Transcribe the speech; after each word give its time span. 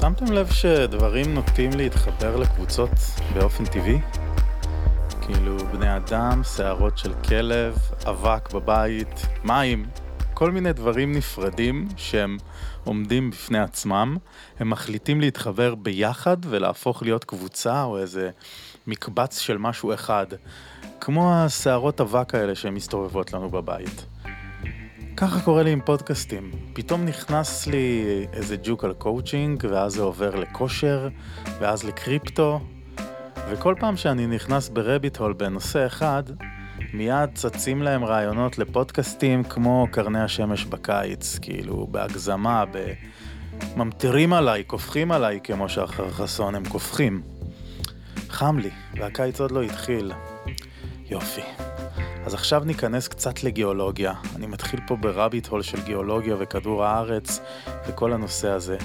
שמתם 0.00 0.32
לב 0.32 0.52
שדברים 0.52 1.34
נוטים 1.34 1.70
להתחבר 1.76 2.36
לקבוצות 2.36 2.90
באופן 3.34 3.64
טבעי? 3.64 4.00
כאילו 5.20 5.58
בני 5.58 5.96
אדם, 5.96 6.42
שערות 6.56 6.98
של 6.98 7.14
כלב, 7.14 7.78
אבק 8.08 8.52
בבית, 8.52 9.26
מים, 9.44 9.86
כל 10.34 10.50
מיני 10.50 10.72
דברים 10.72 11.12
נפרדים 11.12 11.88
שהם 11.96 12.36
עומדים 12.84 13.30
בפני 13.30 13.58
עצמם, 13.58 14.16
הם 14.58 14.70
מחליטים 14.70 15.20
להתחבר 15.20 15.74
ביחד 15.74 16.36
ולהפוך 16.40 17.02
להיות 17.02 17.24
קבוצה 17.24 17.82
או 17.82 17.98
איזה 17.98 18.30
מקבץ 18.86 19.38
של 19.38 19.58
משהו 19.58 19.94
אחד, 19.94 20.26
כמו 21.00 21.34
השערות 21.34 22.00
אבק 22.00 22.34
האלה 22.34 22.54
שהן 22.54 22.74
מסתובבות 22.74 23.32
לנו 23.32 23.50
בבית. 23.50 24.06
ככה 25.20 25.40
קורה 25.40 25.62
לי 25.62 25.72
עם 25.72 25.80
פודקאסטים. 25.80 26.50
פתאום 26.72 27.04
נכנס 27.04 27.66
לי 27.66 28.04
איזה 28.32 28.56
ג'וק 28.62 28.84
על 28.84 28.92
קואוצ'ינג, 28.92 29.64
ואז 29.70 29.92
זה 29.92 30.02
עובר 30.02 30.34
לכושר, 30.34 31.08
ואז 31.60 31.84
לקריפטו, 31.84 32.60
וכל 33.50 33.74
פעם 33.80 33.96
שאני 33.96 34.26
נכנס 34.26 34.68
ב 34.68 34.75
rabbit 34.75 35.16
hole 35.16 35.32
בנושא 35.32 35.86
אחד, 35.86 36.22
מיד 36.94 37.30
צצים 37.34 37.82
להם 37.82 38.04
רעיונות 38.04 38.58
לפודקאסטים 38.58 39.44
כמו 39.44 39.86
קרני 39.90 40.20
השמש 40.20 40.64
בקיץ, 40.64 41.38
כאילו 41.42 41.86
בהגזמה, 41.90 42.64
ב... 42.72 42.92
ממטירים 43.76 44.32
עליי, 44.32 44.64
קופחים 44.64 45.12
עליי, 45.12 45.40
כמו 45.44 45.68
שאחר 45.68 46.10
חסון 46.10 46.54
הם 46.54 46.68
קופחים. 46.68 47.22
חם 48.28 48.58
לי, 48.58 48.70
והקיץ 48.94 49.40
עוד 49.40 49.50
לא 49.50 49.62
התחיל. 49.62 50.12
יופי. 51.10 51.67
אז 52.28 52.34
עכשיו 52.34 52.62
ניכנס 52.64 53.08
קצת 53.08 53.44
לגיאולוגיה. 53.44 54.12
אני 54.36 54.46
מתחיל 54.46 54.80
פה 54.86 54.96
ברביט 54.96 55.46
הול 55.46 55.62
של 55.62 55.80
גיאולוגיה 55.80 56.36
וכדור 56.38 56.84
הארץ 56.84 57.40
וכל 57.88 58.12
הנושא 58.12 58.48
הזה. 58.48 58.76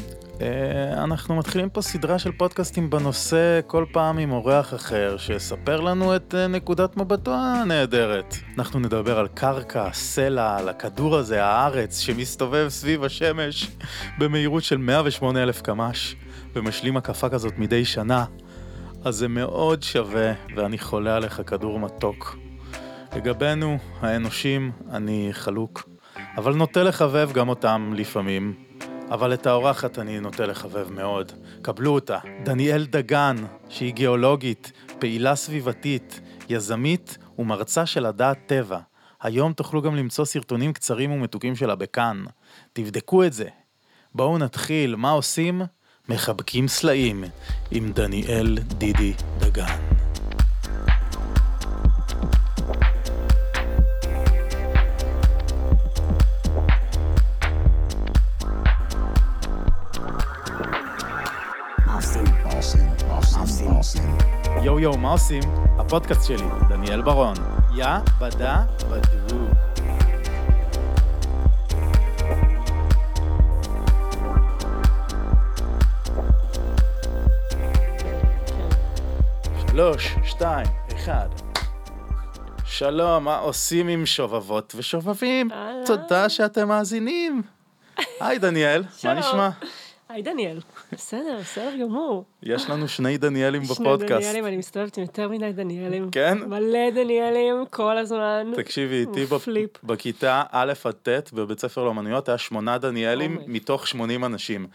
אה, 0.41 1.03
אנחנו 1.03 1.35
מתחילים 1.35 1.69
פה 1.69 1.81
סדרה 1.81 2.19
של 2.19 2.31
פודקאסטים 2.31 2.89
בנושא, 2.89 3.59
כל 3.67 3.85
פעם 3.91 4.17
עם 4.17 4.31
אורח 4.31 4.73
אחר, 4.73 5.17
שיספר 5.17 5.81
לנו 5.81 6.15
את 6.15 6.35
אה, 6.37 6.47
נקודת 6.47 6.97
מבטו 6.97 7.33
הנהדרת. 7.33 8.35
אנחנו 8.57 8.79
נדבר 8.79 9.19
על 9.19 9.27
קרקע, 9.27 9.89
סלע, 9.93 10.57
על 10.57 10.69
הכדור 10.69 11.15
הזה, 11.15 11.43
הארץ, 11.43 11.99
שמסתובב 11.99 12.65
סביב 12.69 13.03
השמש 13.03 13.71
במהירות 14.19 14.63
של 14.63 14.77
108 14.77 15.43
אלף 15.43 15.61
קמ"ש, 15.61 16.15
ומשלים 16.55 16.97
הקפה 16.97 17.29
כזאת 17.29 17.53
מדי 17.57 17.85
שנה. 17.85 18.25
אז 19.05 19.15
זה 19.15 19.27
מאוד 19.27 19.83
שווה, 19.83 20.33
ואני 20.55 20.79
חולה 20.79 21.15
עליך 21.15 21.41
כדור 21.47 21.79
מתוק. 21.79 22.37
לגבינו, 23.15 23.77
האנושים, 23.99 24.71
אני 24.91 25.29
חלוק, 25.31 25.89
אבל 26.37 26.53
נוטה 26.53 26.83
לחבב 26.83 27.29
גם 27.33 27.49
אותם 27.49 27.93
לפעמים. 27.95 28.55
אבל 29.11 29.33
את 29.33 29.45
האורחת 29.47 29.99
אני 29.99 30.19
נוטה 30.19 30.45
לחבב 30.45 30.91
מאוד. 30.91 31.31
קבלו 31.61 31.91
אותה, 31.91 32.19
דניאל 32.43 32.85
דגן, 32.85 33.35
שהיא 33.69 33.93
גיאולוגית, 33.93 34.71
פעילה 34.99 35.35
סביבתית, 35.35 36.21
יזמית 36.49 37.17
ומרצה 37.39 37.85
של 37.85 38.05
הדעת 38.05 38.37
טבע. 38.45 38.79
היום 39.21 39.53
תוכלו 39.53 39.81
גם 39.81 39.95
למצוא 39.95 40.25
סרטונים 40.25 40.73
קצרים 40.73 41.11
ומתוקים 41.11 41.55
שלה 41.55 41.75
בכאן. 41.75 42.23
תבדקו 42.73 43.23
את 43.23 43.33
זה. 43.33 43.47
בואו 44.15 44.37
נתחיל, 44.37 44.95
מה 44.95 45.11
עושים? 45.11 45.61
מחבקים 46.09 46.67
סלעים 46.67 47.23
עם 47.71 47.91
דניאל 47.91 48.57
דידי 48.57 49.13
דגן. 49.39 50.02
יואו 64.63 64.79
יואו, 64.79 64.97
מה 64.97 65.11
עושים? 65.11 65.43
הפודקאסט 65.79 66.27
שלי, 66.27 66.47
דניאל 66.69 67.01
ברון. 67.01 67.33
יא 67.75 67.85
בדה 68.19 68.63
בדו. 68.89 69.35
שלוש, 79.67 80.15
שתיים, 80.23 80.67
אחד. 80.95 81.27
שלום, 82.65 83.23
מה 83.23 83.37
עושים 83.37 83.87
עם 83.87 84.05
שובבות 84.05 84.73
ושובבים? 84.77 85.49
תודה 85.85 86.29
שאתם 86.29 86.67
מאזינים. 86.67 87.41
היי 88.19 88.39
דניאל, 88.39 88.83
מה. 89.03 89.13
נשמע? 89.13 89.49
היי 90.09 90.21
דניאל, 90.21 90.59
בסדר, 90.93 91.37
בסדר 91.39 91.71
גמור. 91.81 92.25
יש 92.43 92.69
לנו 92.69 92.87
שני 92.87 93.17
דניאלים 93.17 93.63
שני 93.63 93.75
בפודקאסט. 93.75 94.21
דניאלים, 94.21 94.45
אני 94.45 94.57
מסתובבת 94.57 94.97
עם 94.97 95.03
יותר 95.03 95.29
מדי 95.29 95.51
דניאלים. 95.51 96.11
כן? 96.11 96.37
מלא 96.47 96.89
דניאלים 96.95 97.55
כל 97.69 97.97
הזמן. 97.97 98.51
תקשיבי, 98.55 98.99
איתי 98.99 99.25
בפ-. 99.25 99.47
בכיתה 99.83 100.43
א' 100.51 100.73
עד 100.83 100.93
ט' 101.09 101.31
בבית 101.33 101.59
ספר 101.59 101.83
לאמנויות 101.83 102.29
היה 102.29 102.37
שמונה 102.37 102.77
דניאלים 102.77 103.37
אומי. 103.37 103.45
מתוך 103.47 103.87
80 103.87 104.25
אנשים. 104.25 104.67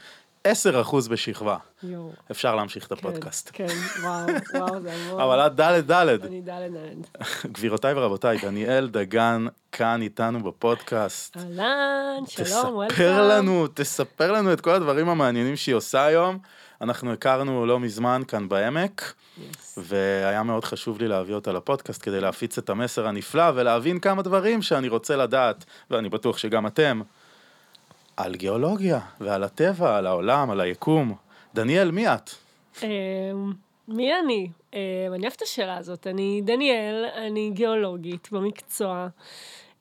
10 0.45 0.81
אחוז 0.81 1.09
בשכבה. 1.09 1.57
יואו. 1.83 2.13
אפשר 2.31 2.55
להמשיך 2.57 2.87
את 2.87 2.93
כן, 2.93 2.99
הפודקאסט. 2.99 3.51
כן, 3.53 3.67
וואו, 4.03 4.27
וואו, 4.55 4.81
זה 4.81 4.93
המון. 5.09 5.21
אבל 5.21 5.47
את 5.47 5.55
ד' 5.61 5.93
ד'. 5.93 6.25
אני 6.25 6.41
דלת 6.41 6.73
דלת. 6.73 7.25
גבירותיי 7.53 7.95
ורבותיי, 7.95 8.39
דניאל 8.39 8.89
דגן 8.89 9.47
כאן 9.73 10.03
איתנו 10.03 10.43
בפודקאסט. 10.43 11.37
אהלן, 11.37 12.23
שלום, 12.29 12.75
וולקאם. 12.75 12.95
תספר 12.97 13.29
לנו, 13.29 13.67
תספר 13.75 14.33
לנו 14.33 14.53
את 14.53 14.61
כל 14.61 14.71
הדברים 14.71 15.09
המעניינים 15.09 15.57
שהיא 15.57 15.75
עושה 15.75 16.05
היום. 16.05 16.39
אנחנו 16.81 17.13
הכרנו 17.13 17.67
לא 17.67 17.81
מזמן 17.81 18.23
כאן 18.29 18.49
בעמק, 18.49 19.13
Yes. 19.39 19.41
והיה 19.77 20.43
מאוד 20.43 20.65
חשוב 20.65 20.99
לי 20.99 21.09
להביא 21.09 21.35
אותה 21.35 21.53
לפודקאסט 21.53 22.03
כדי 22.03 22.21
להפיץ 22.21 22.59
את 22.59 22.71
המסר 22.71 23.07
הנפלא 23.07 23.53
ולהבין 23.55 23.99
כמה 24.01 24.23
דברים 24.23 24.63
שאני 24.63 24.89
רוצה 24.89 25.17
לדעת, 25.17 25.65
ואני 25.91 26.09
בטוח 26.09 26.39
שגם 26.39 26.67
אתם, 26.67 27.01
על 28.19 28.35
גיאולוגיה 28.35 29.01
ועל 29.21 29.45
הטבע, 29.45 29.97
על 29.97 30.07
העולם, 30.07 30.51
על 30.51 30.61
היקום. 30.61 31.15
דניאל, 31.55 31.91
מי 31.91 32.09
את? 32.09 32.31
אמ, 32.83 33.53
מי 33.89 34.15
אני? 34.15 34.49
אמ, 34.73 34.79
אני 35.15 35.23
אוהבת 35.23 35.37
את 35.37 35.43
השאלה 35.43 35.77
הזאת. 35.77 36.07
אני 36.07 36.43
דניאל, 36.45 37.05
אני 37.17 37.51
גיאולוגית 37.55 38.29
במקצוע, 38.33 39.09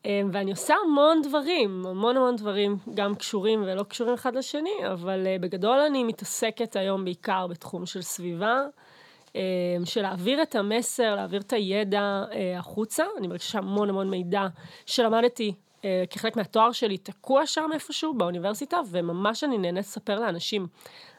אמ, 0.06 0.30
ואני 0.34 0.52
עושה 0.52 0.76
המון 0.86 1.22
דברים, 1.22 1.86
המון 1.86 2.18
המון 2.18 2.36
דברים, 2.36 2.78
גם 2.94 3.16
קשורים 3.16 3.64
ולא 3.64 3.84
קשורים 3.84 4.14
אחד 4.14 4.36
לשני, 4.36 4.76
אבל 4.94 5.28
אה, 5.28 5.36
בגדול 5.42 5.80
אני 5.80 6.03
מתעסקת 6.03 6.76
היום 6.76 7.06
בעיקר 7.06 7.47
בתחום 7.47 7.86
של 7.86 8.02
סביבה. 8.02 8.62
של 9.86 10.02
להעביר 10.02 10.42
את 10.42 10.56
המסר, 10.56 11.16
להעביר 11.16 11.42
את 11.42 11.53
הידע 11.53 12.24
אה, 12.31 12.59
החוצה. 12.59 13.03
אני 13.18 13.28
מרגישה 13.28 13.52
שהמון 13.52 13.90
המון 13.90 14.09
מידע 14.09 14.47
שלמדתי 14.86 15.50
אה, 15.50 15.66
כחלק 16.10 16.36
מהתואר 16.38 16.72
שלי 16.72 16.98
תקוע 16.98 17.46
שם 17.46 17.70
איפשהו 17.74 18.14
באוניברסיטה, 18.14 18.78
וממש 18.90 19.44
אני 19.44 19.58
נהנית 19.58 19.86
לספר 19.86 20.20
לאנשים 20.20 20.68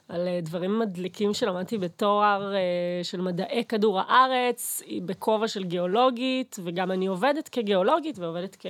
על 0.08 0.28
אה, 0.28 0.40
דברים 0.42 0.78
מדליקים 0.78 1.34
שלמדתי 1.34 1.78
בתואר 1.78 2.54
אה, 2.54 2.60
של 3.02 3.20
מדעי 3.20 3.64
כדור 3.64 4.00
הארץ, 4.00 4.82
בכובע 5.06 5.48
של 5.48 5.64
גיאולוגית, 5.64 6.56
וגם 6.64 6.90
אני 6.90 7.06
עובדת 7.06 7.48
כגיאולוגית 7.48 8.18
ועובדת 8.18 8.56
כ... 8.60 8.66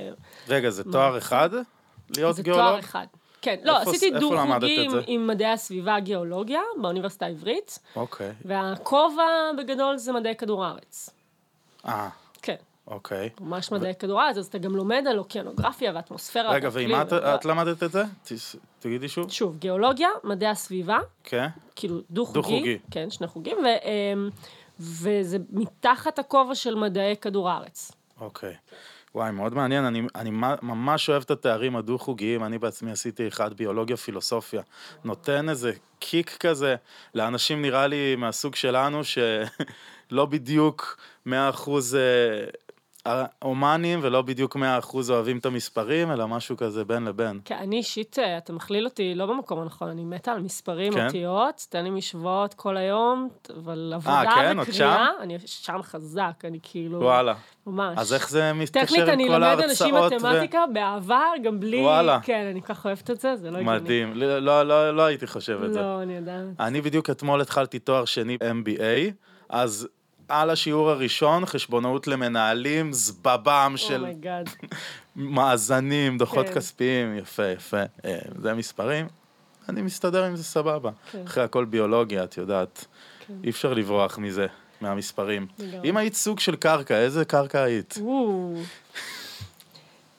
רגע, 0.49 0.71
זה 0.71 0.85
תואר 0.85 1.19
אחד? 1.19 1.51
להיות 2.17 2.37
זה 2.37 2.43
גיאולוג? 2.43 2.67
תואר 2.67 2.81
אחד. 2.81 3.07
כן, 3.43 3.57
לא, 3.63 3.79
עשיתי 3.79 4.07
איפה 4.07 4.19
דו 4.19 4.35
למדת 4.35 4.57
את 4.57 4.69
חוגים 4.69 4.91
זה? 4.91 5.01
עם 5.07 5.27
מדעי 5.27 5.53
הסביבה 5.53 6.01
גיאולוגיה 6.01 6.61
באוניברסיטה 6.81 7.27
העברית, 7.27 7.79
אוקיי. 7.97 8.33
והכובע 8.45 9.51
בגדול 9.59 9.97
זה 9.97 10.13
מדעי 10.13 10.37
כדור 10.37 10.65
הארץ. 10.65 11.11
אה, 11.87 12.09
כן, 12.43 12.55
אוקיי. 12.91 13.29
ממש 13.41 13.73
מדעי 13.73 13.95
כדור 13.99 14.21
הארץ, 14.21 14.37
אז 14.37 14.47
אתה 14.47 14.59
גם 14.59 14.77
לומד 14.77 15.05
על 15.11 15.19
אוקיינוגרפיה 15.19 15.93
ואטמוספירה. 15.95 16.53
רגע, 16.53 16.69
ועם 16.73 16.91
מה 16.91 17.03
את- 17.03 17.13
ואקלים, 17.13 17.35
את 17.35 17.45
למדת 17.45 17.83
את 17.83 17.93
זה? 17.93 18.03
תס- 18.25 18.57
תגידי 18.79 19.09
שוב. 19.09 19.31
שוב, 19.31 19.57
גיאולוגיה, 19.59 20.09
מדעי 20.25 20.49
הסביבה, 20.49 20.99
כן? 21.25 21.47
כאילו 21.77 22.01
דו-חוגי. 22.11 22.41
דו-חוגי. 22.41 22.79
כן, 22.91 23.11
שני 23.11 23.27
חוגים, 23.27 23.57
ו, 23.59 23.67
אמ, 23.67 24.29
וזה 24.81 25.39
מתחת 25.51 26.19
הכובע 26.19 26.55
של 26.55 26.75
מדעי 26.75 27.17
כדור 27.17 27.51
הארץ. 27.51 27.93
אוקיי. 28.21 28.55
וואי, 29.15 29.31
מאוד 29.33 29.55
מעניין, 29.55 29.85
אני, 29.85 30.03
אני 30.15 30.31
ממש 30.63 31.11
אוהב 31.11 31.23
את 31.23 31.31
התארים 31.31 31.77
הדו-חוגיים, 31.77 32.45
אני 32.45 32.59
בעצמי 32.59 32.91
עשיתי 32.91 33.29
אחד 33.29 33.55
ביולוגיה 33.55 33.97
פילוסופיה. 33.97 34.63
נותן 35.05 35.49
איזה 35.49 35.73
קיק 35.99 36.37
כזה 36.41 36.77
לאנשים 37.15 37.63
נראה 37.63 37.87
לי 37.87 38.17
מהסוג 38.17 38.55
שלנו, 38.55 39.01
שלא 39.05 40.27
בדיוק 40.27 40.97
100% 41.27 41.31
אה, 43.09 43.25
הומנים 43.43 43.99
ולא 44.03 44.23
בדיוק 44.23 44.57
100% 44.57 44.61
אוהבים 45.11 45.39
את 45.39 45.47
המספרים, 45.47 46.11
אלא 46.11 46.29
משהו 46.29 46.57
כזה 46.57 46.85
בין 46.85 47.05
לבין. 47.05 47.41
כן, 47.45 47.57
אני 47.61 47.77
אישית, 47.77 48.19
אה, 48.19 48.39
אתה 48.39 48.53
מכליל 48.53 48.85
אותי 48.85 49.15
לא 49.15 49.27
במקום 49.27 49.61
הנכון, 49.61 49.89
אני 49.89 50.05
מתה 50.05 50.33
על 50.33 50.41
מספרים, 50.41 50.93
כן? 50.93 51.07
אותיות, 51.07 51.67
תן 51.69 51.85
לי 51.85 51.91
משוואות 51.91 52.55
כל 52.55 52.77
היום, 52.77 53.29
אבל 53.57 53.93
עבודה 53.95 54.25
כן? 54.35 54.59
עוד 54.59 54.69
וקריאה, 54.69 55.09
אני 55.21 55.39
שם 55.47 55.79
חזק, 55.83 56.45
אני 56.45 56.59
כאילו, 56.63 57.01
וואלה. 57.01 57.35
ממש. 57.67 57.99
אז 57.99 58.13
איך 58.13 58.31
זה 58.31 58.53
מתקשר 58.53 58.87
טכנית, 58.87 59.03
עם 59.03 59.09
אני 59.09 59.29
כל 59.29 59.45
אלמד 59.45 59.61
אנשים 59.63 59.95
ההרצאות? 59.95 60.23
ו- 60.23 60.27
מתמטיקה 60.27 60.65
בעבר, 60.73 61.33
גם 61.45 61.61
בלי... 61.61 61.81
וואלה. 61.81 62.21
כן, 62.23 62.47
אני 62.51 62.63
ככה 62.63 62.89
אוהבת 62.89 63.11
את 63.11 63.21
זה, 63.21 63.37
זה 63.37 63.51
לא 63.51 63.59
הגיוני. 63.59 63.79
מדהים, 63.79 64.13
לא, 64.15 64.39
לא, 64.39 64.63
לא, 64.63 64.97
לא 64.97 65.03
הייתי 65.03 65.27
חושב 65.27 65.63
את 65.65 65.73
זה. 65.73 65.81
לא, 65.81 66.03
אני 66.03 66.17
יודעת. 66.17 66.45
אני 66.61 66.81
בדיוק 66.81 67.11
אתמול 67.11 67.41
התחלתי 67.41 67.79
תואר 67.79 68.05
שני 68.05 68.37
MBA, 68.37 69.13
אז 69.49 69.89
על 70.29 70.51
השיעור 70.51 70.91
הראשון, 70.91 71.47
חשבונאות 71.47 72.07
למנהלים, 72.07 72.93
זה 72.93 73.25
בום 73.25 73.75
של 73.77 74.01
oh 74.01 74.13
my 74.13 74.25
God. 74.25 74.49
מאזנים, 75.17 76.19
דוחות 76.19 76.47
כן. 76.47 76.55
כספיים, 76.55 77.17
יפה, 77.19 77.47
יפה. 77.47 77.83
אה, 78.05 78.19
זה 78.43 78.55
מספרים, 78.55 79.07
אני 79.69 79.83
מסתדר 79.83 80.25
עם 80.25 80.37
זה 80.37 80.45
סבבה. 80.45 80.91
כן. 81.13 81.23
אחרי 81.27 81.45
הכל 81.45 81.65
ביולוגיה, 81.65 82.25
את 82.25 82.37
יודעת, 82.37 82.85
כן. 83.27 83.35
אי 83.45 83.51
אפשר 83.51 83.75
לברוח 83.75 84.19
מזה, 84.19 84.47
מהמספרים. 84.81 85.47
לגמרי. 85.59 85.91
אם 85.91 85.97
היית 85.97 86.15
סוג 86.15 86.41
של 86.41 86.57
קרקע, 86.57 86.97
איזה 86.97 87.25
קרקע 87.25 87.63
היית? 87.63 87.99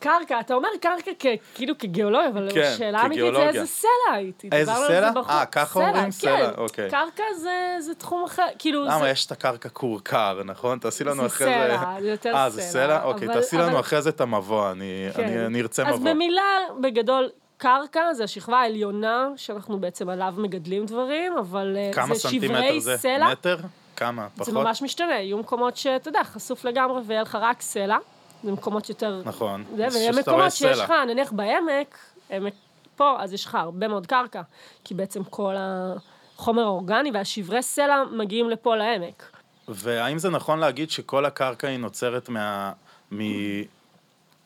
קרקע, 0.00 0.40
אתה 0.40 0.54
אומר 0.54 0.68
קרקע 0.80 1.10
כ- 1.18 1.26
כאילו 1.54 1.78
כגיאולוגיה, 1.78 2.28
אבל 2.28 2.48
כן, 2.54 2.60
השאלה 2.74 3.00
האמיתית 3.00 3.34
זה. 3.34 3.42
איזה 3.48 3.66
סלע 3.66 3.88
הייתי. 4.14 4.48
איזה 4.52 4.72
סלע? 4.74 5.12
זה. 5.12 5.20
אה, 5.28 5.46
ככה 5.46 5.78
אומרים 5.80 6.10
סלע? 6.10 6.36
כן. 6.36 6.60
אוקיי. 6.60 6.90
קרקע 6.90 7.22
זה- 7.36 7.50
זה 7.80 7.94
תחום 7.94 8.24
אחר, 8.24 8.46
כאילו 8.58 8.84
למה, 8.84 8.98
זה... 8.98 9.08
יש 9.08 9.26
את 9.26 9.32
הקרקע 9.32 9.68
כורכר, 9.68 10.40
נכון? 10.44 10.78
תעשי 10.78 11.04
לנו 11.04 11.20
זה 11.20 11.26
אחרי 11.26 11.46
זה... 11.46 11.76
סלע, 11.78 12.00
זה 12.00 12.10
יותר 12.10 12.34
אה, 12.36 12.50
זה 12.50 12.62
סלע, 12.62 12.70
סלע? 12.86 13.02
אוקיי, 13.04 13.26
אבל- 13.28 13.34
תעשי 13.40 13.56
לנו 13.56 13.68
אבל- 13.70 13.80
אחרי 13.80 14.02
זה 14.02 14.10
את 14.10 14.20
המבוא, 14.20 14.70
אני 14.70 15.08
כן. 15.16 15.22
אני- 15.24 15.46
אני 15.46 15.60
ארצה 15.60 15.88
אז 15.88 15.94
מבוא. 16.00 16.10
במילה, 16.10 16.42
בגדול, 16.80 17.28
קרקע 17.56 18.14
זה 18.14 18.24
השכבה 18.24 18.58
העליונה 18.60 19.28
שאנחנו 19.36 19.78
בעצם 19.78 20.08
עליו 20.08 20.34
מגדלים 20.36 20.86
דברים, 20.86 21.32
אבל 21.38 21.76
אה, 21.76 21.90
כמה 21.92 22.14
זה 22.14 22.20
סנטימטר 22.20 22.46
שברי 22.62 22.80
זה? 22.80 22.96
סלע. 22.98 23.30
מטר? 23.32 23.56
כמה? 23.96 24.26
זה 24.36 24.44
פחות? 24.44 24.54
ממש 24.54 24.82
משתנה, 24.82 25.12
יהיו 25.20 25.38
מקומות 25.38 25.76
שאתה 25.76 26.08
יודע, 26.08 26.24
חשוף 26.24 26.64
לגמרי 26.64 27.00
ויהיה 27.06 27.22
לך 27.22 27.38
רק 27.40 27.60
סלע, 27.62 27.98
זה 28.44 28.52
מקומות 28.52 28.88
יותר... 28.88 29.22
נכון. 29.24 29.64
זה, 29.76 29.86
אז 29.86 29.96
ויהיה 29.96 30.12
שאתה 30.12 30.30
רואה 30.30 30.46
מקומות 30.46 30.52
שיש. 30.52 30.78
לך, 30.78 30.92
נניח 31.08 31.32
בעמק, 31.32 31.98
עמק 32.30 32.54
פה, 32.96 33.16
אז 33.18 33.32
יש 33.32 33.44
לך 33.44 33.54
הרבה 33.54 33.88
מאוד 33.88 34.06
קרקע, 34.06 34.42
כי 34.84 34.94
בעצם 34.94 35.24
כל 35.24 35.54
החומר 35.58 36.62
האורגני 36.62 37.10
והשברי 37.10 37.62
סלע 37.62 38.04
מגיעים 38.12 38.50
לפה 38.50 38.76
לעמק. 38.76 39.36
והאם 39.68 40.18
זה 40.18 40.30
נכון 40.30 40.58
להגיד 40.58 40.90
שכל 40.90 41.24
הקרקע 41.24 41.68
היא 41.68 41.78
נוצרת 41.78 42.28
מה... 42.28 42.72
מ... 43.12 43.18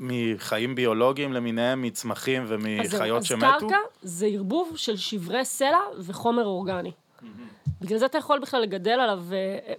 מחיים 0.01 0.75
ביולוגיים 0.75 1.33
למיניהם, 1.33 1.83
מצמחים 1.83 2.43
אז 2.43 2.49
ומחיות 2.53 3.19
אז 3.19 3.27
שמתו? 3.27 3.47
קרקע 3.61 3.79
זה 4.03 4.27
ערבוב 4.27 4.73
של 4.77 4.97
שברי 4.97 5.45
סלע 5.45 5.79
וחומר 5.99 6.45
אורגני. 6.45 6.93
בגלל 7.81 7.99
זה 7.99 8.07
אתה 8.07 8.19
יכול 8.19 8.39
בכלל 8.39 8.61
לגדל 8.61 8.91
עליו 8.91 9.23
אה, 9.33 9.75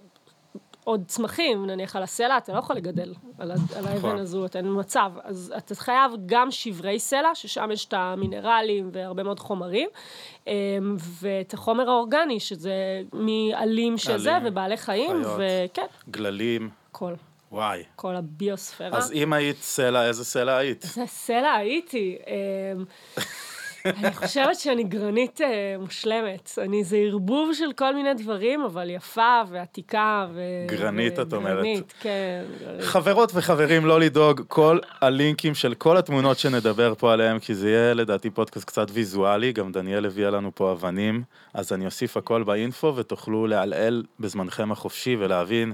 עוד 0.85 1.03
צמחים, 1.07 1.65
נניח 1.65 1.95
על 1.95 2.03
הסלע, 2.03 2.37
אתה 2.37 2.53
לא 2.53 2.59
יכול 2.59 2.75
לגדל 2.75 3.13
על, 3.37 3.51
על 3.51 3.85
האבן 3.87 3.97
נכון. 3.97 4.17
הזו, 4.17 4.45
אתה 4.45 4.57
אין 4.57 4.79
מצב. 4.79 5.11
אז 5.23 5.53
אתה 5.57 5.75
חייב 5.75 6.11
גם 6.25 6.51
שברי 6.51 6.99
סלע, 6.99 7.35
ששם 7.35 7.69
יש 7.73 7.85
את 7.85 7.93
המינרלים 7.93 8.89
והרבה 8.93 9.23
מאוד 9.23 9.39
חומרים, 9.39 9.89
אה, 10.47 10.53
ואת 11.21 11.53
החומר 11.53 11.89
האורגני, 11.89 12.39
שזה 12.39 13.01
מעלים 13.13 13.97
של 13.97 14.17
זה, 14.17 14.35
עלים, 14.35 14.47
ובעלי 14.51 14.77
חיים. 14.77 15.21
וכן, 15.37 15.85
גללים, 16.09 16.69
כל, 16.91 17.13
וואי. 17.51 17.83
כל 17.95 18.15
הביוספירה. 18.15 18.97
אז 18.97 19.11
אם 19.11 19.33
היית 19.33 19.57
סלע, 19.57 20.07
איזה 20.07 20.25
סלע 20.25 20.57
היית? 20.57 20.81
זה 20.81 21.03
סלע 21.07 21.53
הייתי. 21.53 22.17
אני 23.85 24.13
חושבת 24.13 24.55
שאני 24.55 24.83
גרנית 24.83 25.41
אה, 25.41 25.75
מושלמת. 25.79 26.51
אני 26.57 26.83
זה 26.83 26.97
ערבוב 26.97 27.53
של 27.53 27.73
כל 27.75 27.95
מיני 27.95 28.13
דברים, 28.13 28.61
אבל 28.61 28.89
יפה 28.89 29.41
ועתיקה. 29.49 30.27
ו... 30.33 30.41
גרנית, 30.67 31.19
את 31.19 31.33
אומרת. 31.33 31.55
גרנית, 31.55 31.93
כן. 31.99 32.43
גרנית. 32.59 32.83
חברות 32.83 33.31
וחברים, 33.33 33.85
לא 33.85 33.99
לדאוג, 33.99 34.41
כל 34.47 34.79
הלינקים 35.01 35.55
של 35.55 35.73
כל 35.73 35.97
התמונות 35.97 36.37
שנדבר 36.37 36.93
פה 36.97 37.13
עליהם, 37.13 37.39
כי 37.39 37.55
זה 37.55 37.69
יהיה 37.69 37.93
לדעתי 37.93 38.29
פודקאסט 38.29 38.67
קצת 38.67 38.87
ויזואלי, 38.91 39.51
גם 39.51 39.71
דניאל 39.71 40.05
הביאה 40.05 40.29
לנו 40.29 40.51
פה 40.55 40.71
אבנים, 40.71 41.23
אז 41.53 41.73
אני 41.73 41.85
אוסיף 41.85 42.17
הכל 42.17 42.43
באינפו 42.43 42.93
ותוכלו 42.95 43.47
לעלעל 43.47 44.03
בזמנכם 44.19 44.71
החופשי 44.71 45.15
ולהבין 45.19 45.73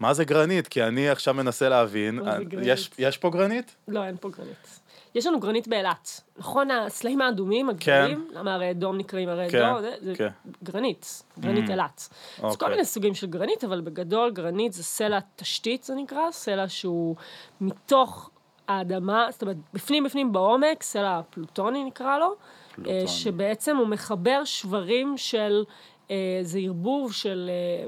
מה 0.00 0.14
זה 0.14 0.24
גרנית, 0.24 0.68
כי 0.68 0.82
אני 0.82 1.08
עכשיו 1.08 1.34
מנסה 1.34 1.68
להבין? 1.68 2.20
יש, 2.62 2.90
יש 2.98 3.18
פה 3.18 3.30
גרנית? 3.30 3.74
לא, 3.88 4.04
אין 4.04 4.16
פה 4.20 4.30
גרנית. 4.30 4.80
יש 5.18 5.26
לנו 5.26 5.40
גרנית 5.40 5.68
באילת. 5.68 6.20
נכון, 6.36 6.70
הסלעים 6.70 7.20
האדומים, 7.20 7.68
הגדולים, 7.70 8.28
למה 8.32 8.54
הרי 8.54 8.70
אדום 8.70 8.96
נקראים 8.96 9.28
הרי 9.28 9.50
כן, 9.50 9.62
אדום, 9.64 9.80
זה- 9.80 9.94
זה 10.00 10.14
כן. 10.14 10.28
גרנית, 10.64 11.22
גרנית 11.38 11.70
אילת. 11.70 12.08
אז 12.36 12.40
כל 12.42 12.46
אוקיי. 12.48 12.68
מיני 12.68 12.84
סוגים 12.84 13.14
של 13.14 13.26
גרנית, 13.26 13.64
אבל 13.64 13.80
בגדול 13.80 14.30
גרנית 14.30 14.72
זה 14.72 14.84
סלע 14.84 15.18
תשתית, 15.36 15.82
זה 15.82 15.94
נקרא, 15.94 16.30
סלע 16.30 16.68
שהוא 16.68 17.16
מתוך 17.60 18.30
האדמה, 18.68 19.26
זאת 19.30 19.42
אומרת, 19.42 19.56
בפנים 19.72 20.04
בפנים 20.04 20.32
בעומק, 20.32 20.82
סלע 20.82 21.20
פלוטוני 21.30 21.84
נקרא 21.84 22.18
לו, 22.18 22.34
פלוטוני. 22.74 23.00
אה, 23.00 23.06
שבעצם 23.06 23.76
הוא 23.76 23.86
מחבר 23.86 24.44
שברים 24.44 25.14
של, 25.16 25.64
אה, 26.10 26.16
זה 26.42 26.58
ערבוב 26.58 27.12
של 27.12 27.50
אה, 27.50 27.86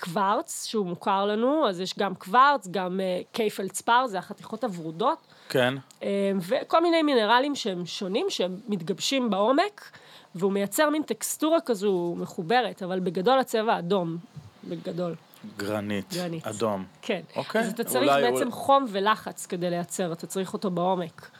קוורץ, 0.00 0.64
שהוא 0.66 0.86
מוכר 0.86 1.26
לנו, 1.26 1.68
אז 1.68 1.80
יש 1.80 1.98
גם 1.98 2.14
קוורץ, 2.14 2.68
גם 2.70 3.00
אה, 3.00 3.20
קייפלצפר, 3.32 4.06
זה 4.06 4.18
החתיכות 4.18 4.64
הוורודות. 4.64 5.18
כן. 5.50 5.74
אה, 6.02 6.32
וכל 6.48 6.82
מיני 6.82 7.02
מינרלים 7.02 7.54
שהם 7.54 7.86
שונים, 7.86 8.26
שהם 8.28 8.56
מתגבשים 8.68 9.30
בעומק, 9.30 9.90
והוא 10.34 10.52
מייצר 10.52 10.90
מין 10.90 11.02
טקסטורה 11.02 11.58
כזו 11.66 12.14
מחוברת, 12.18 12.82
אבל 12.82 13.00
בגדול 13.00 13.38
הצבע 13.38 13.78
אדום, 13.78 14.16
בגדול, 14.64 15.14
גרנית, 15.56 16.14
גרנית. 16.14 16.46
אדום. 16.46 16.84
כן. 17.02 17.20
אוקיי, 17.36 17.60
אז 17.60 17.72
אתה 17.72 17.84
צריך 17.84 18.10
אולי- 18.12 18.30
בעצם 18.32 18.50
חום 18.50 18.86
ולחץ 18.88 19.46
כדי 19.46 19.70
לייצר, 19.70 20.12
אתה 20.12 20.26
צריך 20.26 20.52
אותו 20.52 20.70
בעומק. 20.70 21.30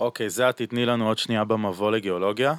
אוקיי, 0.00 0.30
זה 0.30 0.48
את 0.48 0.56
תתני 0.56 0.86
לנו 0.86 1.08
עוד 1.08 1.18
שנייה 1.18 1.44
במבוא 1.44 1.92
לגיאולוגיה. 1.92 2.54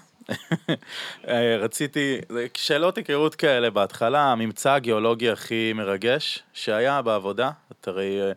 אה, 1.27 1.57
רציתי, 1.59 2.17
שאלות 2.53 2.97
היכרות 2.97 3.35
כאלה 3.35 3.69
בהתחלה, 3.69 4.31
הממצא 4.31 4.71
הגיאולוגי 4.71 5.29
הכי 5.29 5.73
מרגש 5.75 6.43
שהיה 6.53 7.01
בעבודה, 7.01 7.51
את 7.71 7.87
הרי 7.87 8.21
אה, 8.21 8.31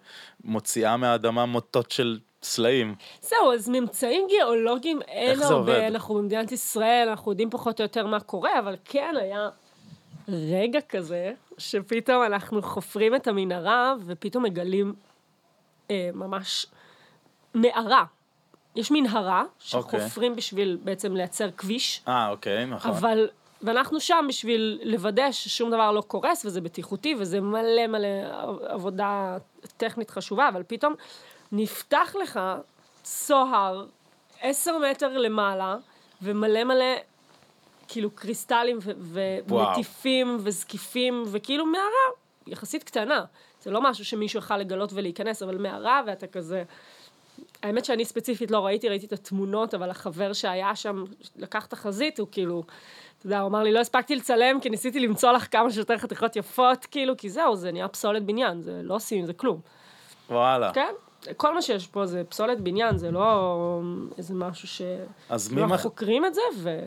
מוציאה 0.45 0.97
מהאדמה 0.97 1.47
מוטות 1.47 1.91
של 1.91 2.19
סלעים. 2.43 2.95
זהו, 3.21 3.53
אז 3.53 3.69
ממצאים 3.69 4.27
גיאולוגיים 4.29 5.03
אין 5.03 5.43
הרבה, 5.43 5.55
עובד? 5.55 5.71
אנחנו 5.75 6.15
במדינת 6.15 6.53
ישראל, 6.53 7.09
אנחנו 7.09 7.33
יודעים 7.33 7.51
פחות 7.51 7.81
או 7.81 7.83
יותר 7.83 8.07
מה 8.07 8.21
קורה, 8.21 8.59
אבל 8.59 8.77
כן 8.85 9.15
היה 9.21 9.49
רגע 10.29 10.81
כזה, 10.89 11.33
שפתאום 11.59 12.23
אנחנו 12.23 12.63
חופרים 12.63 13.15
את 13.15 13.27
המנהרה, 13.27 13.95
ופתאום 14.07 14.45
מגלים 14.45 14.95
אה, 15.91 16.11
ממש 16.15 16.67
מערה. 17.55 18.05
יש 18.77 18.91
מנהרה, 18.91 19.45
שחופרים 19.59 20.37
בשביל 20.37 20.79
בעצם 20.85 21.17
לייצר 21.17 21.51
כביש, 21.51 22.03
אה, 22.09 22.29
אוקיי, 22.29 22.67
נכון. 22.67 22.91
אבל, 22.91 23.29
ואנחנו 23.63 24.01
שם 24.01 24.25
בשביל 24.29 24.81
לוודא 24.85 25.33
ששום 25.33 25.71
דבר 25.71 25.93
לא 25.93 26.01
קורס, 26.01 26.45
וזה 26.45 26.61
בטיחותי, 26.61 27.15
וזה 27.19 27.41
מלא 27.41 27.87
מלא 27.87 28.09
עבודה 28.69 29.39
טכנית 29.77 30.11
חשובה, 30.11 30.49
אבל 30.49 30.63
פתאום 30.67 30.95
נפתח 31.53 32.15
לך 32.23 32.41
צוהר 33.03 33.87
עשר 34.41 34.79
מטר 34.79 35.19
למעלה, 35.19 35.77
ומלא 36.23 36.65
מלא, 36.65 36.95
כאילו, 37.89 38.11
קריסטלים. 38.11 38.79
ומטיפים 38.83 40.39
וזקיפים, 40.41 41.25
וכאילו 41.27 41.67
מערה 41.67 42.17
יחסית 42.47 42.85
קטנה. 42.85 43.25
זה 43.63 43.71
לא 43.71 43.83
משהו 43.83 44.05
שמישהו 44.05 44.39
יכול 44.39 44.57
לגלות 44.57 44.93
ולהיכנס, 44.93 45.43
אבל 45.43 45.59
מערה, 45.59 46.03
ואתה 46.07 46.27
כזה... 46.27 46.63
האמת 47.63 47.85
שאני 47.85 48.05
ספציפית 48.05 48.51
לא 48.51 48.67
ראיתי, 48.67 48.89
ראיתי 48.89 49.07
את 49.07 49.13
התמונות, 49.13 49.75
אבל 49.75 49.91
החבר 49.91 50.33
שהיה 50.33 50.77
שם, 50.77 51.05
לקח 51.37 51.67
את 51.67 51.73
החזית, 51.73 52.19
הוא 52.19 52.29
כאילו, 52.33 52.63
אתה 53.19 53.27
יודע, 53.27 53.41
הוא 53.41 53.49
אמר 53.49 53.63
לי, 53.63 53.73
לא 53.73 53.81
הספקתי 53.81 54.17
לצלם, 54.17 54.61
כי 54.61 54.71
ניסיתי 54.71 55.01
למצוא 55.01 55.33
לך 55.33 55.53
כמה 55.53 55.71
שיותר 55.71 55.99
חתיכות 55.99 56.37
יפות, 56.37 56.87
כאילו, 56.87 57.17
כי 57.17 57.31
זהו, 57.31 57.57
זה 57.57 57.73
נהיה 57.73 57.89
פסולת 57.89 58.23
בניין, 58.23 58.63
זה 58.63 58.81
לא 58.83 58.95
עושים 58.95 59.27
זה 59.27 59.33
כלום. 59.33 59.61
וואלה. 60.31 60.73
כן? 60.73 60.93
כל 61.37 61.55
מה 61.55 61.63
שיש 61.63 61.87
פה 61.87 62.07
זה 62.07 62.23
פסולת 62.29 62.61
בניין, 62.61 62.99
זה 62.99 63.11
לא 63.11 63.81
איזה 64.19 64.35
משהו 64.35 64.69
ש... 64.69 64.83
אז 65.29 65.53
מי 65.53 65.61
אנחנו 65.61 65.75
מח... 65.75 65.83
חוקרים 65.83 66.25
את 66.25 66.35
זה, 66.35 66.41
ו... 66.59 66.87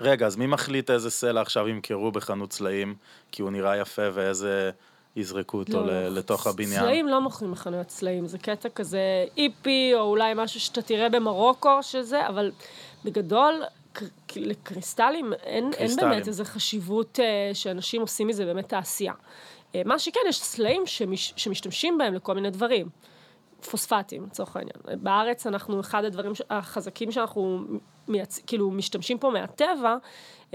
רגע, 0.00 0.26
אז 0.26 0.36
מי 0.36 0.46
מחליט 0.46 0.90
איזה 0.90 1.10
סלע 1.10 1.40
עכשיו 1.40 1.68
ימכרו 1.68 2.12
בחנות 2.12 2.52
סלעים, 2.52 2.94
כי 3.32 3.42
הוא 3.42 3.50
נראה 3.50 3.76
יפה 3.76 4.02
ואיזה 4.12 4.70
יזרקו 5.16 5.58
אותו 5.58 5.86
לא, 5.86 6.08
לתוך 6.08 6.46
הבניין? 6.46 6.80
סלעים 6.80 7.08
לא 7.08 7.20
מוכרים 7.20 7.52
בחנויות 7.52 7.90
סלעים, 7.90 8.26
זה 8.26 8.38
קטע 8.38 8.68
כזה 8.68 9.00
איפי, 9.36 9.90
או 9.94 10.00
אולי 10.00 10.32
משהו 10.36 10.60
שאתה 10.60 10.82
תראה 10.82 11.08
במרוקו, 11.08 11.82
שזה, 11.82 12.28
אבל 12.28 12.52
בגדול, 13.04 13.62
קר- 13.92 14.06
לקריסטלים 14.36 15.32
אין, 15.32 15.64
אין 15.64 15.72
קריסטלים. 15.72 16.10
באמת 16.10 16.28
איזו 16.28 16.44
חשיבות 16.44 17.20
אה, 17.20 17.50
שאנשים 17.54 18.00
עושים 18.00 18.26
מזה 18.26 18.44
באמת 18.44 18.68
תעשייה. 18.68 19.12
אה, 19.74 19.82
מה 19.84 19.98
שכן, 19.98 20.20
יש 20.28 20.40
סלעים 20.40 20.86
שמש, 20.86 21.32
שמשתמשים 21.36 21.98
בהם 21.98 22.14
לכל 22.14 22.34
מיני 22.34 22.50
דברים. 22.50 22.88
פוספטים, 23.70 24.24
לצורך 24.24 24.56
העניין. 24.56 25.02
בארץ 25.02 25.46
אנחנו, 25.46 25.80
אחד 25.80 26.04
הדברים 26.04 26.32
החזקים 26.50 27.12
שאנחנו 27.12 27.64
מייצ... 28.08 28.38
כאילו 28.46 28.70
משתמשים 28.70 29.18
פה 29.18 29.30
מהטבע, 29.30 29.96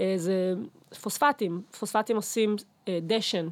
אה, 0.00 0.14
זה 0.16 0.54
פוספטים. 1.02 1.62
פוספטים 1.78 2.16
עושים 2.16 2.56
אה, 2.88 2.98
דשן. 3.02 3.48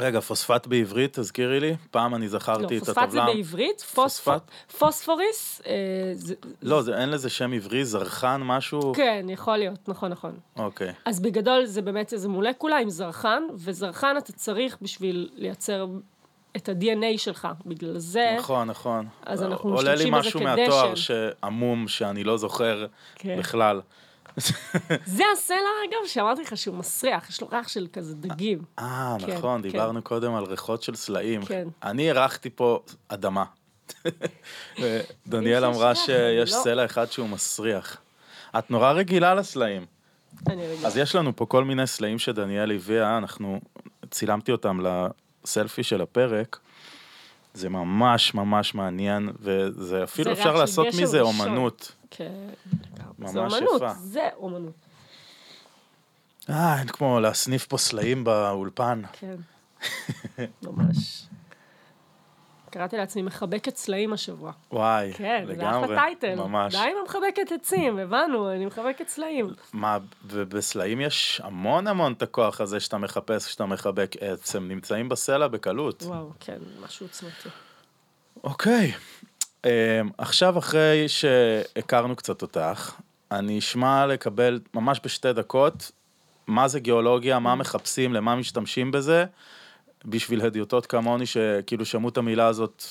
רגע, 0.00 0.20
פוספט 0.20 0.66
בעברית, 0.66 1.18
תזכירי 1.18 1.60
לי. 1.60 1.76
פעם 1.90 2.14
אני 2.14 2.28
זכרתי 2.28 2.62
לא, 2.62 2.78
את 2.78 2.78
פוספט 2.78 2.98
הטבלה. 2.98 3.26
זה 3.26 3.32
בעברית, 3.34 3.80
פוספט? 3.80 4.50
פוספ... 4.68 4.78
פוספוריס, 4.78 5.62
אה, 5.66 5.72
זה... 6.14 6.34
לא, 6.62 6.82
זה, 6.82 6.98
אין 6.98 7.10
לזה 7.10 7.30
שם 7.30 7.52
עברי, 7.52 7.84
זרחן, 7.84 8.42
משהו? 8.42 8.92
כן, 8.94 9.26
יכול 9.28 9.56
להיות, 9.56 9.88
נכון, 9.88 10.10
נכון. 10.10 10.32
אוקיי. 10.58 10.92
אז 11.04 11.20
בגדול 11.20 11.64
זה 11.64 11.82
באמת 11.82 12.12
איזה 12.12 12.28
מולקולה 12.28 12.78
עם 12.78 12.90
זרחן, 12.90 13.42
וזרחן 13.54 14.16
אתה 14.18 14.32
צריך 14.32 14.76
בשביל 14.82 15.28
לייצר 15.34 15.86
את 16.56 16.68
ה-DNA 16.68 17.18
שלך. 17.18 17.48
בגלל 17.66 17.98
זה... 17.98 18.34
נכון, 18.38 18.68
נכון. 18.68 19.06
אז 19.26 19.42
אנחנו 19.42 19.74
עולה 19.74 19.94
לי 19.94 20.10
משתמשים 20.10 20.12
בזה 20.12 20.18
משהו 20.18 20.40
כדשן. 20.40 20.60
מהתואר 20.62 20.94
שעמום, 20.94 21.88
שאני 21.88 22.24
לא 22.24 22.36
זוכר 22.36 22.86
כן. 23.14 23.38
בכלל. 23.38 23.80
זה 25.06 25.22
הסלע, 25.32 25.56
אגב, 25.88 26.06
שאמרתי 26.06 26.42
לך 26.42 26.56
שהוא 26.56 26.76
מסריח, 26.76 27.30
יש 27.30 27.40
לו 27.40 27.48
ריח 27.52 27.68
של 27.68 27.86
כזה 27.92 28.14
דגים. 28.14 28.58
אה, 28.78 29.16
כן, 29.26 29.36
נכון, 29.36 29.62
כן. 29.62 29.70
דיברנו 29.70 30.02
קודם 30.02 30.34
על 30.34 30.44
ריחות 30.44 30.82
של 30.82 30.94
סלעים. 30.94 31.44
כן. 31.44 31.68
אני 31.82 32.10
הרחתי 32.10 32.50
פה 32.50 32.80
אדמה. 33.08 33.44
דניאל 35.26 35.64
אמרה 35.64 35.94
שיש 35.94 36.52
לא- 36.52 36.58
סלע 36.62 36.84
אחד 36.84 37.12
שהוא 37.12 37.28
מסריח. 37.28 37.96
את 38.58 38.70
נורא 38.70 38.92
רגילה 38.92 39.34
לסלעים. 39.34 39.86
אני 40.46 40.66
רגע. 40.66 40.86
אז 40.86 40.96
יש 40.96 41.14
לנו 41.14 41.36
פה 41.36 41.46
כל 41.46 41.64
מיני 41.64 41.86
סלעים 41.86 42.18
שדניאל 42.18 42.72
הביאה, 42.72 43.18
אנחנו, 43.18 43.60
צילמתי 44.10 44.52
אותם 44.52 44.80
לסלפי 45.44 45.82
של 45.82 46.00
הפרק. 46.00 46.58
זה 47.54 47.68
ממש 47.68 48.34
ממש 48.34 48.74
מעניין, 48.74 49.28
וזה 49.40 50.04
אפילו 50.04 50.34
זה 50.34 50.40
אפשר 50.40 50.54
לעשות 50.54 50.86
מזה 50.86 51.20
ראשון. 51.20 51.46
אומנות. 51.48 51.94
כן. 52.10 52.32
ממש 53.18 53.30
זה 53.30 53.38
אומנות, 53.38 53.82
יפה. 53.82 53.92
זה 53.94 54.28
אומנות. 54.36 54.74
אה, 56.50 56.78
אין 56.78 56.88
כמו 56.88 57.20
להסניף 57.20 57.66
פה 57.66 57.78
סלעים 57.78 58.24
באולפן. 58.24 59.02
כן. 59.12 59.36
ממש. 60.62 61.26
קראתי 62.72 62.96
לעצמי 62.96 63.22
מחבקת 63.22 63.76
סלעים 63.76 64.12
השבוע. 64.12 64.52
וואי, 64.72 65.12
כן, 65.12 65.44
זה 65.46 65.52
לגמרי. 65.52 65.84
אחלה 65.84 66.02
טייטל. 66.02 66.34
ממש. 66.34 66.74
די 66.74 66.78
עם 66.78 66.96
המחבקת 67.00 67.52
עצים, 67.52 67.98
הבנו, 67.98 68.52
אני 68.52 68.66
מחבקת 68.66 69.08
סלעים. 69.08 69.54
מה, 69.72 69.98
ובסלעים 70.26 71.00
יש 71.00 71.40
המון 71.44 71.86
המון 71.86 72.12
את 72.12 72.22
הכוח 72.22 72.60
הזה 72.60 72.80
שאתה 72.80 72.98
מחפש 72.98 73.46
כשאתה 73.46 73.66
מחבק 73.66 74.14
עץ, 74.20 74.56
הם 74.56 74.68
נמצאים 74.68 75.08
בסלע 75.08 75.48
בקלות. 75.48 76.02
וואו, 76.02 76.30
כן, 76.40 76.58
משהו 76.84 77.06
עוצמתי. 77.06 77.48
אוקיי, 78.44 78.92
um, 79.66 79.68
עכשיו 80.18 80.58
אחרי 80.58 81.08
שהכרנו 81.08 82.16
קצת 82.16 82.42
אותך, 82.42 82.92
אני 83.30 83.58
אשמע 83.58 84.06
לקבל 84.06 84.60
ממש 84.74 85.00
בשתי 85.04 85.32
דקות 85.32 85.90
מה 86.46 86.68
זה 86.68 86.80
גיאולוגיה, 86.80 87.38
מה 87.38 87.54
מחפשים, 87.54 88.14
למה 88.14 88.36
משתמשים 88.36 88.90
בזה, 88.90 89.24
בשביל 90.04 90.40
הדיוטות 90.40 90.86
כמוני 90.86 91.26
שכאילו 91.26 91.84
שמעו 91.84 92.08
את 92.08 92.16
המילה 92.16 92.46
הזאת 92.46 92.84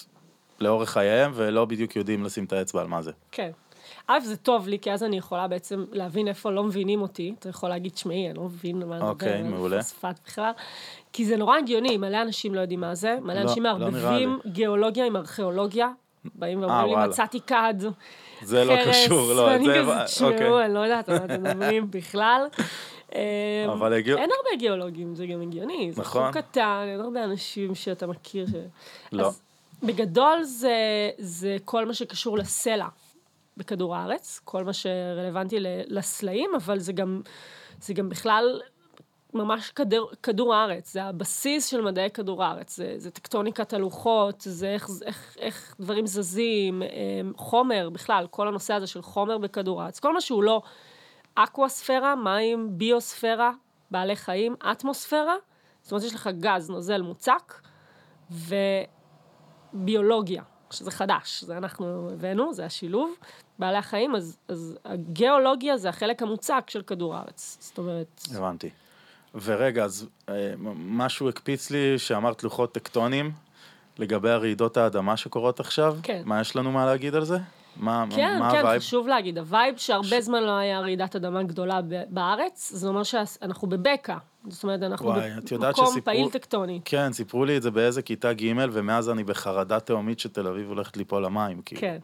לאורך 0.59 0.89
חייהם 0.89 1.31
ולא 1.35 1.65
בדיוק 1.65 1.95
יודעים 1.95 2.23
לשים 2.23 2.43
את 2.43 2.53
האצבע 2.53 2.81
על 2.81 2.87
מה 2.87 3.01
זה. 3.01 3.11
כן. 3.31 3.51
א', 4.07 4.19
זה 4.23 4.37
טוב 4.37 4.67
לי, 4.67 4.79
כי 4.79 4.91
אז 4.91 5.03
אני 5.03 5.17
יכולה 5.17 5.47
בעצם 5.47 5.85
להבין 5.91 6.27
איפה 6.27 6.51
לא 6.51 6.63
מבינים 6.63 7.01
אותי. 7.01 7.33
אתה 7.39 7.49
יכול 7.49 7.69
להגיד, 7.69 7.97
שמעי, 7.97 8.27
אני 8.29 8.37
לא 8.37 8.43
מבין 8.43 8.83
מה 8.87 8.99
זה 8.99 9.05
אוקיי, 9.05 9.43
מעולה. 9.43 9.77
פוספט 9.77 10.19
בכלל. 10.25 10.51
כי 11.13 11.25
זה 11.25 11.37
נורא 11.37 11.57
הגיוני, 11.57 11.97
מלא 11.97 12.21
אנשים 12.21 12.55
לא 12.55 12.61
יודעים 12.61 12.79
מה 12.79 12.95
זה, 12.95 13.17
מלא 13.21 13.33
לא, 13.33 13.41
אנשים 13.41 13.63
לא 13.63 13.77
מערבבים 13.77 14.39
גיאולוגיה 14.45 15.05
עם 15.05 15.15
ארכיאולוגיה. 15.15 15.89
באים 16.35 16.61
ואומרים 16.61 16.99
לי. 16.99 17.07
מצאתי 17.07 17.39
כד, 17.47 17.73
זה 18.41 18.63
לא 18.63 18.73
קשור, 18.87 19.33
לא, 19.33 19.41
ואני 19.41 19.65
זה... 19.69 19.81
כזה, 19.81 19.91
תשמעו, 20.05 20.31
אוקיי. 20.31 20.65
אני 20.65 20.73
לא 20.73 20.79
יודעת 20.79 21.09
על 21.09 21.19
מה 21.19 21.25
אתם 21.25 21.43
מדברים 21.43 21.91
בכלל. 21.91 22.47
אמ, 23.15 23.69
אבל 23.69 23.93
הגיע- 23.93 24.17
אין 24.17 24.29
הרבה 24.37 24.59
גיאולוגים, 24.59 25.15
זה 25.15 25.25
גם 25.27 25.41
הגיוני. 25.41 25.91
זה 25.91 26.01
נכון. 26.01 26.25
חוק 26.27 26.37
קטן, 26.37 26.85
אין 26.87 26.99
הרבה 26.99 27.23
אנשים 27.23 27.75
שאתה 27.75 28.07
מכיר. 28.07 28.45
ש... 28.47 28.51
לא. 29.11 29.27
אז 29.27 29.41
בגדול 29.83 30.43
זה, 30.43 30.75
זה 31.17 31.57
כל 31.65 31.85
מה 31.85 31.93
שקשור 31.93 32.37
לסלע 32.37 32.87
בכדור 33.57 33.95
הארץ, 33.95 34.39
כל 34.45 34.63
מה 34.63 34.73
שרלוונטי 34.73 35.55
לסלעים, 35.87 36.49
אבל 36.55 36.79
זה 36.79 36.93
גם, 36.93 37.21
זה 37.81 37.93
גם 37.93 38.09
בכלל 38.09 38.61
ממש 39.33 39.69
כדור, 39.71 40.11
כדור 40.23 40.55
הארץ, 40.55 40.93
זה 40.93 41.03
הבסיס 41.03 41.67
של 41.67 41.81
מדעי 41.81 42.09
כדור 42.09 42.43
הארץ, 42.43 42.75
זה, 42.75 42.93
זה 42.97 43.11
טקטוניקת 43.11 43.73
הלוחות, 43.73 44.35
זה 44.39 44.67
איך, 44.67 44.89
איך, 45.05 45.35
איך 45.39 45.75
דברים 45.79 46.07
זזים, 46.07 46.81
אמ, 46.83 47.33
חומר 47.37 47.89
בכלל, 47.89 48.27
כל 48.31 48.47
הנושא 48.47 48.73
הזה 48.73 48.87
של 48.87 49.01
חומר 49.01 49.37
בכדור 49.37 49.81
הארץ, 49.81 49.99
כל 49.99 50.13
מה 50.13 50.21
שהוא 50.21 50.43
לא 50.43 50.61
אקווספירה, 51.35 52.15
מים, 52.15 52.69
ביוספירה, 52.77 53.51
בעלי 53.91 54.15
חיים, 54.15 54.55
אטמוספירה, 54.71 55.35
זאת 55.81 55.91
אומרת 55.91 56.03
יש 56.05 56.13
לך 56.13 56.29
גז, 56.39 56.69
נוזל 56.69 57.01
מוצק, 57.01 57.61
וביולוגיה, 59.73 60.43
שזה 60.71 60.91
חדש, 60.91 61.43
זה 61.43 61.57
אנחנו 61.57 62.09
הבאנו, 62.13 62.53
זה 62.53 62.65
השילוב, 62.65 63.15
בעלי 63.59 63.77
החיים, 63.77 64.15
אז, 64.15 64.37
אז 64.47 64.77
הגיאולוגיה 64.85 65.77
זה 65.77 65.89
החלק 65.89 66.21
המוצק 66.21 66.63
של 66.67 66.81
כדור 66.81 67.15
הארץ, 67.15 67.57
זאת 67.59 67.77
אומרת, 67.77 68.21
הבנתי. 68.35 68.69
ורגע, 69.35 69.83
אז 69.83 70.07
אה, 70.29 70.53
משהו 70.75 71.29
הקפיץ 71.29 71.71
לי 71.71 71.99
שאמרת 71.99 72.43
לוחות 72.43 72.73
טקטונים 72.73 73.31
לגבי 73.97 74.29
הרעידות 74.29 74.77
האדמה 74.77 75.17
שקורות 75.17 75.59
עכשיו. 75.59 75.97
כן. 76.03 76.21
מה 76.25 76.41
יש 76.41 76.55
לנו 76.55 76.71
מה 76.71 76.85
להגיד 76.85 77.15
על 77.15 77.25
זה? 77.25 77.37
מה, 77.77 78.05
כן, 78.15 78.39
מה 78.39 78.51
כן, 78.51 78.57
ה 78.57 78.61
vibe? 78.61 78.79
חשוב 78.79 79.07
להגיד, 79.07 79.37
ה 79.37 79.45
vibe 79.45 79.77
שהרבה 79.77 80.21
זמן 80.21 80.43
לא 80.43 80.51
היה 80.51 80.79
רעידת 80.79 81.15
אדמה 81.15 81.43
גדולה 81.43 81.79
בארץ, 82.09 82.71
זה 82.75 82.87
אומר 82.87 83.03
שאנחנו 83.03 83.67
בבקע, 83.69 84.17
זאת 84.47 84.63
אומרת, 84.63 84.83
אנחנו 84.83 85.05
וואי, 85.05 85.29
במקום 85.51 85.85
שסיפרו- 85.85 86.03
פעיל 86.05 86.29
טקטוני. 86.29 86.79
כן, 86.85 87.13
סיפרו 87.13 87.45
לי 87.45 87.57
את 87.57 87.61
זה 87.61 87.71
באיזה 87.71 88.01
כיתה 88.01 88.33
ג' 88.33 88.43
ומאז 88.71 89.09
אני 89.09 89.23
בחרדה 89.23 89.79
תהומית 89.79 90.19
שתל 90.19 90.47
אביב 90.47 90.69
הולכת 90.69 90.97
ליפול 90.97 91.25
למים. 91.25 91.61
כאילו. 91.65 91.81
כן. 91.81 91.97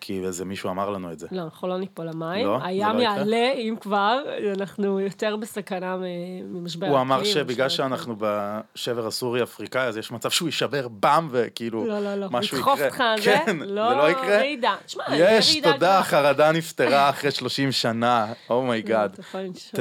כי 0.00 0.20
איזה 0.24 0.44
מישהו 0.44 0.70
אמר 0.70 0.90
לנו 0.90 1.12
את 1.12 1.18
זה. 1.18 1.26
לא, 1.30 1.42
אנחנו 1.42 1.68
לא 1.68 1.78
ניפול 1.78 2.06
למים. 2.06 2.46
לא? 2.46 2.58
הים 2.62 2.96
לא 2.96 3.02
יקרה? 3.02 3.14
יעלה, 3.16 3.52
אם 3.52 3.74
כבר, 3.80 4.18
אנחנו 4.60 5.00
יותר 5.00 5.36
בסכנה 5.36 5.96
ממשבר 6.44 6.86
הוא 6.86 7.00
אמר 7.00 7.24
שבגלל 7.24 7.68
שאנחנו 7.68 8.16
בשבר 8.18 9.06
הסורי-אפריקאי, 9.06 9.82
אז 9.82 9.96
יש 9.96 10.10
מצב 10.12 10.30
שהוא 10.30 10.48
יישבר 10.48 10.88
באם 10.88 11.28
וכאילו 11.30 11.86
לא, 11.86 12.00
לא, 12.00 12.14
לא. 12.14 12.26
משהו 12.30 12.56
לדחוף 12.56 12.74
יקרה. 12.78 12.88
אותך 12.88 13.00
על 13.00 13.20
זה? 13.20 13.36
כן, 13.46 13.58
זה 13.58 13.64
לא 13.74 14.10
יקרה. 14.10 14.36
רעידה. 14.36 14.74
תשמע, 14.86 15.04
זה 15.10 15.16
יש, 15.30 15.56
תודה, 15.56 15.76
גדולה. 15.76 15.98
החרדה 15.98 16.52
נפתרה 16.52 17.10
אחרי 17.10 17.30
30 17.30 17.72
שנה, 17.72 18.32
oh 18.50 18.65
my 18.65 18.81
God. 18.81 19.12
אתה 19.12 19.20
יכול 19.20 19.40
לנשום. 19.40 19.80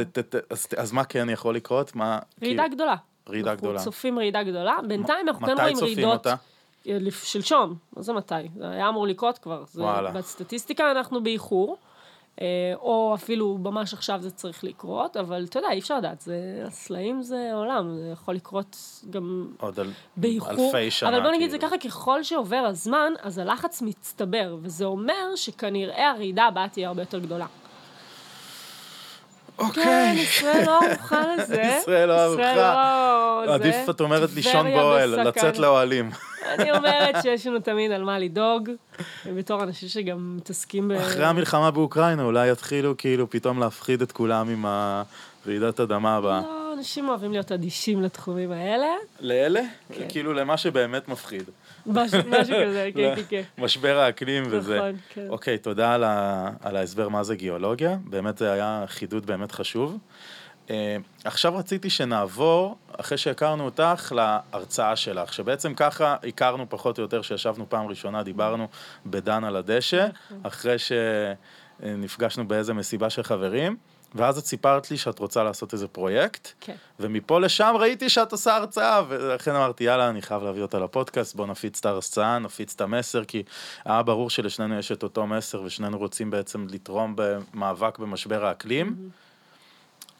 אז 0.78 0.92
מה 0.92 1.04
כן 1.04 1.28
יכול 1.30 1.56
לקרות? 1.56 1.96
מה... 1.96 2.20
רעידה 2.44 2.64
כאילו- 2.64 2.76
גדולה. 2.76 2.96
רעידה 3.30 3.56
גדולה. 3.56 3.74
אנחנו 3.74 3.92
צופים 3.92 4.20
רעידה 4.20 4.44
גדולה. 4.44 4.78
בינתיים 4.88 5.28
אנחנו 5.28 5.48
כן 5.48 5.54
מתי 5.54 5.62
רואים 5.62 5.76
צופים 5.76 5.94
רעידות. 5.96 6.14
אותה? 6.14 6.36
לפ- 6.86 7.24
שלשום, 7.24 7.76
מה 7.96 8.02
זה 8.02 8.14
מתי? 8.14 8.34
זה 8.58 8.70
היה 8.70 8.90
אמור 8.90 9.08
לקרות 9.08 9.38
כבר. 9.38 9.64
זה- 9.68 9.82
וואלה. 9.82 10.12
בסטטיסטיקה 10.12 10.92
אנחנו 10.92 11.24
באיחור, 11.24 11.78
אה, 12.42 12.46
או 12.76 13.12
אפילו 13.16 13.58
ממש 13.58 13.94
עכשיו 13.94 14.20
זה 14.22 14.32
צריך 14.32 14.64
לקרות, 14.64 15.18
אבל 15.18 15.46
אתה 15.50 15.60
יודע, 15.60 15.68
אי 15.72 15.80
אפשר 15.80 15.98
לדעת, 15.98 16.22
זה, 16.22 16.36
הסלעים 16.68 17.22
זה 17.22 17.52
עולם, 17.54 17.96
זה 17.96 18.10
יכול 18.14 18.36
לקרות 18.36 18.78
גם 19.10 19.48
עוד 19.60 19.80
על 19.80 19.92
באיחור. 20.18 20.66
אלפי 20.76 20.92
שנה. 20.92 21.10
אבל 21.10 21.22
בוא 21.22 21.32
נגיד 21.32 21.50
זה 21.52 21.58
כאילו. 21.58 21.72
ככה, 21.80 21.90
ככל 21.90 22.24
שעובר 22.24 22.66
הזמן, 22.70 23.14
אז 23.22 23.38
הלחץ 23.38 23.82
מצטבר, 23.82 24.58
וזה 24.62 24.86
אומר 24.86 25.36
שכנראה 25.36 26.10
הרעידה 26.12 26.44
הבאה 26.44 26.68
תהיה 26.70 26.88
הרבה 26.88 27.02
יותר 27.02 27.20
גדולה. 27.20 27.46
כן, 29.58 29.64
אוקיי. 29.66 30.14
ישראל 30.20 30.66
לא 30.66 30.80
ערוכה 30.84 31.22
לזה. 31.38 31.62
ישראל 31.82 32.10
לא 32.10 32.14
ערוכה. 32.14 32.56
לא... 32.56 33.46
זה. 33.48 33.54
עדיף, 33.54 33.90
את 33.90 34.02
אומרת, 34.02 34.30
לישון 34.36 34.72
באוהל. 34.72 35.28
לצאת 35.28 35.58
לאוהלים. 35.60 36.10
אני 36.60 36.72
אומרת 36.72 37.16
שיש 37.22 37.48
לנו 37.48 37.60
תמיד 37.60 37.92
על 37.92 38.04
מה 38.04 38.20
לדאוג, 38.20 38.70
בתור 39.26 39.64
אנשים 39.64 39.90
שגם 39.90 40.38
מתעסקים 40.38 40.88
ב... 40.88 40.92
אחרי 40.92 41.26
המלחמה 41.26 41.72
באוקראינה 41.72 42.24
אולי 42.24 42.52
יתחילו 42.52 42.98
כאילו 42.98 43.30
פתאום 43.30 43.60
להפחיד 43.60 44.02
את 44.02 44.12
כולם 44.12 44.50
עם 44.50 44.66
הרעידת 44.66 45.80
אדמה 45.80 46.16
הבאה. 46.16 46.42
לא, 46.42 46.74
אנשים 46.78 47.10
אוהבים 47.10 47.32
להיות 47.32 47.52
אדישים 47.52 48.02
לתחומים 48.02 48.52
האלה. 48.52 48.88
לאלה? 49.20 49.62
כן. 49.94 50.06
כאילו 50.10 50.34
למה 50.34 50.58
שבאמת 50.58 51.08
מפחיד. 51.08 51.44
משהו 51.86 52.22
כזה, 52.66 52.90
כן, 52.96 53.14
כן, 53.16 53.22
כן. 53.30 53.42
משבר 53.58 53.98
האקלים 53.98 54.44
וזה. 54.50 54.78
נכון, 54.78 54.96
כן. 55.10 55.28
אוקיי, 55.30 55.58
תודה. 55.58 55.94
על 56.64 56.76
ההסבר 56.76 57.10
מה 57.10 57.24
זה 57.24 57.36
גיאולוגיה, 57.36 57.98
באמת 58.04 58.38
זה 58.38 58.52
היה 58.52 58.84
חידוד 58.88 59.26
באמת 59.26 59.52
חשוב. 59.52 59.98
Uh, 60.68 60.72
עכשיו 61.24 61.56
רציתי 61.56 61.90
שנעבור, 61.90 62.78
אחרי 63.00 63.18
שהכרנו 63.18 63.66
אותך, 63.66 64.14
להרצאה 64.16 64.96
שלך, 64.96 65.34
שבעצם 65.34 65.74
ככה 65.74 66.16
הכרנו 66.28 66.66
פחות 66.70 66.98
או 66.98 67.04
יותר, 67.04 67.22
שישבנו 67.22 67.70
פעם 67.70 67.88
ראשונה, 67.88 68.24
דיברנו 68.24 68.68
בדן 69.06 69.44
על 69.44 69.56
הדשא, 69.56 70.08
נכון. 70.26 70.40
אחרי 70.44 70.76
שנפגשנו 70.80 72.48
באיזה 72.48 72.74
מסיבה 72.74 73.10
של 73.10 73.24
חברים, 73.24 73.78
ואז 74.16 74.38
את 74.38 74.46
סיפרת 74.46 74.92
לי 74.92 74.98
שאת 74.98 75.20
רוצה 75.20 75.44
לעשות 75.44 75.74
איזה 75.74 75.88
פרויקט, 75.88 76.52
כן. 76.62 76.76
ומפה 77.00 77.40
לשם 77.40 77.74
ראיתי 77.80 78.10
שאת 78.10 78.32
עושה 78.32 78.56
הרצאה, 78.56 79.02
ולכן 79.08 79.56
אמרתי, 79.56 79.84
יאללה, 79.84 80.10
אני 80.10 80.22
חייב 80.22 80.44
להביא 80.44 80.62
אותה 80.62 80.80
לפודקאסט, 80.80 81.36
בוא 81.36 81.48
נפיץ 81.48 81.80
את 81.80 81.86
ההרצאה, 81.86 82.40
נפיץ 82.40 82.74
את 82.76 82.82
המסר, 82.82 83.24
כי 83.24 83.44
היה 83.86 84.04
ברור 84.04 84.30
שלשנינו 84.30 84.80
יש 84.80 84.92
את 84.92 85.04
אותו 85.04 85.28
מסר, 85.28 85.62
ושנינו 85.62 85.98
רוצים 85.98 86.32
בעצם 86.32 86.68
לתרום 86.70 87.14
במאבק 87.16 88.00
במשבר 88.00 88.46
האקלים. 88.46 89.10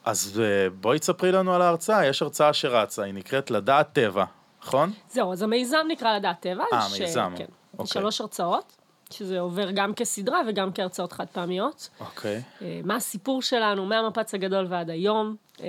אז 0.06 0.42
אה, 0.44 0.70
בואי 0.70 1.00
תספרי 1.00 1.32
לנו 1.32 1.54
על 1.54 1.62
ההרצאה, 1.62 2.06
יש 2.06 2.22
הרצאה 2.22 2.54
שרצה, 2.54 3.04
היא 3.04 3.14
נקראת 3.14 3.52
לדעת 3.52 3.94
טבע, 3.94 4.26
נכון? 4.64 4.92
זהו, 5.10 5.34
אז 5.34 5.42
המיזם 5.42 5.78
נקרא 5.88 6.18
לדעת 6.18 6.40
טבע. 6.40 6.64
אה, 6.74 6.82
ש- 6.82 7.00
מיזם, 7.02 7.34
כן. 7.38 7.46
אוקיי. 7.74 7.88
שלוש 7.88 8.22
הרצאות, 8.22 8.78
שזה 9.10 9.40
עובר 9.40 9.72
גם 9.72 9.94
כסדרה 9.94 10.42
וגם 10.48 10.74
כהרצאות 10.74 11.14
חד 11.14 11.26
פעמיות. 11.32 11.90
אוקיי. 12.00 12.42
אה, 12.62 12.80
מה 12.84 12.96
הסיפור 12.96 13.42
שלנו 13.42 13.86
מהמפץ 13.86 14.34
הגדול 14.34 14.66
ועד 14.70 14.90
היום, 14.90 15.36
אה, 15.62 15.68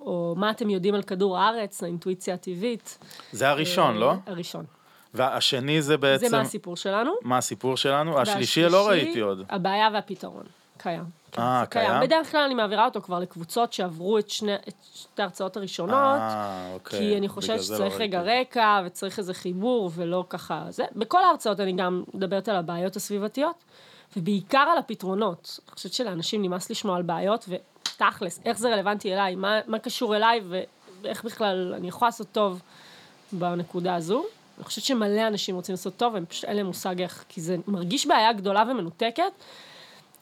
או 0.00 0.34
מה 0.36 0.50
אתם 0.50 0.70
יודעים 0.70 0.94
על 0.94 1.02
כדור 1.02 1.38
הארץ, 1.38 1.82
האינטואיציה 1.82 2.34
הטבעית. 2.34 2.98
זה 3.32 3.48
הראשון, 3.50 3.96
לא? 3.96 4.14
הראשון. 4.26 4.64
והשני 5.14 5.82
זה 5.82 5.96
בעצם... 5.96 6.26
זה 6.26 6.36
מה 6.36 6.42
הסיפור 6.42 6.76
שלנו. 6.76 7.12
מה 7.22 7.38
הסיפור 7.38 7.76
שלנו? 7.76 8.20
השלישי 8.20 8.62
לא 8.68 8.88
ראיתי 8.88 9.20
עוד. 9.20 9.44
הבעיה 9.50 9.88
והפתרון. 9.92 10.44
קיים. 10.82 11.04
כן, 11.32 11.42
אה, 11.42 11.60
זה 11.60 11.66
קיים? 11.70 12.00
בדרך 12.02 12.30
כלל 12.30 12.40
אני 12.40 12.54
מעבירה 12.54 12.84
אותו 12.84 13.02
כבר 13.02 13.18
לקבוצות 13.18 13.72
שעברו 13.72 14.18
את 14.18 14.30
שני 14.30 14.54
את 14.54 14.74
שתי 14.94 15.22
ההרצאות 15.22 15.56
הראשונות. 15.56 15.94
אה, 15.94 16.70
אוקיי. 16.74 16.98
כי 16.98 17.16
אני 17.16 17.28
חושבת 17.28 17.56
לא 17.56 17.62
שצריך 17.62 17.94
רגע 18.00 18.22
ראיתי. 18.22 18.40
רקע, 18.40 18.82
וצריך 18.86 19.18
איזה 19.18 19.34
חיבור, 19.34 19.90
ולא 19.94 20.24
ככה 20.28 20.64
זה. 20.68 20.84
בכל 20.96 21.24
ההרצאות 21.24 21.60
אני 21.60 21.72
גם 21.72 22.04
מדברת 22.14 22.48
על 22.48 22.56
הבעיות 22.56 22.96
הסביבתיות, 22.96 23.64
ובעיקר 24.16 24.66
על 24.72 24.78
הפתרונות. 24.78 25.58
אני 25.66 25.74
חושבת 25.74 25.92
שלאנשים 25.92 26.42
נמאס 26.42 26.70
לשמוע 26.70 26.96
על 26.96 27.02
בעיות, 27.02 27.48
ותכלס, 27.48 28.40
איך 28.44 28.58
זה 28.58 28.68
רלוונטי 28.68 29.14
אליי, 29.14 29.34
מה, 29.34 29.60
מה 29.66 29.78
קשור 29.78 30.16
אליי, 30.16 30.40
ואיך 31.02 31.24
בכלל 31.24 31.74
אני 31.76 31.88
יכולה 31.88 32.08
לעשות 32.08 32.26
טוב 32.32 32.62
בנקודה 33.32 33.94
הזו. 33.94 34.24
אני 34.56 34.64
חושבת 34.64 34.84
שמלא 34.84 35.26
אנשים 35.26 35.54
רוצים 35.54 35.72
לעשות 35.72 35.96
טוב, 35.96 36.14
והם 36.14 36.26
פשוט 36.26 36.44
אין 36.44 36.56
להם 36.56 36.66
מושג 36.66 37.00
איך, 37.02 37.24
כי 37.28 37.40
זה 37.40 37.56
מרגיש 37.66 38.06
בעיה 38.06 38.32
גדולה 38.32 38.64
ומנותקת. 38.70 39.32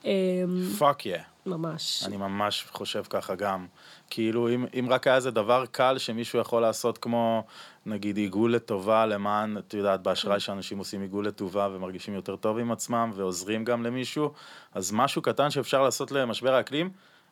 אמ, 0.04 0.62
fuck 0.78 1.06
yeah. 1.06 1.18
ממש. 1.46 2.02
אני 2.06 2.16
ממש 2.16 2.66
חושב 2.72 3.02
ככה 3.10 3.34
גם. 3.34 3.66
כאילו, 4.10 4.48
אם, 4.48 4.66
אם 4.78 4.86
רק 4.90 5.06
היה 5.06 5.16
איזה 5.16 5.30
דבר 5.30 5.64
קל 5.66 5.98
שמישהו 5.98 6.38
יכול 6.38 6.62
לעשות 6.62 6.98
כמו, 6.98 7.44
נגיד, 7.86 8.16
עיגול 8.16 8.54
לטובה 8.54 9.06
למען, 9.06 9.58
את 9.58 9.74
יודעת, 9.74 10.02
באשראי 10.02 10.40
שאנשים 10.40 10.78
עושים 10.78 11.02
עיגול 11.02 11.26
לטובה 11.26 11.68
ומרגישים 11.72 12.14
יותר 12.14 12.36
טוב 12.36 12.58
עם 12.58 12.72
עצמם 12.72 13.12
ועוזרים 13.14 13.64
גם 13.64 13.82
למישהו, 13.82 14.32
אז 14.74 14.92
משהו 14.92 15.22
קטן 15.22 15.50
שאפשר 15.50 15.82
לעשות 15.82 16.12
למשבר 16.12 16.54
האקלים, 16.54 16.90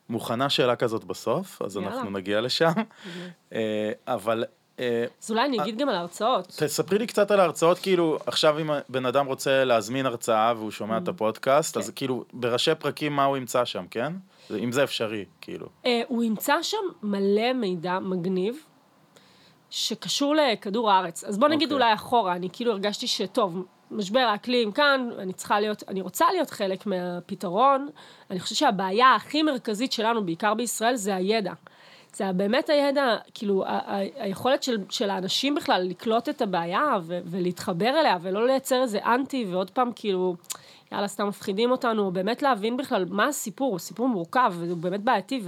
מוכנה 0.09 0.49
שאלה 0.49 0.75
כזאת 0.75 1.03
בסוף, 1.03 1.61
אז 1.61 1.75
יאללה. 1.75 1.89
אנחנו 1.89 2.09
נגיע 2.09 2.41
לשם. 2.41 2.71
אה, 3.53 3.91
אבל 4.07 4.43
אז 5.23 5.31
אולי 5.31 5.45
אני 5.45 5.61
אגיד 5.61 5.77
גם 5.77 5.89
על 5.89 5.95
ההרצאות. 5.95 6.47
תספרי 6.47 6.99
לי 6.99 7.07
קצת 7.07 7.31
על 7.31 7.39
ההרצאות, 7.39 7.79
כאילו, 7.79 8.19
עכשיו 8.25 8.59
אם 8.59 8.69
בן 8.89 9.05
אדם 9.05 9.25
רוצה 9.25 9.63
להזמין 9.65 10.05
הרצאה 10.05 10.53
והוא 10.57 10.71
שומע 10.71 10.97
את 10.97 11.07
הפודקאסט, 11.07 11.77
אז 11.77 11.89
כן. 11.89 11.95
כאילו, 11.95 12.23
בראשי 12.33 12.75
פרקים 12.75 13.15
מה 13.15 13.23
הוא 13.23 13.37
ימצא 13.37 13.65
שם, 13.65 13.85
כן? 13.91 14.13
אם 14.63 14.71
זה 14.71 14.83
אפשרי, 14.83 15.25
כאילו. 15.41 15.67
אה, 15.85 16.01
הוא 16.07 16.23
ימצא 16.23 16.61
שם 16.61 16.77
מלא 17.03 17.53
מידע 17.53 17.99
מגניב, 17.99 18.55
שקשור 19.69 20.35
לכדור 20.35 20.91
הארץ. 20.91 21.23
אז 21.23 21.37
בוא 21.37 21.47
נגיד 21.47 21.71
אוקיי. 21.71 21.85
אולי 21.85 21.93
אחורה, 21.93 22.35
אני 22.35 22.49
כאילו 22.53 22.71
הרגשתי 22.71 23.07
שטוב, 23.07 23.65
משבר 23.91 24.19
האקלים 24.19 24.71
כאן, 24.71 25.09
אני 25.17 25.33
צריכה 25.33 25.59
להיות, 25.59 25.83
אני 25.87 26.01
רוצה 26.01 26.25
להיות 26.31 26.49
חלק 26.49 26.85
מהפתרון. 26.85 27.89
אני 28.29 28.39
חושבת 28.39 28.57
שהבעיה 28.57 29.15
הכי 29.15 29.43
מרכזית 29.43 29.91
שלנו, 29.91 30.25
בעיקר 30.25 30.53
בישראל, 30.53 30.95
זה 30.95 31.15
הידע. 31.15 31.53
זה 32.13 32.31
באמת 32.31 32.69
הידע, 32.69 33.17
כאילו, 33.33 33.63
היכולת 34.15 34.63
של, 34.63 34.77
של 34.89 35.09
האנשים 35.09 35.55
בכלל 35.55 35.81
לקלוט 35.89 36.29
את 36.29 36.41
הבעיה 36.41 36.97
ו- 37.01 37.19
ולהתחבר 37.25 37.99
אליה, 37.99 38.17
ולא 38.21 38.47
לייצר 38.47 38.81
איזה 38.81 38.99
אנטי, 39.05 39.45
ועוד 39.49 39.69
פעם, 39.69 39.91
כאילו, 39.95 40.35
יאללה, 40.91 41.07
סתם 41.07 41.27
מפחידים 41.27 41.71
אותנו, 41.71 42.05
או 42.05 42.11
באמת 42.11 42.41
להבין 42.41 42.77
בכלל 42.77 43.05
מה 43.09 43.27
הסיפור, 43.27 43.71
הוא 43.71 43.79
סיפור 43.79 44.07
מורכב, 44.07 44.53
והוא 44.57 44.77
באמת 44.77 45.01
בעייתי, 45.01 45.41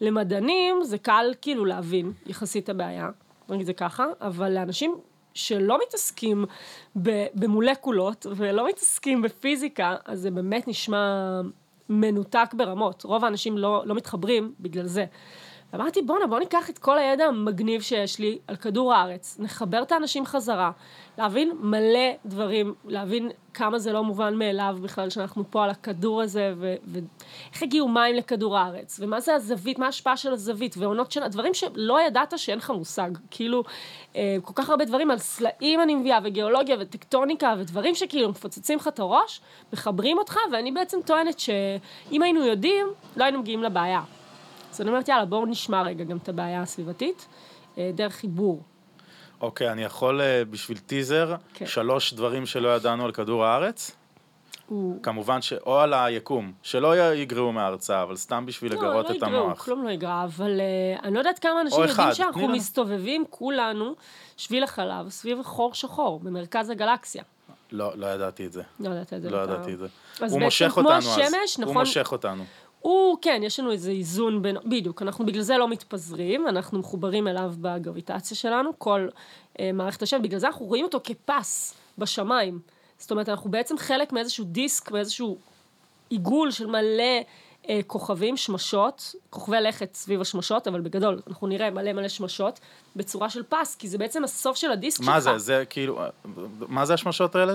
ולמדענים 0.00 0.84
זה 0.84 0.98
קל 0.98 1.34
כאילו 1.40 1.64
להבין 1.64 2.12
יחסית 2.26 2.68
הבעיה, 2.68 3.08
נגיד 3.48 3.66
זה 3.66 3.72
ככה, 3.72 4.04
אבל 4.20 4.52
לאנשים 4.52 4.94
שלא 5.34 5.78
מתעסקים 5.86 6.44
במולקולות, 7.34 8.26
ולא 8.36 8.68
מתעסקים 8.68 9.22
בפיזיקה, 9.22 9.96
אז 10.04 10.20
זה 10.20 10.30
באמת 10.30 10.68
נשמע 10.68 11.40
מנותק 11.88 12.54
ברמות. 12.54 13.02
רוב 13.02 13.24
האנשים 13.24 13.58
לא, 13.58 13.82
לא 13.86 13.94
מתחברים 13.94 14.54
בגלל 14.60 14.86
זה. 14.86 15.04
אמרתי, 15.74 16.02
בואנה, 16.02 16.26
בוא 16.26 16.38
ניקח 16.38 16.70
את 16.70 16.78
כל 16.78 16.98
הידע 16.98 17.24
המגניב 17.24 17.82
שיש 17.82 18.18
לי 18.18 18.38
על 18.46 18.56
כדור 18.56 18.94
הארץ, 18.94 19.36
נחבר 19.40 19.82
את 19.82 19.92
האנשים 19.92 20.26
חזרה, 20.26 20.70
להבין 21.18 21.52
מלא 21.60 22.10
דברים, 22.26 22.74
להבין 22.84 23.30
כמה 23.54 23.78
זה 23.78 23.92
לא 23.92 24.04
מובן 24.04 24.34
מאליו 24.34 24.78
בכלל 24.82 25.10
שאנחנו 25.10 25.44
פה 25.50 25.64
על 25.64 25.70
הכדור 25.70 26.22
הזה, 26.22 26.54
ואיך 26.56 27.62
הגיעו 27.62 27.88
מים 27.88 28.14
לכדור 28.14 28.58
הארץ, 28.58 29.00
ומה 29.02 29.20
זה 29.20 29.34
הזווית, 29.34 29.78
מה 29.78 29.86
ההשפעה 29.86 30.16
של 30.16 30.32
הזווית, 30.32 30.74
ועונות 30.78 31.12
של... 31.12 31.28
דברים 31.28 31.54
שלא 31.54 32.00
ידעת 32.06 32.38
שאין 32.38 32.58
לך 32.58 32.70
מושג. 32.70 33.10
כאילו, 33.30 33.64
אה, 34.16 34.36
כל 34.42 34.52
כך 34.54 34.70
הרבה 34.70 34.84
דברים 34.84 35.10
על 35.10 35.18
סלעים 35.18 35.80
אני 35.80 35.94
מביאה, 35.94 36.18
וגיאולוגיה, 36.24 36.76
וטקטוניקה, 36.80 37.54
ודברים 37.58 37.94
שכאילו 37.94 38.28
מפוצצים 38.28 38.78
לך 38.78 38.88
את 38.88 38.98
הראש, 38.98 39.40
מחברים 39.72 40.18
אותך, 40.18 40.36
ואני 40.52 40.72
בעצם 40.72 40.98
טוענת 41.06 41.38
שאם 41.38 42.22
היינו 42.22 42.44
יודעים, 42.44 42.86
לא 43.16 43.24
היינו 43.24 43.38
מגיעים 43.38 43.62
לבעיה. 43.62 44.02
אז 44.72 44.80
אני 44.80 44.90
אומרת, 44.90 45.08
יאללה, 45.08 45.24
בואו 45.24 45.46
נשמע 45.46 45.82
רגע 45.82 46.04
גם 46.04 46.16
את 46.16 46.28
הבעיה 46.28 46.62
הסביבתית, 46.62 47.28
אה, 47.78 47.90
דרך 47.94 48.12
חיבור. 48.12 48.62
אוקיי, 49.40 49.72
אני 49.72 49.82
יכול 49.82 50.20
אה, 50.20 50.44
בשביל 50.50 50.78
טיזר, 50.78 51.34
כן. 51.54 51.66
שלוש 51.66 52.14
דברים 52.14 52.46
שלא 52.46 52.76
ידענו 52.76 53.04
על 53.04 53.12
כדור 53.12 53.44
הארץ? 53.44 53.96
הוא... 54.66 55.02
כמובן 55.02 55.42
ש... 55.42 55.52
או 55.52 55.78
על 55.78 55.94
היקום, 55.94 56.52
שלא 56.62 57.12
יגרעו 57.14 57.52
מההרצאה, 57.52 58.02
אבל 58.02 58.16
סתם 58.16 58.46
בשביל 58.46 58.72
לגרות 58.72 59.06
לא 59.06 59.10
את 59.10 59.14
יגרעו, 59.14 59.44
המוח. 59.44 59.64
כלום 59.64 59.84
לא 59.84 59.90
יגרע, 59.90 60.24
אבל 60.24 60.60
uh, 60.60 61.04
אני 61.04 61.14
לא 61.14 61.18
יודעת 61.18 61.38
כמה 61.38 61.60
אנשים 61.60 61.80
יודעים 61.80 62.00
אחד, 62.00 62.12
שאנחנו 62.12 62.42
לנו. 62.42 62.52
מסתובבים 62.52 63.24
כולנו, 63.30 63.94
שביל 64.36 64.64
החלב, 64.64 65.08
סביב 65.08 65.42
חור 65.42 65.74
שחור, 65.74 66.20
במרכז 66.20 66.70
הגלקסיה. 66.70 67.22
לא, 67.72 67.92
לא 67.96 68.06
ידעתי 68.06 68.46
את 68.46 68.52
זה. 68.52 68.62
לא 68.80 68.88
יודעת 68.88 69.12
את 69.12 69.22
זה. 69.22 69.30
לא 69.30 69.36
ידעתי 69.36 69.72
את 69.72 69.78
זה. 69.78 69.84
הוא 69.84 70.20
בעצם 70.20 70.40
מושך 70.40 70.76
אותנו 70.76 70.92
אז. 70.92 71.06
הוא 71.56 71.62
נכון? 71.62 71.76
מושך 71.76 72.12
אותנו. 72.12 72.44
הוא, 72.82 73.18
כן, 73.22 73.40
יש 73.44 73.60
לנו 73.60 73.72
איזה 73.72 73.90
איזון 73.90 74.42
בין, 74.42 74.56
בדיוק, 74.64 75.02
אנחנו 75.02 75.26
בגלל 75.26 75.42
זה 75.42 75.58
לא 75.58 75.68
מתפזרים, 75.68 76.48
אנחנו 76.48 76.78
מחוברים 76.78 77.28
אליו 77.28 77.52
בגרביטציה 77.60 78.36
שלנו, 78.36 78.70
כל 78.78 79.08
אה, 79.60 79.72
מערכת 79.72 80.02
השם, 80.02 80.22
בגלל 80.22 80.38
זה 80.38 80.46
אנחנו 80.46 80.66
רואים 80.66 80.84
אותו 80.84 81.00
כפס 81.04 81.74
בשמיים. 81.98 82.58
זאת 82.98 83.10
אומרת, 83.10 83.28
אנחנו 83.28 83.50
בעצם 83.50 83.78
חלק 83.78 84.12
מאיזשהו 84.12 84.44
דיסק, 84.44 84.90
מאיזשהו 84.90 85.38
עיגול 86.10 86.50
של 86.50 86.66
מלא 86.66 87.22
אה, 87.68 87.80
כוכבים, 87.86 88.36
שמשות, 88.36 89.14
כוכבי 89.30 89.60
לכת 89.60 89.94
סביב 89.94 90.20
השמשות, 90.20 90.68
אבל 90.68 90.80
בגדול, 90.80 91.20
אנחנו 91.28 91.46
נראה 91.46 91.70
מלא 91.70 91.92
מלא 91.92 92.08
שמשות, 92.08 92.60
בצורה 92.96 93.30
של 93.30 93.42
פס, 93.42 93.76
כי 93.76 93.88
זה 93.88 93.98
בעצם 93.98 94.24
הסוף 94.24 94.56
של 94.56 94.70
הדיסק 94.70 95.02
שלך. 95.02 95.08
מה 95.08 95.20
זה, 95.20 95.38
זה 95.38 95.64
כאילו, 95.70 96.00
מה 96.68 96.86
זה 96.86 96.94
השמשות 96.94 97.34
האלה? 97.34 97.54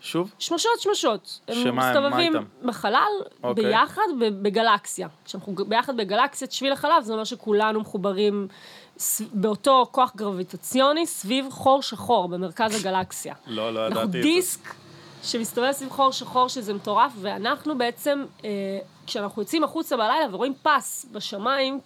שוב? 0.00 0.34
שמשות, 0.38 0.80
שמשות. 0.80 1.40
הם 1.48 1.54
שמה 1.54 1.88
הם, 1.88 1.96
מסתובבים? 1.96 2.32
בחלל, 2.62 3.12
אוקיי. 3.42 3.64
ביחד, 3.64 4.02
בגלקסיה. 4.18 5.08
כשאנחנו 5.24 5.54
ביחד 5.68 5.96
בגלקסיית 5.96 6.52
שביל 6.52 6.72
החלב, 6.72 7.02
זה 7.02 7.12
אומר 7.12 7.24
שכולנו 7.24 7.80
מחוברים 7.80 8.48
באותו 9.32 9.86
כוח 9.90 10.12
גרביטציוני 10.16 11.06
סביב 11.06 11.46
חור 11.50 11.82
שחור 11.82 12.28
במרכז 12.28 12.80
הגלקסיה. 12.80 13.34
לא, 13.46 13.74
לא 13.74 13.86
אנחנו 13.86 14.00
ידעתי 14.00 14.18
את 14.18 14.22
זה. 14.22 14.28
דיסק 14.28 14.74
שמסתובב 15.22 15.72
סביב 15.72 15.90
חור 15.90 16.12
שחור, 16.12 16.48
שזה 16.48 16.74
מטורף, 16.74 17.12
ואנחנו 17.20 17.78
בעצם, 17.78 18.24
אה, 18.44 18.50
כשאנחנו 19.06 19.42
יוצאים 19.42 19.64
החוצה 19.64 19.96
בלילה 19.96 20.26
ורואים 20.30 20.54
פס 20.62 21.06
בשמיים, 21.12 21.80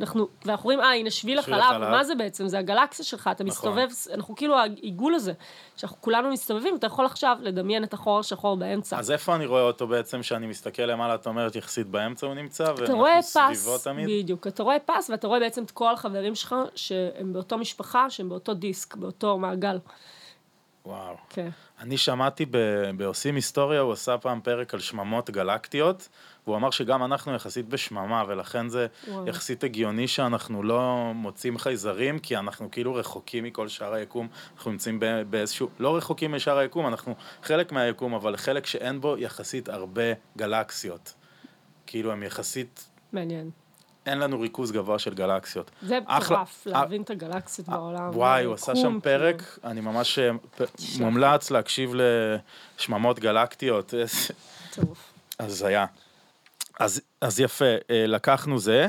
אנחנו, 0.00 0.28
ואנחנו 0.44 0.64
רואים, 0.64 0.80
אה, 0.80 0.94
הנה 0.94 1.10
שביל 1.10 1.38
החלב. 1.38 1.78
מה 1.78 2.04
זה 2.04 2.14
בעצם? 2.14 2.48
זה 2.48 2.58
הגלקסיה 2.58 3.04
שלך, 3.04 3.30
אתה 3.32 3.44
מסתובב, 3.44 3.88
אנחנו 4.14 4.36
כאילו 4.36 4.58
העיגול 4.58 5.14
הזה, 5.14 5.32
שאנחנו 5.76 5.96
כולנו 6.00 6.30
מסתובבים, 6.30 6.76
אתה 6.76 6.86
יכול 6.86 7.06
עכשיו 7.06 7.36
לדמיין 7.40 7.84
את 7.84 7.94
החור 7.94 8.18
השחור 8.18 8.56
באמצע. 8.56 8.98
אז 8.98 9.10
איפה 9.10 9.34
אני 9.34 9.46
רואה 9.46 9.62
אותו 9.62 9.86
בעצם, 9.86 10.22
שאני 10.22 10.46
מסתכל 10.46 10.82
למעלה, 10.82 11.14
את 11.14 11.26
אומרת 11.26 11.56
יחסית 11.56 11.86
באמצע 11.86 12.26
הוא 12.26 12.34
נמצא, 12.34 12.72
ואנחנו 12.76 13.04
סביבו 13.20 13.78
תמיד? 13.78 14.06
בדיוק, 14.08 14.46
אתה 14.46 14.62
רואה 14.62 14.76
פס 14.78 15.10
ואתה 15.10 15.26
רואה 15.26 15.40
בעצם 15.40 15.62
את 15.62 15.70
כל 15.70 15.92
החברים 15.92 16.34
שלך 16.34 16.54
שהם 16.74 17.32
באותו 17.32 17.58
משפחה, 17.58 18.10
שהם 18.10 18.28
באותו 18.28 18.54
דיסק, 18.54 18.96
באותו 18.96 19.38
מעגל. 19.38 19.78
וואו. 20.86 21.16
כן. 21.30 21.48
אני 21.80 21.96
שמעתי 21.96 22.46
ב- 22.50 22.90
בעושים 22.96 23.34
היסטוריה, 23.34 23.80
הוא 23.80 23.92
עשה 23.92 24.18
פעם 24.18 24.40
פרק 24.40 24.74
על 24.74 24.80
שממות 24.80 25.30
גלקטיות, 25.30 26.08
והוא 26.46 26.56
אמר 26.56 26.70
שגם 26.70 27.04
אנחנו 27.04 27.34
יחסית 27.34 27.68
בשממה, 27.68 28.24
ולכן 28.28 28.68
זה 28.68 28.86
וואו. 29.08 29.28
יחסית 29.28 29.64
הגיוני 29.64 30.08
שאנחנו 30.08 30.62
לא 30.62 31.12
מוצאים 31.14 31.58
חייזרים, 31.58 32.18
כי 32.18 32.36
אנחנו 32.36 32.70
כאילו 32.70 32.94
רחוקים 32.94 33.44
מכל 33.44 33.68
שאר 33.68 33.92
היקום, 33.94 34.28
אנחנו 34.56 34.70
נמצאים 34.70 35.00
ב- 35.00 35.22
באיזשהו, 35.30 35.68
לא 35.78 35.96
רחוקים 35.96 36.32
משאר 36.32 36.58
היקום, 36.58 36.86
אנחנו 36.86 37.14
חלק 37.42 37.72
מהיקום, 37.72 38.14
אבל 38.14 38.36
חלק 38.36 38.66
שאין 38.66 39.00
בו 39.00 39.18
יחסית 39.18 39.68
הרבה 39.68 40.02
גלקסיות. 40.38 41.14
כאילו 41.86 42.12
הם 42.12 42.22
יחסית 42.22 42.88
מעניין. 43.12 43.50
אין 44.06 44.18
לנו 44.18 44.40
ריכוז 44.40 44.72
גבוה 44.72 44.98
של 44.98 45.14
גלקסיות. 45.14 45.70
זה 45.82 45.98
מטורף, 46.00 46.66
להבין 46.66 47.02
את 47.02 47.10
הגלקסיות 47.10 47.68
בעולם. 47.68 48.10
וואי, 48.10 48.44
הוא 48.44 48.54
עשה 48.54 48.76
שם 48.76 48.98
פרק, 49.02 49.42
כאילו. 49.42 49.70
אני 49.70 49.80
ממש 49.80 50.18
אה. 50.18 50.30
מומלץ 50.98 51.50
להקשיב 51.50 51.92
לשממות 52.78 53.18
גלקטיות, 53.18 53.94
טירוף. 54.74 55.12
הזיה. 55.40 55.86
אז, 56.80 57.00
אז 57.20 57.40
יפה, 57.40 57.64
אה, 57.64 58.04
לקחנו 58.06 58.58
זה, 58.58 58.88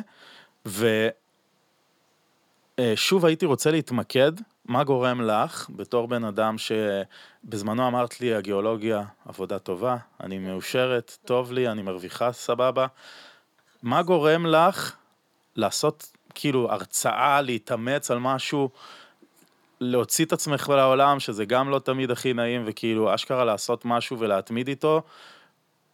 ושוב 2.79 3.25
הייתי 3.25 3.45
רוצה 3.45 3.71
להתמקד, 3.71 4.31
מה 4.65 4.83
גורם 4.83 5.21
לך, 5.21 5.69
בתור 5.75 6.07
בן 6.07 6.23
אדם 6.23 6.55
שבזמנו 6.57 7.87
אמרת 7.87 8.21
לי, 8.21 8.35
הגיאולוגיה, 8.35 9.03
עבודה 9.25 9.59
טובה, 9.59 9.97
אני 10.23 10.39
מאושרת, 10.39 11.17
טוב 11.25 11.51
לי, 11.51 11.67
אני 11.67 11.81
מרוויחה, 11.81 12.31
סבבה. 12.31 12.87
מה 13.83 14.03
גורם 14.03 14.45
לך 14.45 14.95
לעשות 15.55 16.11
כאילו 16.35 16.71
הרצאה, 16.71 17.41
להתאמץ 17.41 18.11
על 18.11 18.19
משהו, 18.19 18.69
להוציא 19.81 20.25
את 20.25 20.33
עצמך 20.33 20.69
לעולם, 20.69 21.19
שזה 21.19 21.45
גם 21.45 21.69
לא 21.69 21.79
תמיד 21.79 22.11
הכי 22.11 22.33
נעים, 22.33 22.63
וכאילו 22.65 23.15
אשכרה 23.15 23.45
לעשות 23.45 23.85
משהו 23.85 24.19
ולהתמיד 24.19 24.67
איתו, 24.67 25.01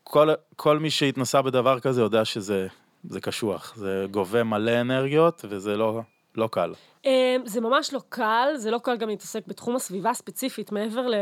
כל, 0.04 0.30
כל 0.56 0.80
מי 0.80 0.90
שהתנסה 0.90 1.42
בדבר 1.42 1.80
כזה 1.80 2.02
יודע 2.02 2.26
שזה 2.26 2.68
זה 3.10 3.22
קשוח, 3.22 3.74
זה 3.76 4.06
גובה 4.12 4.44
מלא 4.44 4.82
אנרגיות 4.82 5.46
וזה 5.50 5.78
לא, 5.78 6.02
לא 6.38 6.48
קל. 6.52 6.74
אמ, 7.06 7.42
זה 7.46 7.62
ממש 7.62 7.94
לא 7.94 8.02
קל, 8.10 8.54
זה 8.56 8.72
לא 8.72 8.78
קל 8.78 8.98
גם 8.98 9.10
להתעסק 9.10 9.48
בתחום 9.48 9.76
הסביבה 9.76 10.10
הספציפית, 10.10 10.72
מעבר 10.72 11.08
ל- 11.08 11.16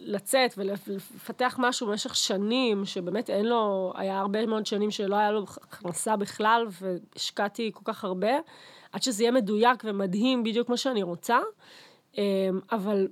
לצאת 0.00 0.54
ולפתח 0.56 1.56
משהו 1.58 1.86
במשך 1.86 2.16
שנים, 2.16 2.86
שבאמת 2.86 3.30
אין 3.30 3.46
לו, 3.46 3.92
היה 3.96 4.18
הרבה 4.18 4.46
מאוד 4.46 4.66
שנים 4.66 4.90
שלא 4.90 5.16
היה 5.16 5.30
לו 5.30 5.44
הכנסה 5.62 6.16
בכלל, 6.16 6.66
והשקעתי 6.70 7.70
כל 7.74 7.82
כך 7.84 8.04
הרבה, 8.04 8.32
עד 8.92 9.02
שזה 9.02 9.22
יהיה 9.22 9.32
מדויק 9.32 9.82
ומדהים 9.84 10.42
בדיוק 10.44 10.66
כמו 10.66 10.76
שאני 10.76 11.02
רוצה. 11.02 11.38
אמ, 12.18 12.22
אבל 12.72 13.08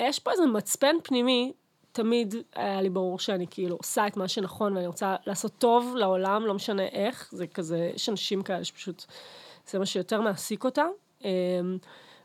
יש 0.00 0.18
פה 0.18 0.30
איזה 0.30 0.46
מצפן 0.46 0.96
פנימי, 1.02 1.52
תמיד 1.92 2.34
היה 2.54 2.82
לי 2.82 2.88
ברור 2.88 3.18
שאני 3.18 3.46
כאילו 3.50 3.76
עושה 3.76 4.06
את 4.06 4.16
מה 4.16 4.28
שנכון, 4.28 4.76
ואני 4.76 4.86
רוצה 4.86 5.16
לעשות 5.26 5.52
טוב 5.58 5.94
לעולם, 5.96 6.46
לא 6.46 6.54
משנה 6.54 6.82
איך, 6.82 7.28
זה 7.32 7.46
כזה, 7.46 7.90
יש 7.94 8.08
אנשים 8.08 8.42
כאלה 8.42 8.64
שפשוט, 8.64 9.04
זה 9.70 9.78
מה 9.78 9.86
שיותר 9.86 10.20
מעסיק 10.20 10.64
אותם. 10.64 10.86
אמ, 11.24 11.28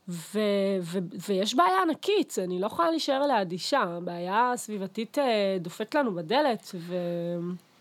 ו, 0.09 0.39
ו, 0.81 0.99
ויש 1.27 1.55
בעיה 1.55 1.81
ענקית, 1.81 2.37
אני 2.43 2.59
לא 2.59 2.65
יכולה 2.65 2.89
להישאר 2.89 3.25
אליה 3.25 3.41
אדישה, 3.41 3.81
הבעיה 3.81 4.51
הסביבתית 4.51 5.17
אה, 5.19 5.57
דופקת 5.59 5.95
לנו 5.95 6.15
בדלת, 6.15 6.71
ו... 6.75 6.95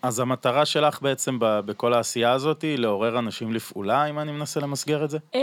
אז 0.02 0.20
המטרה 0.20 0.66
שלך 0.66 1.02
בעצם 1.02 1.38
ב, 1.38 1.60
בכל 1.60 1.94
העשייה 1.94 2.32
הזאת 2.32 2.62
היא 2.62 2.78
לעורר 2.78 3.18
אנשים 3.18 3.52
לפעולה, 3.52 4.04
אם 4.04 4.18
אני 4.18 4.32
מנסה 4.32 4.60
למסגר 4.60 5.04
את 5.04 5.10
זה? 5.10 5.18
Um, 5.32 5.36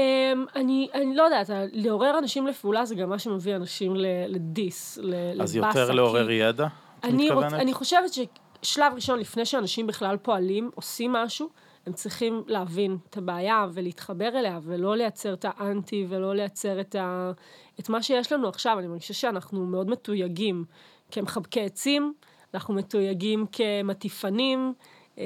אני, 0.55 0.87
אני 0.93 1.15
לא 1.15 1.23
יודעת, 1.23 1.49
לעורר 1.71 2.17
אנשים 2.17 2.47
לפעולה 2.47 2.85
זה 2.85 2.95
גם 2.95 3.09
מה 3.09 3.19
שמביא 3.19 3.55
אנשים 3.55 3.93
לדיס, 4.27 4.97
ל- 5.01 5.41
אז 5.41 5.57
לבאסה, 5.57 5.79
יותר 5.79 5.91
כי 5.91 5.95
לעורר 5.95 6.31
ידע, 6.31 6.67
אני, 7.03 7.31
רוצ? 7.31 7.43
אני 7.53 7.73
חושבת 7.73 8.11
ששלב 8.13 8.93
ראשון, 8.95 9.19
לפני 9.19 9.45
שאנשים 9.45 9.87
בכלל 9.87 10.17
פועלים, 10.17 10.69
עושים 10.75 11.13
משהו, 11.13 11.49
הם 11.87 11.93
צריכים 11.93 12.43
להבין 12.47 12.97
את 13.09 13.17
הבעיה 13.17 13.67
ולהתחבר 13.73 14.27
אליה, 14.27 14.59
ולא 14.63 14.95
לייצר 14.95 15.33
את 15.33 15.45
האנטי, 15.47 16.05
ולא 16.09 16.35
לייצר 16.35 16.79
את, 16.79 16.95
ה, 16.95 17.31
את 17.79 17.89
מה 17.89 18.03
שיש 18.03 18.31
לנו 18.31 18.47
עכשיו. 18.47 18.79
אני 18.79 18.87
מרגישה 18.87 19.13
שאנחנו 19.13 19.65
מאוד 19.65 19.89
מתויגים 19.89 20.65
כמחבקי 21.11 21.61
עצים, 21.61 22.13
אנחנו 22.53 22.73
מתויגים 22.73 23.45
כמטיפנים, 23.51 24.73
אמ, 25.17 25.23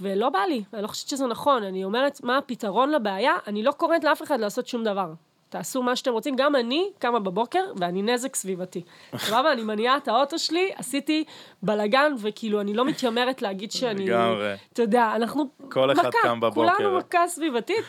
ולא 0.00 0.30
בא 0.30 0.38
לי, 0.38 0.64
אני 0.72 0.82
לא 0.82 0.86
חושבת 0.86 1.08
שזה 1.08 1.26
נכון. 1.26 1.62
אני 1.62 1.84
אומרת, 1.84 2.20
מה 2.22 2.38
הפתרון 2.38 2.90
לבעיה? 2.90 3.32
אני 3.46 3.62
לא 3.62 3.72
קוראת 3.72 4.04
לאף 4.04 4.22
אחד 4.22 4.40
לעשות 4.40 4.66
שום 4.66 4.84
דבר. 4.84 5.12
תעשו 5.54 5.82
מה 5.82 5.96
שאתם 5.96 6.12
רוצים. 6.12 6.36
גם 6.36 6.56
אני 6.56 6.90
קמה 6.98 7.18
בבוקר 7.18 7.60
ואני 7.76 8.02
נזק 8.02 8.36
סביבתי. 8.36 8.82
סבבה? 9.16 9.52
אני 9.52 9.62
מניעה 9.62 9.96
את 9.96 10.08
האוטו 10.08 10.38
שלי, 10.38 10.70
עשיתי 10.76 11.24
בלאגן, 11.62 12.12
וכאילו, 12.18 12.60
אני 12.60 12.74
לא 12.74 12.84
מתיימרת 12.84 13.42
להגיד 13.42 13.72
שאני... 13.72 14.06
לגמרי. 14.06 14.54
אתה 14.72 14.82
יודע, 14.82 15.12
אנחנו... 15.16 15.44
כל 15.68 15.92
אחד 15.92 16.08
מכה, 16.08 16.18
קם 16.22 16.40
בבוקר. 16.40 16.74
כולנו 16.76 16.98
מכה 16.98 17.28
סביבתית. 17.28 17.84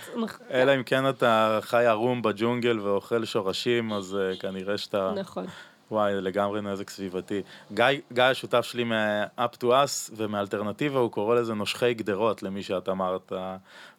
אלא 0.52 0.76
אם 0.76 0.84
כן 0.84 1.10
אתה 1.10 1.60
חי 1.62 1.86
ערום 1.86 2.22
בג'ונגל 2.22 2.80
ואוכל 2.80 3.26
שורשים, 3.26 3.94
אז 3.94 4.18
uh, 4.18 4.40
כנראה 4.42 4.78
שאתה... 4.78 5.12
נכון. 5.16 5.46
וואי, 5.92 6.14
לגמרי 6.14 6.62
נזק 6.62 6.90
סביבתי. 6.90 7.42
גיא, 7.74 7.86
גיא 8.14 8.24
השותף 8.24 8.62
שלי 8.62 8.84
מ-up 8.84 9.56
to 9.64 9.66
us 9.66 10.14
ומאלטרנטיבה, 10.16 11.00
הוא 11.00 11.12
קורא 11.12 11.36
לזה 11.36 11.54
נושכי 11.54 11.94
גדרות, 11.94 12.44
למי 12.44 12.64
שאת 12.64 12.90
אמרת, 12.90 13.32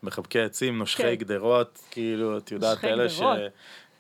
מחבקי 0.03 0.41
עצים, 0.41 0.79
נושכי 0.79 1.03
כן. 1.03 1.15
גדרות, 1.15 1.81
כאילו, 1.91 2.39
את 2.39 2.53
יודעת, 2.53 2.85
אלה 2.85 3.09
ש... 3.09 3.17
גדרות. 3.19 3.39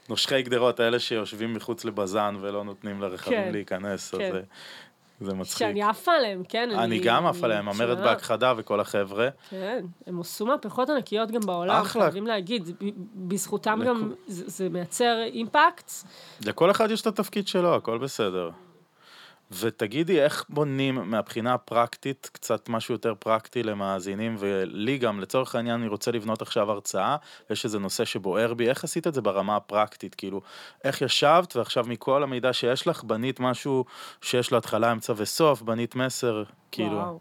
נושכי 0.09 0.43
גדרות, 0.43 0.81
האלה 0.81 0.99
שיושבים 0.99 1.55
מחוץ 1.55 1.85
לבזן 1.85 2.37
ולא 2.41 2.65
נותנים 2.65 3.01
לרכבים 3.01 3.45
כן. 3.45 3.53
להיכנס, 3.53 4.15
אז 4.15 4.21
כן. 4.21 4.33
זה, 4.33 4.41
זה 5.21 5.35
מצחיק. 5.35 5.59
שאני 5.59 5.83
עפה 5.83 6.13
עליהם, 6.13 6.43
כן? 6.49 6.71
אני 6.71 6.99
גם 6.99 7.27
עף 7.27 7.45
עליהם, 7.45 7.69
המרד 7.69 7.99
בהכחדה 7.99 8.55
וכל 8.57 8.81
החבר'ה. 8.81 9.29
כן, 9.51 9.85
הם 10.07 10.21
עשו 10.21 10.47
מהפכות 10.47 10.91
ענקיות 10.91 11.31
גם 11.31 11.41
בעולם, 11.41 11.81
אחלה. 11.83 12.03
חייבים 12.03 12.27
להגיד. 12.27 12.69
בזכותם 13.15 13.83
לכו- 13.83 13.89
גם 13.91 14.13
זה 14.27 14.45
זה 14.47 14.69
מייצר 14.69 15.23
אימפקט. 15.23 15.91
לכל 16.47 16.71
אחד 16.71 16.91
יש 16.91 17.01
את 17.01 17.07
התפקיד 17.07 17.49
שלו, 17.49 17.75
הכל 17.75 17.99
בסדר. 17.99 18.51
ותגידי, 19.51 20.21
איך 20.21 20.45
בונים 20.49 21.11
מהבחינה 21.11 21.55
הפרקטית, 21.55 22.31
קצת 22.33 22.69
משהו 22.69 22.95
יותר 22.95 23.15
פרקטי 23.19 23.63
למאזינים, 23.63 24.37
ולי 24.39 24.99
גם, 24.99 25.21
לצורך 25.21 25.55
העניין, 25.55 25.81
אני 25.81 25.89
רוצה 25.89 26.11
לבנות 26.11 26.43
עכשיו 26.43 26.71
הרצאה, 26.71 27.17
יש 27.51 27.65
איזה 27.65 27.79
נושא 27.79 28.05
שבוער 28.05 28.55
בי, 28.55 28.69
איך 28.69 28.85
עשית 28.85 29.07
את 29.07 29.15
זה 29.15 29.21
ברמה 29.21 29.57
הפרקטית? 29.57 30.15
כאילו, 30.15 30.41
איך 30.85 31.03
ישבת, 31.03 31.57
ועכשיו 31.57 31.85
מכל 31.89 32.23
המידע 32.23 32.53
שיש 32.53 32.87
לך, 32.87 33.05
בנית 33.05 33.41
משהו 33.41 33.85
שיש 34.21 34.51
לו 34.51 34.59
התחלה, 34.59 34.93
אמצע 34.93 35.13
וסוף, 35.17 35.63
בנית 35.63 35.95
מסר, 35.95 36.43
כאילו, 36.73 36.97
וואו. 36.97 37.21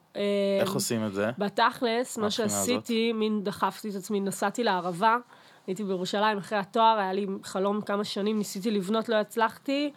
איך 0.59 0.69
אמ, 0.69 0.73
עושים 0.73 1.05
את 1.05 1.13
זה? 1.13 1.31
בתכלס, 1.37 2.17
מה 2.17 2.31
שעשיתי, 2.31 3.13
מין 3.13 3.43
דחפתי 3.43 3.89
את 3.89 3.95
עצמי, 3.95 4.19
נסעתי 4.19 4.63
לערבה, 4.63 5.17
הייתי 5.67 5.83
בירושלים 5.83 6.37
אחרי 6.37 6.57
התואר, 6.57 6.97
היה 6.99 7.13
לי 7.13 7.27
חלום 7.43 7.81
כמה 7.81 8.03
שנים, 8.03 8.37
ניסיתי 8.37 8.71
לבנות, 8.71 9.09
לא 9.09 9.15
הצלחתי, 9.15 9.91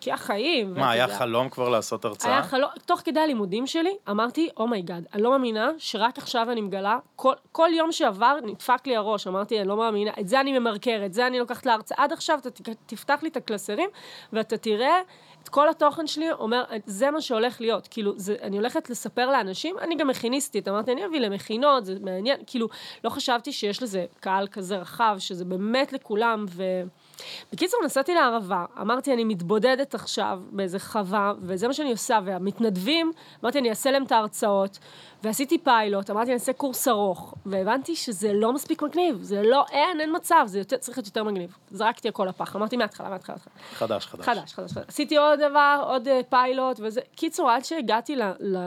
כי 0.00 0.12
החיים. 0.12 0.74
מה, 0.74 0.90
היה 0.90 1.02
יודע. 1.02 1.18
חלום 1.18 1.48
כבר 1.48 1.68
לעשות 1.68 2.04
הרצאה? 2.04 2.32
היה 2.32 2.42
חלום, 2.42 2.70
תוך 2.86 3.00
כדי 3.04 3.20
הלימודים 3.20 3.66
שלי, 3.66 3.96
אמרתי, 4.10 4.48
oh 4.56 4.69
my 4.69 4.81
God, 4.81 5.06
אני 5.14 5.22
לא 5.22 5.30
מאמינה 5.30 5.70
שרק 5.78 6.18
עכשיו 6.18 6.50
אני 6.50 6.60
מגלה, 6.60 6.98
כל, 7.16 7.32
כל 7.52 7.68
יום 7.72 7.92
שעבר 7.92 8.36
נדפק 8.42 8.86
לי 8.86 8.96
הראש, 8.96 9.26
אמרתי, 9.26 9.60
אני 9.60 9.68
לא 9.68 9.76
מאמינה, 9.76 10.10
את 10.20 10.28
זה 10.28 10.40
אני 10.40 10.58
ממרקרת, 10.58 11.06
את 11.06 11.12
זה 11.12 11.26
אני 11.26 11.38
לוקחת 11.38 11.66
להרצאה, 11.66 12.04
עד 12.04 12.12
עכשיו 12.12 12.38
אתה 12.38 12.50
תפתח 12.86 13.18
לי 13.22 13.28
את 13.28 13.36
הקלסרים, 13.36 13.88
ואתה 14.32 14.56
תראה 14.56 15.00
את 15.42 15.48
כל 15.48 15.68
התוכן 15.68 16.06
שלי, 16.06 16.32
אומר, 16.32 16.64
זה 16.86 17.10
מה 17.10 17.20
שהולך 17.20 17.60
להיות, 17.60 17.88
כאילו, 17.90 18.12
זה, 18.16 18.36
אני 18.42 18.56
הולכת 18.56 18.90
לספר 18.90 19.30
לאנשים, 19.30 19.78
אני 19.78 19.94
גם 19.94 20.06
מכיניסטית, 20.06 20.68
אמרתי, 20.68 20.92
אני 20.92 21.06
אביא 21.06 21.20
למכינות, 21.20 21.84
זה 21.84 21.94
מעניין, 22.00 22.40
כאילו, 22.46 22.68
לא 23.04 23.10
חשבתי 23.10 23.52
שיש 23.52 23.82
לזה 23.82 24.06
קהל 24.20 24.46
כזה 24.46 24.76
רחב, 24.76 25.16
שזה 25.18 25.44
באמת 25.44 25.92
לכולם, 25.92 26.44
ו... 26.48 26.82
בקיצור, 27.52 27.80
נסעתי 27.84 28.14
לערבה, 28.14 28.64
אמרתי, 28.80 29.12
אני 29.12 29.24
מתבודדת 29.24 29.94
עכשיו 29.94 30.40
באיזה 30.50 30.78
חווה, 30.78 31.32
וזה 31.40 31.66
מה 31.66 31.72
שאני 31.72 31.90
עושה, 31.90 32.18
והמתנדבים, 32.24 33.12
אמרתי, 33.44 33.58
אני 33.58 33.70
אעשה 33.70 33.90
להם 33.90 34.02
את 34.02 34.12
ההרצאות, 34.12 34.78
ועשיתי 35.22 35.58
פיילוט, 35.58 36.10
אמרתי, 36.10 36.26
אני 36.26 36.34
אעשה 36.34 36.52
קורס 36.52 36.88
ארוך, 36.88 37.34
והבנתי 37.46 37.96
שזה 37.96 38.32
לא 38.32 38.52
מספיק 38.52 38.82
מגניב, 38.82 39.18
זה 39.22 39.42
לא, 39.42 39.64
אין, 39.70 40.00
אין 40.00 40.16
מצב, 40.16 40.42
זה 40.46 40.58
יותר, 40.58 40.76
צריך 40.76 40.98
להיות 40.98 41.06
יותר 41.06 41.24
מגניב. 41.24 41.56
זרקתי 41.70 42.08
הכל 42.08 42.26
לפח, 42.26 42.56
אמרתי 42.56 42.76
מההתחלה, 42.76 43.08
מההתחלה, 43.08 43.36
חדש. 43.72 44.06
חדש, 44.06 44.06
חדש, 44.52 44.52
חדש. 44.72 44.84
עשיתי 44.88 45.16
עוד 45.16 45.38
דבר, 45.38 45.84
עוד 45.88 46.08
אה, 46.08 46.20
פיילוט, 46.28 46.80
וזה, 46.80 47.00
קיצור, 47.16 47.50
עד 47.50 47.64
שהגעתי 47.64 48.16
ל... 48.16 48.22
ל... 48.40 48.58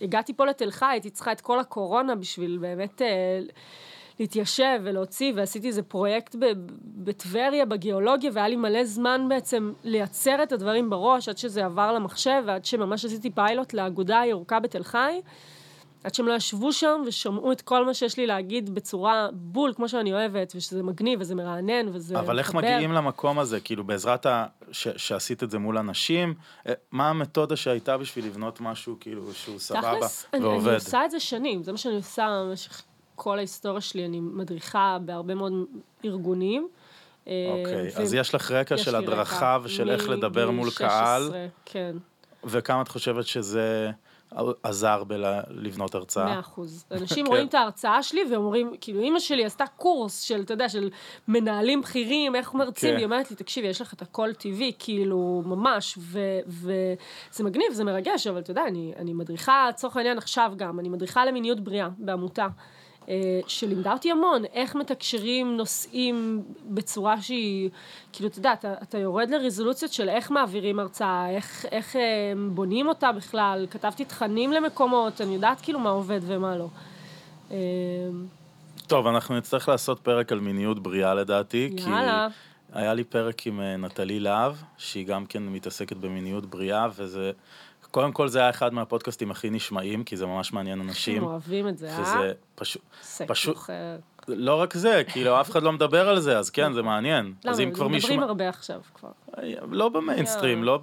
הגעתי 0.00 0.34
פה 0.34 0.46
לתל 0.46 0.70
חי, 0.70 0.86
הייתי 0.86 1.10
צריכה 1.10 1.32
את 1.32 1.40
כל 1.40 1.60
הקורונה 1.60 2.14
בשביל 2.14 2.58
באמת 2.60 3.02
אה, 3.02 3.40
להתיישב 4.20 4.80
ולהוציא, 4.82 5.32
ועשיתי 5.36 5.68
איזה 5.68 5.82
פרויקט 5.82 6.36
בטבריה, 6.84 7.66
בגיאולוגיה, 7.66 8.30
והיה 8.34 8.48
לי 8.48 8.56
מלא 8.56 8.84
זמן 8.84 9.26
בעצם 9.28 9.72
לייצר 9.84 10.42
את 10.42 10.52
הדברים 10.52 10.90
בראש, 10.90 11.28
עד 11.28 11.38
שזה 11.38 11.64
עבר 11.64 11.92
למחשב, 11.92 12.42
ועד 12.46 12.64
שממש 12.64 13.04
עשיתי 13.04 13.30
פיילוט 13.30 13.74
לאגודה 13.74 14.20
הירוקה 14.20 14.60
בתל 14.60 14.82
חי. 14.82 15.20
עד 16.04 16.14
שהם 16.14 16.28
לא 16.28 16.32
ישבו 16.32 16.72
שם 16.72 17.02
ושמעו 17.06 17.52
את 17.52 17.60
כל 17.60 17.84
מה 17.84 17.94
שיש 17.94 18.16
לי 18.16 18.26
להגיד 18.26 18.74
בצורה 18.74 19.28
בול, 19.32 19.72
כמו 19.74 19.88
שאני 19.88 20.12
אוהבת, 20.12 20.52
ושזה 20.56 20.82
מגניב 20.82 21.20
וזה 21.20 21.34
מרענן 21.34 21.88
וזה 21.92 22.18
אבל 22.18 22.38
איך 22.38 22.54
מחבר. 22.54 22.74
מגיעים 22.74 22.92
למקום 22.92 23.38
הזה, 23.38 23.60
כאילו 23.60 23.84
בעזרת 23.84 24.26
ה... 24.26 24.46
ש... 24.72 24.88
שעשית 24.96 25.42
את 25.42 25.50
זה 25.50 25.58
מול 25.58 25.78
אנשים, 25.78 26.34
אה, 26.66 26.72
מה 26.92 27.10
המתודה 27.10 27.56
שהייתה 27.56 27.98
בשביל 27.98 28.26
לבנות 28.26 28.60
משהו 28.60 28.96
כאילו 29.00 29.34
שהוא 29.34 29.58
סבבה 29.58 29.94
תכלס, 29.98 30.26
אני, 30.32 30.44
ועובד? 30.44 30.66
אני 30.66 30.74
עושה 30.74 31.04
את 31.04 31.10
זה 31.10 31.20
שנים, 31.20 31.62
זה 31.62 31.72
מה 31.72 31.78
שאני 31.78 31.96
עושה 31.96 32.42
במשך 32.44 32.82
כל 33.18 33.38
ההיסטוריה 33.38 33.80
שלי, 33.80 34.04
אני 34.04 34.20
מדריכה 34.20 34.98
בהרבה 35.04 35.34
מאוד 35.34 35.52
ארגונים. 36.04 36.68
אה, 37.28 37.32
אוקיי, 37.58 37.88
ו- 37.96 38.02
אז 38.02 38.14
יש 38.14 38.34
לך 38.34 38.50
רקע 38.50 38.74
יש 38.74 38.80
של 38.80 38.96
הדרכה 38.96 39.36
רקע 39.36 39.58
ושל 39.62 39.90
איך 39.90 40.08
מ- 40.08 40.12
לדבר 40.12 40.50
מול 40.50 40.68
מ- 40.68 40.70
קהל, 40.70 41.22
16, 41.22 41.46
כן. 41.64 41.96
וכמה 42.44 42.82
את 42.82 42.88
חושבת 42.88 43.26
שזה 43.26 43.90
עזר 44.62 45.04
בלבנות 45.04 45.94
הרצאה. 45.94 46.24
מאה 46.24 46.40
אחוז. 46.40 46.84
אנשים 46.92 47.24
כן. 47.24 47.30
רואים 47.30 47.46
את 47.46 47.54
ההרצאה 47.54 48.02
שלי 48.02 48.20
ואומרים, 48.32 48.72
כאילו, 48.80 49.00
אימא 49.00 49.18
שלי 49.20 49.44
עשתה 49.44 49.64
קורס 49.76 50.20
של, 50.20 50.40
אתה 50.40 50.52
יודע, 50.54 50.68
של 50.68 50.90
מנהלים 51.28 51.80
בכירים, 51.80 52.34
איך 52.36 52.54
מרצים, 52.54 52.90
כן. 52.90 52.94
והיא 52.94 53.04
אומרת 53.04 53.30
לי, 53.30 53.36
תקשיבי, 53.36 53.66
יש 53.66 53.80
לך 53.80 53.94
את 53.94 54.02
הכל 54.02 54.32
טבעי, 54.32 54.72
כאילו, 54.78 55.42
ממש, 55.46 55.98
וזה 56.46 57.44
מגניב, 57.44 57.72
זה 57.72 57.84
מרגש, 57.84 58.26
אבל 58.26 58.38
אתה 58.40 58.50
יודע, 58.50 58.62
אני, 58.66 58.92
אני 58.96 59.12
מדריכה, 59.12 59.66
לצורך 59.68 59.96
העניין 59.96 60.18
עכשיו 60.18 60.52
גם, 60.56 60.80
אני 60.80 60.88
מדריכה 60.88 61.26
למיניות 61.26 61.60
בריאה 61.60 61.88
בעמותה. 61.98 62.46
אה, 63.08 63.40
שלימדה 63.46 63.92
אותי 63.92 64.10
המון, 64.10 64.44
איך 64.52 64.74
מתקשרים 64.74 65.56
נושאים 65.56 66.42
בצורה 66.64 67.22
שהיא, 67.22 67.70
כאילו, 68.12 68.28
אתה 68.28 68.38
יודע, 68.38 68.52
אתה, 68.52 68.74
אתה 68.82 68.98
יורד 68.98 69.30
לרזולוציות 69.30 69.92
של 69.92 70.08
איך 70.08 70.30
מעבירים 70.30 70.78
הרצאה, 70.78 71.30
איך, 71.30 71.66
איך 71.72 71.96
אה, 71.96 72.02
בונים 72.50 72.88
אותה 72.88 73.12
בכלל, 73.12 73.66
כתבתי 73.70 74.04
תכנים 74.04 74.52
למקומות, 74.52 75.20
אני 75.20 75.34
יודעת 75.34 75.60
כאילו 75.60 75.78
מה 75.78 75.90
עובד 75.90 76.20
ומה 76.22 76.56
לא. 76.56 76.68
אה, 77.50 77.56
טוב, 78.86 79.06
אנחנו 79.06 79.36
נצטרך 79.36 79.68
לעשות 79.68 80.00
פרק 80.00 80.32
על 80.32 80.40
מיניות 80.40 80.78
בריאה 80.82 81.14
לדעתי. 81.14 81.70
יאללה. 81.76 82.28
כי 82.72 82.78
היה 82.78 82.94
לי 82.94 83.04
פרק 83.04 83.46
עם 83.46 83.60
נטלי 83.60 84.20
להב, 84.20 84.56
שהיא 84.78 85.06
גם 85.06 85.26
כן 85.26 85.42
מתעסקת 85.42 85.96
במיניות 85.96 86.46
בריאה, 86.46 86.86
וזה... 86.96 87.32
קודם 87.90 88.12
כל 88.12 88.28
זה 88.28 88.38
היה 88.38 88.50
אחד 88.50 88.74
מהפודקאסטים 88.74 89.30
הכי 89.30 89.50
נשמעים, 89.50 90.04
כי 90.04 90.16
זה 90.16 90.26
ממש 90.26 90.52
מעניין 90.52 90.80
אנשים. 90.80 91.22
הם 91.22 91.24
אוהבים 91.24 91.68
את 91.68 91.78
זה, 91.78 91.90
אה? 91.90 92.00
וזה 92.00 92.32
פשוט... 92.54 92.82
פשוט-. 93.26 93.58
לא 94.28 94.60
רק 94.60 94.74
זה, 94.74 95.02
כאילו 95.08 95.40
אף 95.40 95.50
אחד 95.50 95.62
לא 95.62 95.72
מדבר 95.72 96.08
על 96.08 96.20
זה, 96.20 96.38
אז 96.38 96.50
כן, 96.50 96.72
זה 96.72 96.82
מעניין. 96.82 97.34
אז 97.44 97.60
אם 97.60 97.64
למה? 97.64 97.74
כבר 97.74 97.88
מישהו... 97.88 98.08
מדברים 98.08 98.28
הרבה 98.28 98.48
עכשיו 98.48 98.80
כבר. 98.94 99.10
לא 99.70 99.88
במיינסטרים. 99.88 100.64
לא 100.64 100.78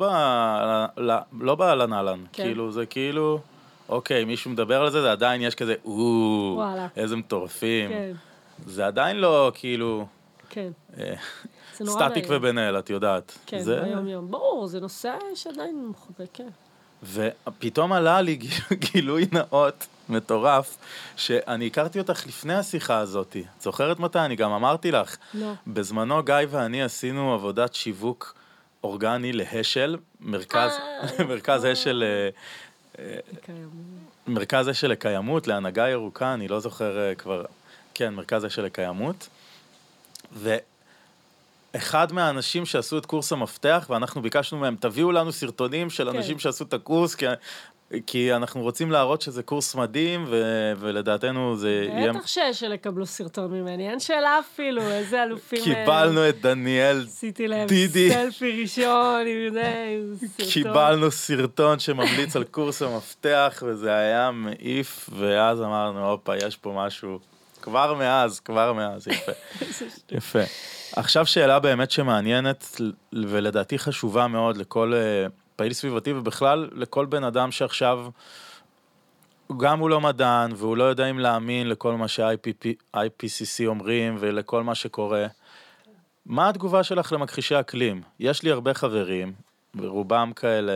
לא 1.42 1.56
באהלן 1.56 1.94
אהלן. 1.94 2.24
כן. 2.34 2.44
כאילו, 2.44 2.72
זה 2.72 2.86
כאילו... 2.86 3.40
אוקיי, 3.90 4.26
מישהו 4.26 4.52
מדבר 4.52 4.82
על 4.82 4.90
זה, 4.90 5.02
זה 5.02 5.12
עדיין 5.12 5.42
יש 5.42 5.56
כזה, 5.56 5.76
או. 5.86 6.64
איזה 6.98 7.16
מטורפים. 7.16 7.90
כן, 7.90 8.12
זה 8.66 8.88
עדיין 8.88 9.18
לא, 9.18 9.52
כאילו, 9.56 10.06
כן. 10.50 10.72
אה, 10.98 11.14
סטטיק. 11.74 12.26
ובן 12.30 12.58
אל, 12.58 12.80
את 12.80 12.90
יודעת. 12.90 13.38
כן, 13.46 13.64
ביום 13.86 14.08
יום. 14.08 14.32
ברור, 14.32 14.68
זה 14.68 14.80
נושא 14.80 15.18
שעדיין 15.36 15.88
מחובק, 15.90 16.28
כן. 16.34 16.50
ופתאום 17.14 17.94
עלה 17.94 18.22
לי 18.22 18.36
גיל- 18.36 18.52
גילוי 18.94 19.26
נאות 19.32 19.88
מטורף, 20.10 20.78
שאני 21.16 21.68
הכרתי 21.68 22.00
אותך 22.00 22.28
לפני 22.28 22.54
השיחה 22.54 22.98
הזאת. 22.98 23.38
את 23.58 23.62
זוכרת 23.62 24.00
מתי? 24.00 24.20
אני 24.20 24.36
גם 24.36 24.52
אמרתי 24.52 24.92
לך. 24.92 25.16
לא. 25.34 25.52
בזמנו 25.68 26.24
גיא 26.24 26.36
ואני 26.50 26.84
עשינו 26.84 27.34
עבודת 27.34 27.74
שיווק 27.76 28.36
אורגני 28.84 29.34
להשל, 29.34 29.98
מרכז, 30.20 30.72
אה, 31.20 31.24
מרכז 31.30 31.66
אשל, 31.66 32.04
אה, 33.00 33.04
קיים. 33.46 33.70
מרכז 34.28 34.70
אשל 34.70 34.88
לקיימות, 34.88 35.48
להנהגה 35.48 35.90
ירוקה, 35.90 36.34
אני 36.34 36.48
לא 36.48 36.60
זוכר 36.60 36.98
אה, 37.00 37.16
כבר, 37.16 37.46
כן, 37.94 38.14
מרכז 38.14 38.46
אשל 38.46 38.62
לקיימות. 38.62 39.28
ואחד 41.76 42.14
מהאנשים 42.14 42.66
שעשו 42.66 42.98
את 42.98 43.06
קורס 43.06 43.32
המפתח, 43.32 43.88
ואנחנו 43.90 44.22
ביקשנו 44.22 44.60
מהם, 44.60 44.76
תביאו 44.80 45.12
לנו 45.12 45.32
סרטונים 45.32 45.90
של 45.90 46.12
כן. 46.12 46.18
אנשים 46.18 46.40
שעשו 46.40 46.64
את 46.64 46.74
הקורס, 46.74 47.16
כי, 47.16 47.26
כי 48.08 48.34
אנחנו 48.34 48.62
רוצים 48.62 48.92
להראות 48.92 49.22
שזה 49.22 49.44
קורס 49.44 49.76
מדהים, 49.76 50.26
ו, 50.30 50.44
ולדעתנו 50.80 51.56
זה 51.56 51.88
יהיה... 51.90 52.14
בטח 52.14 52.28
שיש 52.28 52.62
יקבלו 52.62 53.06
סרטון 53.06 53.52
ממני, 53.52 53.90
אין 53.90 54.00
שאלה 54.00 54.40
אפילו, 54.40 54.82
איזה 54.82 55.24
אלופים... 55.24 55.60
הם. 55.60 55.66
קיבלנו 55.66 56.30
את 56.30 56.42
דניאל 56.42 57.04
עשיתי 57.08 57.48
להם 57.48 57.68
דידי. 57.68 58.10
סלפי 58.10 58.62
ראשון, 58.62 59.26
עם 59.28 59.54
זה, 59.54 59.96
עם 59.98 60.28
סרטון. 60.28 60.46
קיבלנו 60.54 61.12
סרטון 61.12 61.80
שממליץ 61.80 62.36
על 62.36 62.44
קורס 62.44 62.82
המפתח, 62.82 63.64
וזה 63.66 63.96
היה 63.96 64.32
מעיף, 64.32 65.10
ואז 65.14 65.62
אמרנו, 65.62 66.12
הופה, 66.12 66.38
יש 66.38 66.58
פה 66.58 66.74
משהו. 66.86 67.20
כבר 67.66 67.94
מאז, 67.94 68.40
כבר 68.40 68.74
מאז, 68.74 69.08
יפה. 69.08 69.32
יפה. 70.12 70.40
עכשיו 70.96 71.26
שאלה 71.26 71.60
באמת 71.60 71.92
שמעניינת, 71.92 72.82
ולדעתי 73.14 73.80
חשובה 73.80 74.28
מאוד 74.28 74.58
לכל 74.58 74.94
אה, 74.94 75.28
פעיל 75.56 75.74
סביבתי, 75.74 76.14
ובכלל 76.14 76.70
לכל 76.74 77.06
בן 77.06 77.24
אדם 77.24 77.52
שעכשיו, 77.52 78.08
גם 79.58 79.80
הוא 79.80 79.90
לא 79.90 80.02
מדען, 80.02 80.52
והוא 80.56 80.78
לא 80.78 80.84
יודע 80.84 81.10
אם 81.10 81.20
להאמין 81.20 81.70
לכל 81.70 81.94
מה 81.94 82.08
ש-IPCC 82.08 83.66
אומרים, 83.66 84.18
ולכל 84.20 84.64
מה 84.64 84.76
שקורה. 84.76 85.28
מה 86.26 86.50
התגובה 86.50 86.84
שלך 86.84 87.12
למכחישי 87.14 87.60
אקלים? 87.60 88.02
יש 88.20 88.44
לי 88.44 88.52
הרבה 88.52 88.74
חברים, 88.74 89.34
ורובם 89.76 90.32
כאלה 90.36 90.74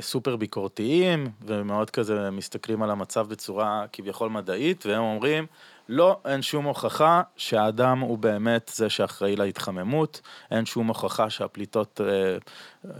סופר 0.00 0.36
ביקורתיים, 0.36 1.30
ומאוד 1.46 1.90
כזה 1.90 2.30
מסתכלים 2.30 2.82
על 2.82 2.90
המצב 2.90 3.28
בצורה 3.28 3.84
כביכול 3.92 4.30
מדעית, 4.30 4.86
והם 4.86 5.02
אומרים, 5.02 5.46
לא, 5.88 6.20
אין 6.24 6.42
שום 6.42 6.64
הוכחה 6.64 7.22
שהאדם 7.36 8.00
הוא 8.00 8.18
באמת 8.18 8.70
זה 8.74 8.90
שאחראי 8.90 9.36
להתחממות, 9.36 10.20
אין 10.50 10.66
שום 10.66 10.86
הוכחה 10.86 11.30
שהפליטות, 11.30 12.00
אה, 12.04 12.36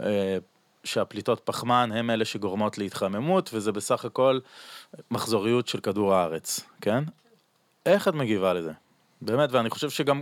אה, 0.05 0.37
שהפליטות 0.83 1.41
פחמן 1.45 1.91
הם 1.93 2.09
אלה 2.09 2.25
שגורמות 2.25 2.77
להתחממות, 2.77 3.49
וזה 3.53 3.71
בסך 3.71 4.05
הכל 4.05 4.39
מחזוריות 5.11 5.67
של 5.67 5.79
כדור 5.79 6.13
הארץ, 6.13 6.59
כן? 6.81 7.03
איך 7.85 8.07
את 8.07 8.13
מגיבה 8.13 8.53
לזה? 8.53 8.71
באמת, 9.21 9.51
ואני 9.51 9.69
חושב 9.69 9.89
שגם 9.89 10.21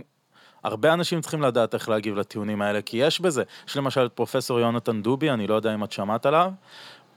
הרבה 0.64 0.92
אנשים 0.92 1.20
צריכים 1.20 1.42
לדעת 1.42 1.74
איך 1.74 1.88
להגיב 1.88 2.16
לטיעונים 2.16 2.62
האלה, 2.62 2.82
כי 2.82 2.96
יש 2.96 3.20
בזה. 3.20 3.42
יש 3.68 3.76
למשל 3.76 4.06
את 4.06 4.12
פרופסור 4.12 4.60
יונתן 4.60 5.02
דובי, 5.02 5.30
אני 5.30 5.46
לא 5.46 5.54
יודע 5.54 5.74
אם 5.74 5.84
את 5.84 5.92
שמעת 5.92 6.26
עליו, 6.26 6.50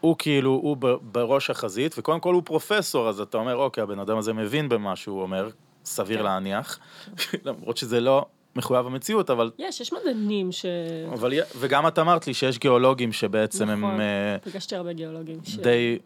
הוא 0.01 0.15
כאילו, 0.19 0.51
הוא 0.51 0.77
בראש 1.01 1.49
החזית, 1.49 1.95
וקודם 1.97 2.19
כל 2.19 2.34
הוא 2.34 2.41
פרופסור, 2.45 3.10
אז 3.10 3.19
אתה 3.19 3.38
אומר, 3.38 3.56
אוקיי, 3.56 3.84
הבן 3.84 3.99
אדם 3.99 4.17
הזה 4.17 4.34
מבין 4.34 4.69
במה 4.69 4.95
שהוא 4.95 5.21
אומר, 5.21 5.49
סביר 5.86 6.17
כן. 6.17 6.23
להניח, 6.23 6.80
למרות 7.45 7.77
שזה 7.77 7.99
לא 7.99 8.25
מחויב 8.56 8.86
המציאות, 8.86 9.30
אבל... 9.30 9.51
יש, 9.58 9.82
יש 9.82 9.93
מדענים 9.93 10.51
ש... 10.51 10.65
אבל 11.13 11.34
וגם 11.60 11.88
את 11.88 11.99
אמרת 11.99 12.27
לי 12.27 12.34
שיש 12.34 12.60
גיאולוגים 12.60 13.12
שבעצם 13.12 13.63
נכון, 13.63 13.84
הם 13.84 14.01
אה, 14.01 14.38
פגשתי 14.43 14.75
הרבה 14.75 14.93
גיאולוגים. 14.93 15.39
ש- 15.43 15.56
די... 15.56 15.99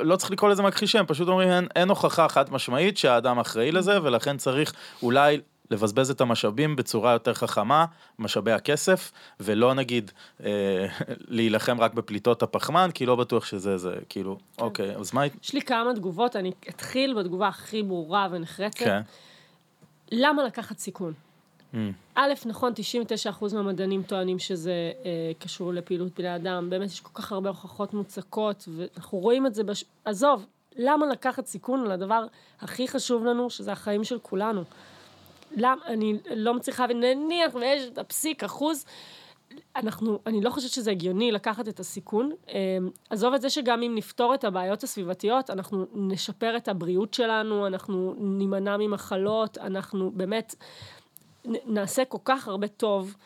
לא 0.00 0.16
צריך 0.16 0.30
לקרוא 0.30 0.50
לזה 0.50 0.62
מכחישים, 0.62 1.06
פשוט 1.06 1.28
אומרים 1.28 1.48
אין, 1.48 1.68
אין 1.76 1.88
הוכחה 1.88 2.28
חד 2.28 2.52
משמעית 2.52 2.98
שהאדם 2.98 3.38
אחראי 3.38 3.72
לזה, 3.72 4.02
ולכן 4.02 4.36
צריך 4.36 4.72
אולי 5.02 5.40
לבזבז 5.72 6.10
את 6.10 6.20
המשאבים 6.20 6.76
בצורה 6.76 7.12
יותר 7.12 7.34
חכמה, 7.34 7.84
משאבי 8.18 8.52
הכסף, 8.52 9.12
ולא 9.40 9.74
נגיד 9.74 10.10
אה, 10.44 10.86
להילחם 11.28 11.80
רק 11.80 11.94
בפליטות 11.94 12.42
הפחמן, 12.42 12.90
כי 12.94 13.06
לא 13.06 13.16
בטוח 13.16 13.44
שזה 13.44 13.78
זה, 13.78 13.94
כאילו, 14.08 14.38
כן. 14.56 14.64
אוקיי, 14.64 14.96
אז 14.96 15.14
מה... 15.14 15.26
יש 15.42 15.52
לי 15.54 15.62
כמה 15.62 15.94
תגובות, 15.94 16.36
אני 16.36 16.52
אתחיל 16.68 17.14
בתגובה 17.14 17.48
הכי 17.48 17.82
ברורה 17.82 18.28
ונחרצת. 18.30 18.78
כן. 18.78 19.00
למה 20.12 20.44
לקחת 20.44 20.78
סיכון? 20.78 21.12
Mm, 21.72 21.76
א', 22.14 22.32
נכון, 22.46 22.72
99% 23.40 23.54
מהמדענים 23.54 24.02
טוענים 24.02 24.38
שזה 24.38 24.92
אה, 25.04 25.32
קשור 25.38 25.72
לפעילות 25.72 26.18
בני 26.18 26.36
אדם, 26.36 26.70
באמת 26.70 26.90
יש 26.90 27.00
כל 27.00 27.10
כך 27.14 27.32
הרבה 27.32 27.48
הוכחות 27.48 27.94
מוצקות, 27.94 28.68
ואנחנו 28.76 29.18
רואים 29.18 29.46
את 29.46 29.54
זה, 29.54 29.64
בש... 29.64 29.84
עזוב, 30.04 30.46
למה 30.76 31.06
לקחת 31.06 31.46
סיכון 31.46 31.80
על 31.84 31.92
הדבר 31.92 32.26
הכי 32.60 32.88
חשוב 32.88 33.24
לנו, 33.24 33.50
שזה 33.50 33.72
החיים 33.72 34.04
של 34.04 34.18
כולנו? 34.22 34.64
למה, 35.56 35.86
אני 35.86 36.18
לא 36.34 36.54
מצליחה 36.54 36.82
להבין, 36.82 37.00
נניח 37.00 37.54
ויש 37.54 37.88
את 37.88 37.98
הפסיק 37.98 38.44
אחוז, 38.44 38.84
אנחנו, 39.76 40.18
אני 40.26 40.40
לא 40.40 40.50
חושבת 40.50 40.70
שזה 40.70 40.90
הגיוני 40.90 41.32
לקחת 41.32 41.68
את 41.68 41.80
הסיכון. 41.80 42.32
אה, 42.48 42.78
עזוב 43.10 43.34
את 43.34 43.42
זה 43.42 43.50
שגם 43.50 43.82
אם 43.82 43.94
נפתור 43.94 44.34
את 44.34 44.44
הבעיות 44.44 44.82
הסביבתיות, 44.82 45.50
אנחנו 45.50 45.86
נשפר 45.94 46.56
את 46.56 46.68
הבריאות 46.68 47.14
שלנו, 47.14 47.66
אנחנו 47.66 48.14
נימנע 48.18 48.76
ממחלות, 48.76 49.58
אנחנו 49.58 50.10
באמת 50.10 50.54
נעשה 51.44 52.04
כל 52.04 52.18
כך 52.24 52.48
הרבה 52.48 52.68
טוב 52.68 53.16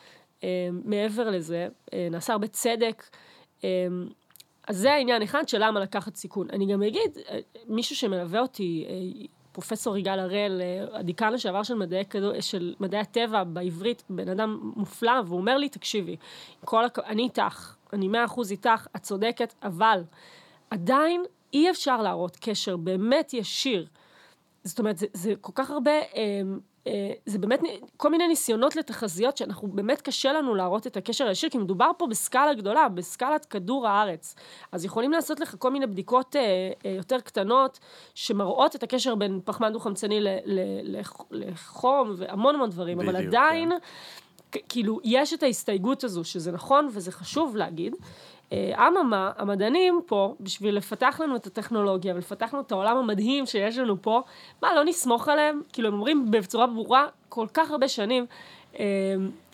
אה, 0.43 0.69
מעבר 0.83 1.29
לזה, 1.29 1.67
אה, 1.93 2.07
נעשה 2.11 2.33
הרבה 2.33 2.47
צדק. 2.47 3.03
אה, 3.63 3.87
אז 4.67 4.77
זה 4.77 4.93
העניין 4.93 5.21
אחד 5.21 5.47
של 5.47 5.57
למה 5.65 5.79
לקחת 5.79 6.15
סיכון. 6.15 6.47
אני 6.49 6.73
גם 6.73 6.83
אגיד, 6.83 7.17
אה, 7.29 7.39
מישהו 7.67 7.95
שמלווה 7.95 8.39
אותי, 8.39 8.85
אה, 8.89 9.25
פרופסור 9.57 9.97
יגאל 9.97 10.19
הראל, 10.19 10.61
אה, 10.61 10.99
הדיקן 10.99 11.33
לשעבר 11.33 11.63
של 11.63 11.73
מדעי, 11.73 12.03
של 12.39 12.75
מדעי 12.79 12.99
הטבע 12.99 13.43
בעברית, 13.43 14.03
בן 14.09 14.29
אדם 14.29 14.71
מופלא, 14.75 15.11
והוא 15.25 15.39
אומר 15.39 15.57
לי, 15.57 15.69
תקשיבי, 15.69 16.15
כל 16.65 16.85
הכ... 16.85 16.99
אני 16.99 17.23
איתך, 17.23 17.75
אני 17.93 18.07
מאה 18.07 18.25
אחוז 18.25 18.51
איתך, 18.51 18.87
את 18.95 19.01
צודקת, 19.01 19.53
אבל 19.63 20.03
עדיין 20.69 21.23
אי 21.53 21.69
אפשר 21.69 22.01
להראות 22.01 22.37
קשר 22.41 22.77
באמת 22.77 23.33
ישיר. 23.33 23.87
זאת 24.63 24.79
אומרת, 24.79 24.97
זה, 24.97 25.05
זה 25.13 25.33
כל 25.41 25.51
כך 25.55 25.71
הרבה, 25.71 25.91
אה, 25.91 26.41
זה 27.25 27.39
באמת 27.39 27.59
כל 27.97 28.09
מיני 28.09 28.27
ניסיונות 28.27 28.75
לתחזיות 28.75 29.37
שאנחנו, 29.37 29.67
באמת 29.67 30.01
קשה 30.01 30.33
לנו 30.33 30.55
להראות 30.55 30.87
את 30.87 30.97
הקשר 30.97 31.27
הישיר, 31.27 31.49
כי 31.49 31.57
מדובר 31.57 31.91
פה 31.97 32.07
בסקאלה 32.07 32.53
גדולה, 32.53 32.89
בסקאלת 32.89 33.45
כדור 33.45 33.87
הארץ. 33.87 34.35
אז 34.71 34.85
יכולים 34.85 35.11
לעשות 35.11 35.39
לך 35.39 35.55
כל 35.59 35.71
מיני 35.71 35.87
בדיקות 35.87 36.35
אה, 36.35 36.41
אה, 36.85 36.91
יותר 36.91 37.19
קטנות, 37.19 37.79
שמראות 38.15 38.75
את 38.75 38.83
הקשר 38.83 39.15
בין 39.15 39.39
פחמן 39.45 39.73
ל- 40.45 40.97
לח- 40.99 41.21
לחום 41.31 42.13
והמון 42.17 42.55
המון 42.55 42.69
דברים, 42.69 42.99
אבל 42.99 43.13
בדיוק, 43.13 43.27
עדיין, 43.27 43.71
כן. 44.51 44.59
כאילו, 44.69 44.99
יש 45.03 45.33
את 45.33 45.43
ההסתייגות 45.43 46.03
הזו, 46.03 46.23
שזה 46.23 46.51
נכון 46.51 46.89
וזה 46.91 47.11
חשוב 47.11 47.55
להגיד. 47.55 47.95
אה, 48.53 48.87
אממה, 48.87 49.31
המדענים 49.37 50.01
פה, 50.05 50.35
בשביל 50.39 50.77
לפתח 50.77 51.21
לנו 51.23 51.35
את 51.35 51.47
הטכנולוגיה 51.47 52.15
ולפתח 52.15 52.53
לנו 52.53 52.63
את 52.63 52.71
העולם 52.71 52.97
המדהים 52.97 53.45
שיש 53.45 53.77
לנו 53.77 54.01
פה, 54.01 54.21
מה, 54.61 54.75
לא 54.75 54.85
נסמוך 54.85 55.29
עליהם? 55.29 55.61
כאילו, 55.73 55.87
הם 55.87 55.93
אומרים 55.93 56.31
בצורה 56.31 56.67
ברורה 56.67 57.05
כל 57.29 57.47
כך 57.53 57.71
הרבה 57.71 57.87
שנים, 57.87 58.25
אה, 58.79 58.85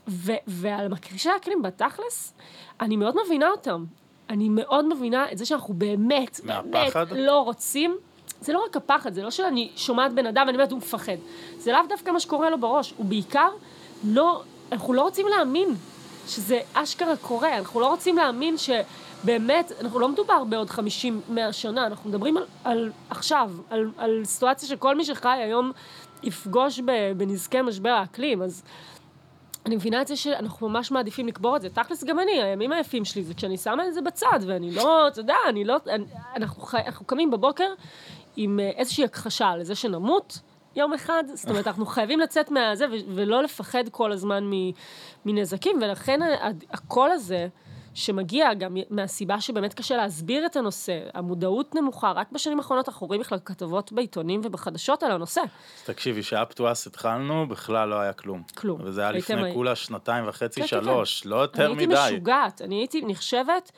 ו- 0.07 0.31
ועל 0.47 0.87
מקרישי 0.87 1.29
האקלים 1.29 1.61
בתכלס, 1.61 2.33
אני 2.81 2.97
מאוד 2.97 3.15
מבינה 3.25 3.49
אותם. 3.49 3.85
אני 4.29 4.49
מאוד 4.49 4.93
מבינה 4.93 5.31
את 5.31 5.37
זה 5.37 5.45
שאנחנו 5.45 5.73
באמת? 5.73 6.39
באמת 6.43 6.95
לא 7.11 7.41
רוצים. 7.41 7.97
זה 8.41 8.53
לא 8.53 8.63
רק 8.67 8.77
הפחד, 8.77 9.13
זה 9.13 9.23
לא 9.23 9.31
שאני 9.31 9.71
שומעת 9.75 10.13
בן 10.13 10.25
אדם 10.25 10.43
ואני 10.45 10.57
אומרת, 10.57 10.71
הוא 10.71 10.77
מפחד. 10.77 11.15
זה 11.57 11.71
לאו 11.71 11.79
דווקא 11.89 12.11
מה 12.11 12.19
שקורה 12.19 12.49
לו 12.49 12.57
בראש, 12.59 12.93
הוא 12.97 13.05
בעיקר 13.05 13.49
לא, 14.03 14.43
אנחנו 14.71 14.93
לא 14.93 15.01
רוצים 15.01 15.27
להאמין 15.27 15.75
שזה 16.27 16.59
אשכרה 16.73 17.15
קורה, 17.15 17.57
אנחנו 17.57 17.79
לא 17.79 17.87
רוצים 17.87 18.17
להאמין 18.17 18.55
שבאמת, 18.57 19.71
אנחנו 19.81 19.99
לא 19.99 20.09
מדובר 20.09 20.43
בעוד 20.43 20.69
50-100 20.69 20.79
שנה, 21.51 21.87
אנחנו 21.87 22.09
מדברים 22.09 22.37
על, 22.37 22.43
על 22.63 22.91
עכשיו, 23.09 23.51
על, 23.69 23.91
על 23.97 24.21
סיטואציה 24.25 24.69
שכל 24.69 24.95
מי 24.95 25.05
שחי 25.05 25.37
היום 25.43 25.71
יפגוש 26.23 26.79
בנזקי 27.17 27.61
משבר 27.61 27.89
האקלים, 27.89 28.41
אז 28.41 28.63
אני 29.65 29.75
מבינה 29.75 30.01
את 30.01 30.07
זה 30.07 30.15
שאנחנו 30.15 30.69
ממש 30.69 30.91
מעדיפים 30.91 31.27
לקבור 31.27 31.55
את 31.55 31.61
זה. 31.61 31.69
תכלס 31.69 32.03
גם 32.03 32.19
אני, 32.19 32.43
הימים 32.43 32.71
היפים 32.71 33.05
שלי 33.05 33.23
זה 33.23 33.33
כשאני 33.33 33.57
שמה 33.57 33.87
את 33.87 33.93
זה 33.93 34.01
בצד, 34.01 34.39
ואני 34.47 34.75
לא, 34.75 35.07
אתה 35.07 35.19
יודע, 35.19 35.35
אני 35.49 35.63
לא, 35.63 35.77
אני, 35.89 36.05
אנחנו, 36.35 36.61
חי, 36.61 36.81
אנחנו 36.85 37.05
קמים 37.05 37.31
בבוקר 37.31 37.67
עם 38.35 38.59
אה, 38.59 38.69
איזושהי 38.69 39.03
הכחשה 39.03 39.47
על 39.47 39.63
זה 39.63 39.75
שנמות 39.75 40.39
יום 40.75 40.93
אחד, 40.93 41.23
זאת 41.33 41.49
אומרת, 41.49 41.67
אנחנו 41.67 41.85
חייבים 41.85 42.19
לצאת 42.19 42.51
מהזה 42.51 42.85
ולא 43.07 43.43
לפחד 43.43 43.83
כל 43.91 44.11
הזמן 44.11 44.49
מנזקים, 45.25 45.79
ולכן 45.81 46.19
הקול 46.71 47.11
הזה, 47.11 47.47
שמגיע 47.93 48.53
גם 48.53 48.77
מהסיבה 48.89 49.41
שבאמת 49.41 49.73
קשה 49.73 49.97
להסביר 49.97 50.45
את 50.45 50.55
הנושא, 50.55 50.99
המודעות 51.13 51.75
נמוכה, 51.75 52.11
רק 52.11 52.31
בשנים 52.31 52.57
האחרונות 52.57 52.89
אנחנו 52.89 53.07
רואים 53.07 53.21
בכלל 53.21 53.39
כתבות 53.45 53.91
בעיתונים 53.91 54.41
ובחדשות 54.43 55.03
על 55.03 55.11
הנושא. 55.11 55.41
אז 55.41 55.83
תקשיבי, 55.85 56.23
שאפ 56.23 56.53
טו 56.53 56.71
אס 56.71 56.87
התחלנו, 56.87 57.47
בכלל 57.47 57.89
לא 57.89 57.99
היה 57.99 58.13
כלום. 58.13 58.43
כלום. 58.55 58.79
וזה 58.83 59.01
היה 59.01 59.11
לפני 59.11 59.53
כולה 59.53 59.75
שנתיים 59.75 60.27
וחצי, 60.27 60.61
כן, 60.61 60.67
שלוש, 60.67 61.21
כן, 61.21 61.29
לא 61.29 61.35
יותר 61.35 61.73
מדי. 61.73 61.85
אני 61.85 61.95
הייתי 61.95 62.15
משוגעת, 62.15 62.61
אני 62.61 62.75
הייתי 62.75 63.01
נחשבת 63.05 63.71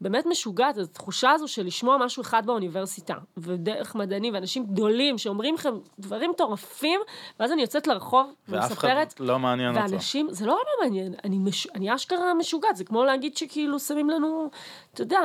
באמת 0.00 0.26
משוגעת, 0.26 0.78
התחושה 0.78 1.30
הזו 1.30 1.48
של 1.48 1.66
לשמוע 1.66 1.96
משהו 1.96 2.20
אחד 2.20 2.46
באוניברסיטה, 2.46 3.14
ודרך 3.36 3.94
מדענים 3.94 4.34
ואנשים 4.34 4.66
גדולים 4.66 5.18
שאומרים 5.18 5.54
לכם 5.54 5.74
דברים 5.98 6.30
מטורפים, 6.30 7.00
ואז 7.40 7.52
אני 7.52 7.62
יוצאת 7.62 7.86
לרחוב 7.86 8.32
ואף 8.48 8.70
ומספרת, 8.70 9.14
אחד 9.14 9.24
לא 9.24 9.38
מעניין 9.38 9.76
אותו. 9.76 9.80
ואנשים, 9.80 10.28
זה 10.30 10.46
לא 10.46 10.52
לא 10.52 10.84
מעניין, 10.84 11.14
אני, 11.24 11.38
מש, 11.38 11.66
אני 11.66 11.94
אשכרה 11.94 12.34
משוגעת, 12.34 12.76
זה 12.76 12.84
כמו 12.84 13.04
להגיד 13.04 13.36
שכאילו 13.36 13.78
שמים 13.78 14.10
לנו, 14.10 14.50
אתה 14.94 15.02
יודע, 15.02 15.20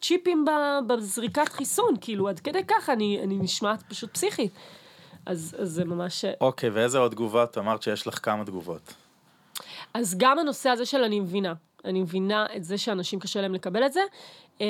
צ'יפים 0.00 0.44
בזריקת 0.86 1.48
חיסון, 1.48 1.94
כאילו 2.00 2.28
עד 2.28 2.40
כדי 2.40 2.64
כך 2.68 2.90
אני, 2.90 3.20
אני 3.22 3.36
נשמעת 3.36 3.82
פשוט 3.82 4.10
פסיכית. 4.10 4.52
אז, 5.26 5.56
אז 5.58 5.70
זה 5.70 5.84
ממש... 5.84 6.24
אוקיי, 6.40 6.70
ואיזה 6.70 6.98
עוד 6.98 7.10
תגובות? 7.10 7.58
אמרת 7.58 7.82
שיש 7.82 8.06
לך 8.06 8.18
כמה 8.24 8.44
תגובות. 8.44 8.94
אז 9.94 10.14
גם 10.18 10.38
הנושא 10.38 10.70
הזה 10.70 10.86
של 10.86 11.04
אני 11.04 11.20
מבינה. 11.20 11.54
אני 11.84 12.00
מבינה 12.00 12.46
את 12.56 12.64
זה 12.64 12.78
שאנשים 12.78 13.20
קשה 13.20 13.40
להם 13.40 13.54
לקבל 13.54 13.86
את 13.86 13.92
זה. 13.92 14.00
אמ, 14.60 14.66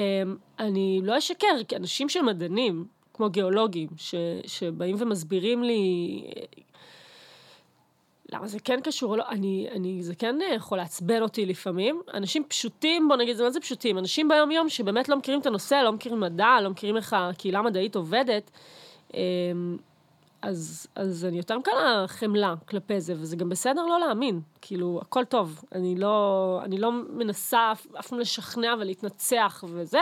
אני 0.59 1.01
לא 1.05 1.19
אשקר, 1.19 1.65
כי 1.69 1.77
אנשים 1.77 2.09
של 2.09 2.23
מדענים, 2.23 2.85
כמו 3.15 3.31
גיאולוגים, 3.31 3.89
ש, 3.97 4.15
שבאים 4.47 4.97
ומסבירים 4.99 5.63
לי 5.63 6.23
למה 8.33 8.49
זה 8.49 8.59
כן 8.61 8.81
קשור 8.81 9.11
או 9.11 9.17
לא, 9.17 9.25
אני, 9.29 9.69
אני, 9.71 10.03
זה 10.03 10.15
כן 10.15 10.39
יכול 10.55 10.79
לעצבן 10.79 11.23
אותי 11.23 11.47
לפעמים. 11.47 12.03
אנשים 12.15 12.45
פשוטים, 12.49 13.09
בוא 13.09 13.17
נגיד, 13.17 13.43
מה 13.43 13.51
זה 13.51 13.61
פשוטים? 13.61 13.99
אנשים 13.99 14.29
ביום 14.29 14.51
יום 14.51 14.69
שבאמת 14.69 15.09
לא 15.09 15.17
מכירים 15.17 15.41
את 15.41 15.47
הנושא, 15.47 15.75
לא 15.75 15.93
מכירים 15.93 16.21
מדע, 16.21 16.61
לא 16.63 16.71
מכירים 16.71 16.97
איך 16.97 17.13
הקהילה 17.13 17.59
המדעית 17.59 17.97
עובדת. 17.97 18.51
אז, 20.43 20.87
אז 20.95 21.25
אני 21.25 21.37
יותר 21.37 21.59
מקלה 21.59 22.05
חמלה 22.07 22.55
כלפי 22.69 23.01
זה, 23.01 23.15
וזה 23.17 23.37
גם 23.37 23.49
בסדר 23.49 23.87
לא 23.87 24.01
להאמין, 24.01 24.41
כאילו, 24.61 25.01
הכל 25.03 25.25
טוב. 25.25 25.65
אני 25.73 25.97
לא, 25.97 26.61
אני 26.65 26.79
לא 26.79 26.93
מנסה 26.93 27.73
אף, 27.73 27.87
פעם 28.09 28.19
לשכנע 28.19 28.75
ולהתנצח 28.81 29.65
וזה. 29.69 30.01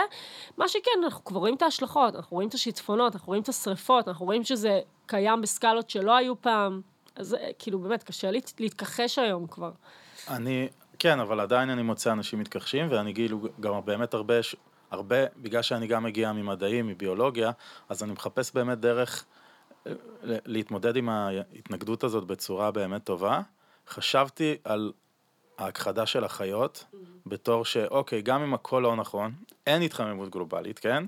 מה 0.57 0.67
שכן, 0.67 0.91
אנחנו 1.03 1.25
כבר 1.25 1.39
רואים 1.39 1.55
את 1.55 1.61
ההשלכות, 1.61 2.15
אנחנו 2.15 2.35
רואים 2.35 2.49
את 2.49 2.53
השיטפונות, 2.53 3.15
אנחנו 3.15 3.27
רואים 3.27 3.43
את 3.43 3.49
השריפות, 3.49 4.07
אנחנו 4.07 4.25
רואים 4.25 4.43
שזה 4.43 4.79
קיים 5.05 5.41
בסקלות 5.41 5.89
שלא 5.89 6.15
היו 6.15 6.41
פעם. 6.41 6.81
אז 7.15 7.37
כאילו, 7.59 7.79
באמת, 7.79 8.03
קשה 8.03 8.31
לי 8.31 8.41
להתכחש 8.59 9.19
היום 9.19 9.47
כבר. 9.47 9.71
אני, 10.29 10.67
כן, 10.99 11.19
אבל 11.19 11.39
עדיין 11.39 11.69
אני 11.69 11.81
מוצא 11.81 12.11
אנשים 12.11 12.39
מתכחשים, 12.39 12.87
ואני 12.89 13.13
כאילו 13.13 13.39
גם 13.59 13.73
באמת 13.85 14.13
הרבה, 14.13 14.35
הרבה, 14.91 15.17
בגלל 15.37 15.61
שאני 15.61 15.87
גם 15.87 16.03
מגיע 16.03 16.31
ממדעים, 16.31 16.87
מביולוגיה, 16.87 17.51
אז 17.89 18.03
אני 18.03 18.11
מחפש 18.11 18.51
באמת 18.53 18.79
דרך... 18.79 19.25
להתמודד 20.23 20.95
עם 20.95 21.09
ההתנגדות 21.09 22.03
הזאת 22.03 22.23
בצורה 22.23 22.71
באמת 22.71 23.03
טובה, 23.03 23.41
חשבתי 23.87 24.55
על 24.63 24.91
ההכחדה 25.57 26.05
של 26.05 26.23
החיות, 26.23 26.83
mm-hmm. 26.83 26.97
בתור 27.25 27.65
שאוקיי, 27.65 28.21
גם 28.21 28.41
אם 28.41 28.53
הכל 28.53 28.79
לא 28.83 28.95
נכון, 28.95 29.31
אין 29.67 29.81
התחממות 29.81 30.29
גלובלית, 30.29 30.79
כן? 30.79 31.03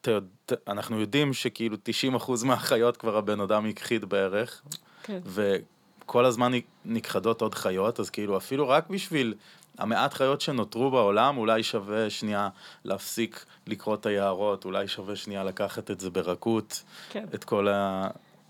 ת, 0.00 0.08
ת, 0.46 0.52
אנחנו 0.68 1.00
יודעים 1.00 1.32
שכאילו 1.32 1.76
90% 2.16 2.44
מהחיות 2.44 2.96
כבר 2.96 3.16
הבן 3.16 3.40
אדם 3.40 3.66
הכחיד 3.66 4.04
בערך, 4.04 4.62
כן. 5.02 5.20
וכל 5.24 6.24
הזמן 6.24 6.52
נכחדות 6.84 7.40
עוד 7.40 7.54
חיות, 7.54 8.00
אז 8.00 8.10
כאילו 8.10 8.36
אפילו 8.36 8.68
רק 8.68 8.90
בשביל 8.90 9.34
המעט 9.78 10.14
חיות 10.14 10.40
שנותרו 10.40 10.90
בעולם, 10.90 11.36
אולי 11.36 11.62
שווה 11.62 12.10
שנייה 12.10 12.48
להפסיק 12.84 13.44
לקרוא 13.66 13.94
את 13.94 14.06
היערות, 14.06 14.64
אולי 14.64 14.88
שווה 14.88 15.16
שנייה 15.16 15.44
לקחת 15.44 15.90
את 15.90 16.00
זה 16.00 16.10
ברכות, 16.10 16.82
כן. 17.10 17.24
את 17.34 17.44
כל 17.44 17.68
ה... 17.68 18.08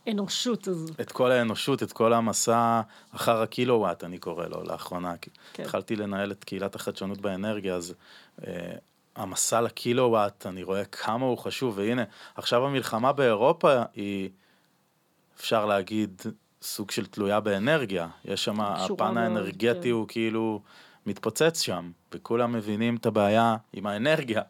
אנושות 0.08 0.68
הזו. 0.68 0.92
את 1.00 1.12
כל 1.12 1.30
האנושות, 1.30 1.82
את 1.82 1.92
כל 1.92 2.12
המסע 2.12 2.80
אחר 3.14 3.42
הקילוואט, 3.42 4.04
אני 4.04 4.18
קורא 4.18 4.46
לו 4.46 4.62
לאחרונה. 4.62 5.14
כן. 5.52 5.62
התחלתי 5.62 5.96
לנהל 5.96 6.32
את 6.32 6.44
קהילת 6.44 6.74
החדשנות 6.74 7.20
באנרגיה, 7.20 7.74
אז 7.74 7.94
אה, 8.46 8.72
המסע 9.16 9.60
לקילוואט, 9.60 10.46
אני 10.46 10.62
רואה 10.62 10.84
כמה 10.84 11.26
הוא 11.26 11.38
חשוב, 11.38 11.78
והנה, 11.78 12.02
עכשיו 12.34 12.66
המלחמה 12.66 13.12
באירופה 13.12 13.82
היא, 13.94 14.30
אפשר 15.36 15.66
להגיד, 15.66 16.22
סוג 16.62 16.90
של 16.90 17.06
תלויה 17.06 17.40
באנרגיה. 17.40 18.08
יש 18.24 18.44
שם, 18.44 18.60
הפן 18.60 19.16
האנרגטי 19.16 19.82
כן. 19.82 19.90
הוא 19.90 20.08
כאילו... 20.08 20.60
מתפוצץ 21.06 21.60
שם, 21.60 21.90
וכולם 22.12 22.52
מבינים 22.52 22.96
את 22.96 23.06
הבעיה 23.06 23.56
עם 23.72 23.86
האנרגיה. 23.86 24.42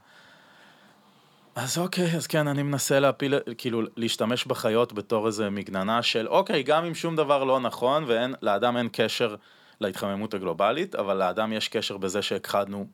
אז 1.54 1.78
אוקיי, 1.78 2.16
אז 2.16 2.26
כן, 2.26 2.48
אני 2.48 2.62
מנסה 2.62 3.00
להפיל, 3.00 3.34
כאילו, 3.58 3.82
להשתמש 3.96 4.46
בחיות 4.46 4.92
בתור 4.92 5.26
איזה 5.26 5.50
מגננה 5.50 6.02
של, 6.02 6.28
אוקיי, 6.28 6.62
גם 6.62 6.84
אם 6.84 6.94
שום 6.94 7.16
דבר 7.16 7.44
לא 7.44 7.60
נכון, 7.60 8.04
ולאדם 8.06 8.76
אין 8.76 8.88
קשר 8.92 9.36
להתחממות 9.80 10.34
הגלובלית, 10.34 10.94
אבל 10.94 11.16
לאדם 11.16 11.52
יש 11.52 11.68
קשר 11.68 11.96
בזה 11.96 12.22
שהכחדנו 12.22 12.86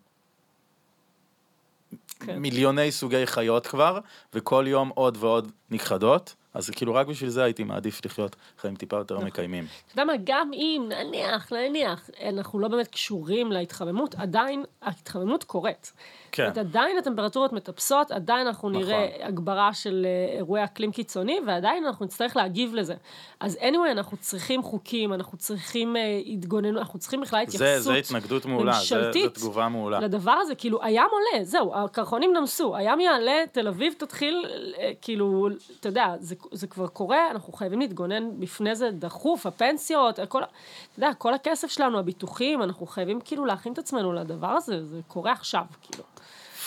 כן. 2.21 2.39
מיליוני 2.39 2.93
סוגי 2.93 3.27
חיות 3.27 3.67
כבר, 3.67 3.99
וכל 4.35 4.65
יום 4.69 4.89
עוד 4.95 5.17
ועוד 5.21 5.53
נכחדות. 5.71 6.35
אז 6.55 6.71
כאילו 6.71 6.95
רק 6.95 7.07
בשביל 7.07 7.31
זה 7.31 7.45
הייתי 7.45 7.65
מעדיף 7.65 8.05
לחיות 8.05 8.37
חיים 8.59 8.77
טיפה 8.77 8.97
יותר 8.97 9.15
נכון. 9.15 9.27
מקיימים. 9.27 9.65
אתה 9.65 9.93
יודע 9.93 10.05
מה, 10.05 10.13
גם 10.25 10.51
אם 10.53 10.83
נניח, 10.89 11.53
נניח, 11.53 12.11
אנחנו 12.29 12.59
לא 12.59 12.69
באמת 12.69 12.87
קשורים 12.87 13.53
להתחממות, 13.53 14.15
עדיין 14.15 14.65
ההתחממות 14.83 15.45
קורית. 15.45 15.93
כן. 16.33 16.49
זאת 16.49 16.59
עדיין 16.59 16.99
הטמפרטורות 16.99 17.53
מטפסות, 17.53 18.11
עדיין 18.11 18.47
אנחנו 18.47 18.71
נכון. 18.71 18.83
נראה 18.83 19.09
הגברה 19.21 19.75
של 19.75 20.07
אה, 20.07 20.37
אירועי 20.37 20.65
אקלים 20.65 20.93
קיצוני, 20.93 21.39
ועדיין 21.47 21.85
אנחנו 21.85 22.05
נצטרך 22.05 22.37
להגיב 22.37 22.75
לזה. 22.75 22.95
אז 23.41 23.59
anyway, 23.61 23.91
אנחנו 23.91 24.17
צריכים 24.17 24.63
חוקים, 24.63 25.13
אנחנו 25.13 25.39
צריכים 25.39 25.97
uh, 25.97 25.99
התגוננות, 26.27 26.79
אנחנו 26.79 26.99
צריכים 26.99 27.21
בכלל 27.21 27.43
התייחסות 27.43 27.67
ממשלתית. 27.67 27.85
זה, 27.85 27.93
זה 27.93 28.17
התנגדות 28.17 28.47
מעולה, 28.47 28.73
זה, 28.73 29.13
זה 29.13 29.31
תגובה 29.35 29.69
מעולה. 29.69 30.01
לדבר 30.01 30.31
הזה, 30.41 30.55
כאילו, 30.55 30.83
הים 30.83 31.07
עולה, 31.11 31.45
זהו, 31.45 31.75
הקרחונים 31.75 32.33
נמסו, 32.33 32.77
הים 32.77 33.01
יעלה, 33.01 33.45
תל 33.53 33.69
אביב 33.69 33.95
תתחיל, 33.99 34.47
אה, 34.79 34.91
כאילו, 35.03 35.49
אתה 35.81 35.89
יודע, 35.89 36.15
זה, 36.21 36.35
זה 36.53 36.67
כבר 36.67 36.87
קורה, 36.87 37.31
אנחנו 37.31 37.53
חייבים 37.53 37.81
להתגונן 37.81 38.41
בפני 38.41 38.77
זה 38.77 38.91
דחוף, 38.91 39.47
הפנסיות, 39.47 40.19
כל, 40.29 40.43
אתה 40.43 40.99
יודע, 40.99 41.15
כל 41.15 41.35
הכסף 41.35 41.69
שלנו, 41.69 41.99
הביטוחים, 41.99 42.63
אנחנו 42.63 42.87
חייבים 42.87 43.21
כאילו 43.21 43.45
להכין 43.47 43.73
את 43.73 43.79
עצמנו 43.79 44.13
לדבר 44.13 44.47
הזה, 44.47 44.87
זה 44.87 45.01
קורה 45.09 45.33
עכשיו, 45.33 45.65
כאילו. 45.83 46.05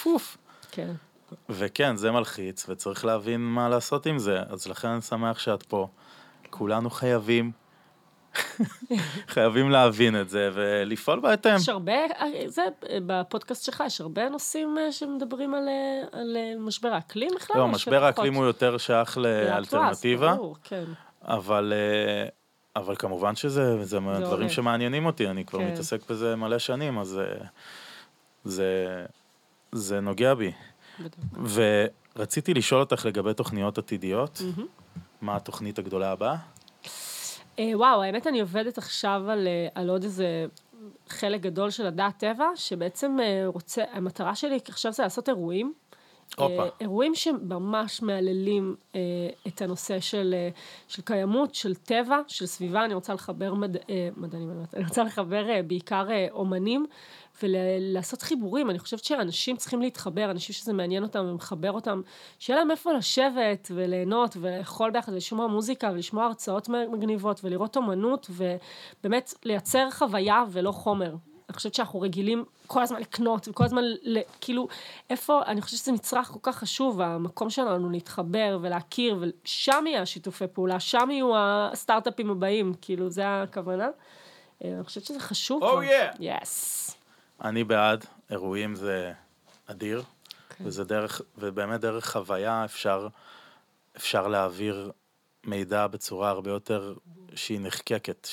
פוף. 0.03 0.37
כן. 0.71 0.91
וכן, 1.49 1.95
זה 1.95 2.11
מלחיץ, 2.11 2.69
וצריך 2.69 3.05
להבין 3.05 3.41
מה 3.41 3.69
לעשות 3.69 4.05
עם 4.05 4.19
זה, 4.19 4.39
אז 4.49 4.67
לכן 4.67 4.87
אני 4.87 5.01
שמח 5.01 5.39
שאת 5.39 5.63
פה. 5.63 5.87
כולנו 6.49 6.89
חייבים, 6.89 7.51
חייבים 9.27 9.69
להבין 9.69 10.21
את 10.21 10.29
זה 10.29 10.49
ולפעול 10.53 11.19
בהתאם. 11.19 11.55
יש 11.55 11.69
הרבה, 11.69 11.93
זה, 12.47 12.63
בפודקאסט 13.05 13.65
שלך 13.65 13.83
יש 13.85 14.01
הרבה 14.01 14.29
נושאים 14.29 14.77
אה, 14.77 14.91
שמדברים 14.91 15.53
על, 15.53 15.67
אה, 15.67 16.19
על 16.19 16.37
אה, 16.37 16.53
משבר 16.59 16.93
האקלים 16.93 17.29
בכלל? 17.35 17.57
לא, 17.57 17.67
משבר 17.67 18.03
האקלים 18.03 18.33
הוא 18.33 18.45
יותר 18.45 18.77
שייך 18.77 19.17
לאלטרנטיבה, 19.17 20.35
כן. 20.63 20.83
אבל... 21.23 21.73
אבל 22.75 22.95
כמובן 22.95 23.35
שזה 23.35 23.85
זה 23.85 23.99
דברים 24.19 24.49
שמעניינים 24.49 25.05
אותי, 25.05 25.27
אני 25.27 25.45
כבר 25.45 25.59
כן. 25.59 25.71
מתעסק 25.71 26.09
בזה 26.09 26.35
מלא 26.35 26.59
שנים, 26.59 26.99
אז 26.99 27.19
זה, 28.45 29.05
זה 29.71 29.99
נוגע 29.99 30.33
בי. 30.33 30.51
בדיוק. 30.99 31.49
ורציתי 32.15 32.53
לשאול 32.53 32.81
אותך 32.81 33.05
לגבי 33.05 33.33
תוכניות 33.33 33.77
עתידיות, 33.77 34.41
מהמם. 34.41 34.67
מה 35.21 35.35
התוכנית 35.35 35.79
הגדולה 35.79 36.11
הבאה? 36.11 36.35
אה, 37.59 37.71
וואו, 37.73 38.03
האמת 38.03 38.27
אני 38.27 38.39
עובדת 38.39 38.77
עכשיו 38.77 39.21
על, 39.29 39.47
אה, 39.47 39.67
על 39.75 39.89
עוד 39.89 40.03
איזה 40.03 40.45
חלק 41.09 41.41
גדול 41.41 41.69
של 41.69 41.85
הדעת 41.85 42.17
טבע, 42.17 42.45
שבעצם 42.55 43.17
אה, 43.19 43.43
רוצה, 43.45 43.83
המטרה 43.91 44.35
שלי 44.35 44.59
עכשיו 44.67 44.91
זה 44.91 45.03
לעשות 45.03 45.29
אירועים. 45.29 45.73
הופה. 46.37 46.63
אה, 46.63 46.69
אירועים 46.81 47.15
שממש 47.15 48.01
מהללים 48.01 48.75
אה, 48.95 48.99
את 49.47 49.61
הנושא 49.61 49.99
של, 49.99 50.33
אה, 50.37 50.49
של 50.87 51.01
קיימות, 51.01 51.55
של 51.55 51.75
טבע, 51.75 52.19
של 52.27 52.45
סביבה. 52.45 52.85
אני 52.85 52.93
רוצה 52.93 53.13
לחבר 53.13 53.53
מד, 53.53 53.77
אה, 53.77 54.09
מדענים, 54.17 54.51
אני 54.73 54.83
רוצה 54.83 55.03
לחבר 55.03 55.49
אה, 55.49 55.63
בעיקר 55.63 56.11
אה, 56.11 56.27
אומנים 56.31 56.85
ולעשות 57.43 58.21
חיבורים. 58.21 58.69
אני 58.69 58.79
חושבת 58.79 59.03
שאנשים 59.03 59.57
צריכים 59.57 59.81
להתחבר, 59.81 60.31
אנשים 60.31 60.53
שזה 60.53 60.73
מעניין 60.73 61.03
אותם 61.03 61.25
ומחבר 61.29 61.71
אותם, 61.71 62.01
שיהיה 62.39 62.59
להם 62.59 62.71
איפה 62.71 62.93
לשבת 62.93 63.71
וליהנות 63.75 64.37
ולאכול 64.39 64.91
ביחד 64.91 65.13
ולשמוע 65.13 65.47
מוזיקה 65.47 65.89
ולשמוע 65.93 66.25
הרצאות 66.25 66.69
מגניבות 66.69 67.39
ולראות 67.43 67.77
אומנות 67.77 68.29
ובאמת 68.29 69.33
לייצר 69.45 69.91
חוויה 69.91 70.43
ולא 70.51 70.71
חומר. 70.71 71.15
אני 71.49 71.55
חושבת 71.55 71.73
שאנחנו 71.73 72.01
רגילים 72.01 72.45
כל 72.67 72.81
הזמן 72.81 72.99
לקנות 72.99 73.47
וכל 73.47 73.63
הזמן, 73.63 73.81
ל, 74.01 74.19
כאילו, 74.41 74.67
איפה, 75.09 75.41
אני 75.45 75.61
חושבת 75.61 75.79
שזה 75.79 75.91
מצרך 75.91 76.27
כל 76.27 76.39
כך 76.41 76.57
חשוב, 76.57 77.01
המקום 77.01 77.49
שלנו 77.49 77.89
להתחבר 77.89 78.57
ולהכיר, 78.61 79.17
ושם 79.19 79.83
יהיה 79.87 80.01
השיתופי 80.01 80.47
פעולה, 80.53 80.79
שם 80.79 81.07
יהיו 81.11 81.31
הסטארט-אפים 81.35 82.29
הבאים, 82.29 82.73
כאילו, 82.81 83.09
זה 83.09 83.23
הכוונה. 83.25 83.89
אה, 84.63 84.69
אני 84.75 84.83
חושבת 84.83 85.05
שזה 85.05 85.19
חשוב. 85.19 85.63
Oh, 85.63 85.65
yeah. 85.65 86.17
יס. 86.19 86.95
אני 87.43 87.63
בעד, 87.63 88.05
אירועים 88.29 88.75
זה 88.75 89.13
אדיר, 89.65 90.03
כן. 90.49 90.63
וזה 90.67 90.83
דרך, 90.83 91.21
ובאמת 91.37 91.81
דרך 91.81 92.11
חוויה 92.11 92.65
אפשר, 92.65 93.07
אפשר 93.97 94.27
להעביר 94.27 94.91
מידע 95.45 95.87
בצורה 95.87 96.29
הרבה 96.29 96.51
יותר 96.51 96.93
שהיא 97.35 97.59
נחקקת, 97.61 98.27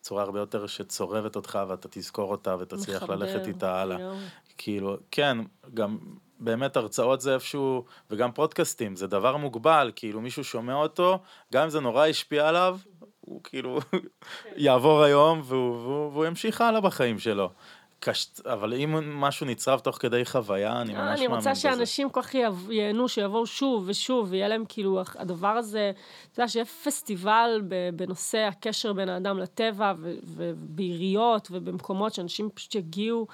צורה 0.00 0.22
הרבה 0.22 0.38
יותר 0.38 0.66
שצורבת 0.66 1.36
אותך 1.36 1.58
ואתה 1.68 1.88
תזכור 1.90 2.30
אותה 2.30 2.56
ותצליח 2.58 3.02
מחבר, 3.02 3.14
ללכת 3.14 3.46
איתה 3.46 3.82
הלאה. 3.82 3.96
כאילו, 4.58 4.96
כן, 5.10 5.38
גם 5.74 5.98
באמת 6.38 6.76
הרצאות 6.76 7.20
זה 7.20 7.34
איפשהו, 7.34 7.84
וגם 8.10 8.32
פודקאסטים, 8.32 8.96
זה 8.96 9.06
דבר 9.06 9.36
מוגבל, 9.36 9.92
כאילו 9.96 10.20
מישהו 10.20 10.44
שומע 10.44 10.74
אותו, 10.74 11.18
גם 11.52 11.62
אם 11.62 11.70
זה 11.70 11.80
נורא 11.80 12.06
השפיע 12.06 12.48
עליו, 12.48 12.78
הוא 13.20 13.40
כאילו 13.44 13.78
יעבור 14.56 15.02
היום 15.02 15.42
והוא, 15.44 15.76
והוא, 15.76 16.12
והוא 16.12 16.26
ימשיך 16.26 16.60
הלאה 16.60 16.80
בחיים 16.80 17.18
שלו. 17.18 17.50
קש... 18.00 18.30
אבל 18.52 18.74
אם 18.74 19.20
משהו 19.20 19.46
נצרב 19.46 19.78
תוך 19.78 19.96
כדי 19.96 20.24
חוויה, 20.24 20.80
אני 20.80 20.92
ממש 20.92 20.98
מאמין 20.98 21.14
בזה. 21.14 21.24
אני 21.24 21.36
רוצה 21.36 21.54
שאנשים 21.54 22.10
כל 22.10 22.22
כך 22.22 22.34
ייהנו, 22.68 23.08
שיבואו 23.08 23.46
שוב 23.46 23.84
ושוב, 23.86 24.26
ויהיה 24.30 24.48
להם 24.48 24.64
כאילו, 24.68 25.02
הדבר 25.14 25.48
הזה, 25.48 25.92
אתה 26.32 26.40
יודע, 26.40 26.48
שיהיה 26.48 26.64
פסטיבל 26.64 27.62
בנושא 27.96 28.38
הקשר 28.38 28.92
בין 28.92 29.08
האדם 29.08 29.38
לטבע, 29.38 29.92
ובעיריות 30.24 31.48
ובמקומות 31.50 32.14
שאנשים 32.14 32.48
פשוט 32.54 32.74
יגיעו. 32.74 33.26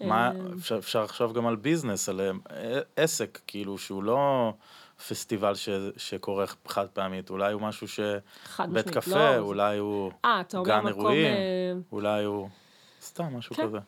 מה, 0.00 0.26
אה, 0.30 0.32
אפשר, 0.58 0.78
אפשר 0.78 1.04
לחשוב 1.04 1.32
גם 1.32 1.46
על 1.46 1.56
ביזנס, 1.56 2.08
על 2.08 2.20
אה, 2.20 2.80
עסק, 2.96 3.38
כאילו, 3.46 3.78
שהוא 3.78 4.02
לא 4.02 4.52
פסטיבל 5.08 5.54
ש, 5.54 5.68
שקורה 5.96 6.44
חד 6.68 6.86
פעמית, 6.88 7.30
אולי 7.30 7.52
הוא 7.52 7.62
משהו 7.62 7.88
ש... 7.88 8.00
חד 8.44 8.72
בית 8.72 8.86
משמעית, 8.86 9.04
קפה, 9.04 9.10
לא, 9.10 9.32
זה- 9.32 9.38
אולי 9.38 9.78
הוא 9.78 10.12
אה, 10.24 10.40
אתה 10.40 10.58
אומר 10.58 10.80
גן. 10.80 10.86
אירועים, 10.86 11.26
אה, 11.26 11.72
אולי 11.92 12.24
הוא... 12.24 12.48
סתם, 13.02 13.24
משהו 13.38 13.56
כן, 13.56 13.62
כזה. 13.62 13.78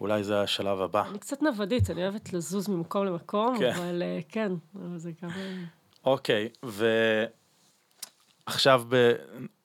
אולי 0.00 0.24
זה 0.24 0.40
השלב 0.40 0.80
הבא. 0.80 1.08
אני 1.08 1.18
קצת 1.18 1.42
נוודית, 1.42 1.90
אני 1.90 2.02
אוהבת 2.02 2.32
לזוז 2.32 2.68
ממקום 2.68 3.06
למקום, 3.06 3.58
כן. 3.58 3.72
אבל 3.76 4.02
אה, 4.02 4.20
כן, 4.28 4.52
אבל 4.74 4.98
זה 4.98 5.10
גם... 5.22 5.30
אה, 5.30 5.56
אוקיי, 6.04 6.48
ועכשיו 8.46 8.82
ב... 8.88 9.12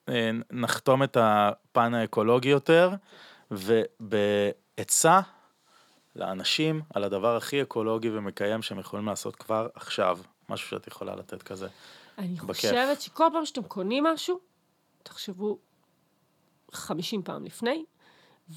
אה, 0.08 0.30
נחתום 0.50 1.02
את 1.02 1.16
הפן 1.20 1.94
האקולוגי 1.94 2.48
יותר, 2.48 2.90
ובעצה 3.50 5.20
לאנשים 6.16 6.82
על 6.94 7.04
הדבר 7.04 7.36
הכי 7.36 7.62
אקולוגי 7.62 8.10
ומקיים 8.10 8.62
שהם 8.62 8.78
יכולים 8.78 9.06
לעשות 9.06 9.36
כבר 9.36 9.68
עכשיו, 9.74 10.18
משהו 10.48 10.68
שאת 10.68 10.86
יכולה 10.86 11.16
לתת 11.16 11.42
כזה. 11.42 11.68
אני 12.18 12.34
בכיף. 12.34 12.70
חושבת 12.70 13.00
שכל 13.00 13.26
פעם 13.32 13.46
שאתם 13.46 13.62
קונים 13.62 14.04
משהו, 14.04 14.40
תחשבו 15.02 15.58
50 16.72 17.22
פעם 17.22 17.44
לפני, 17.44 17.84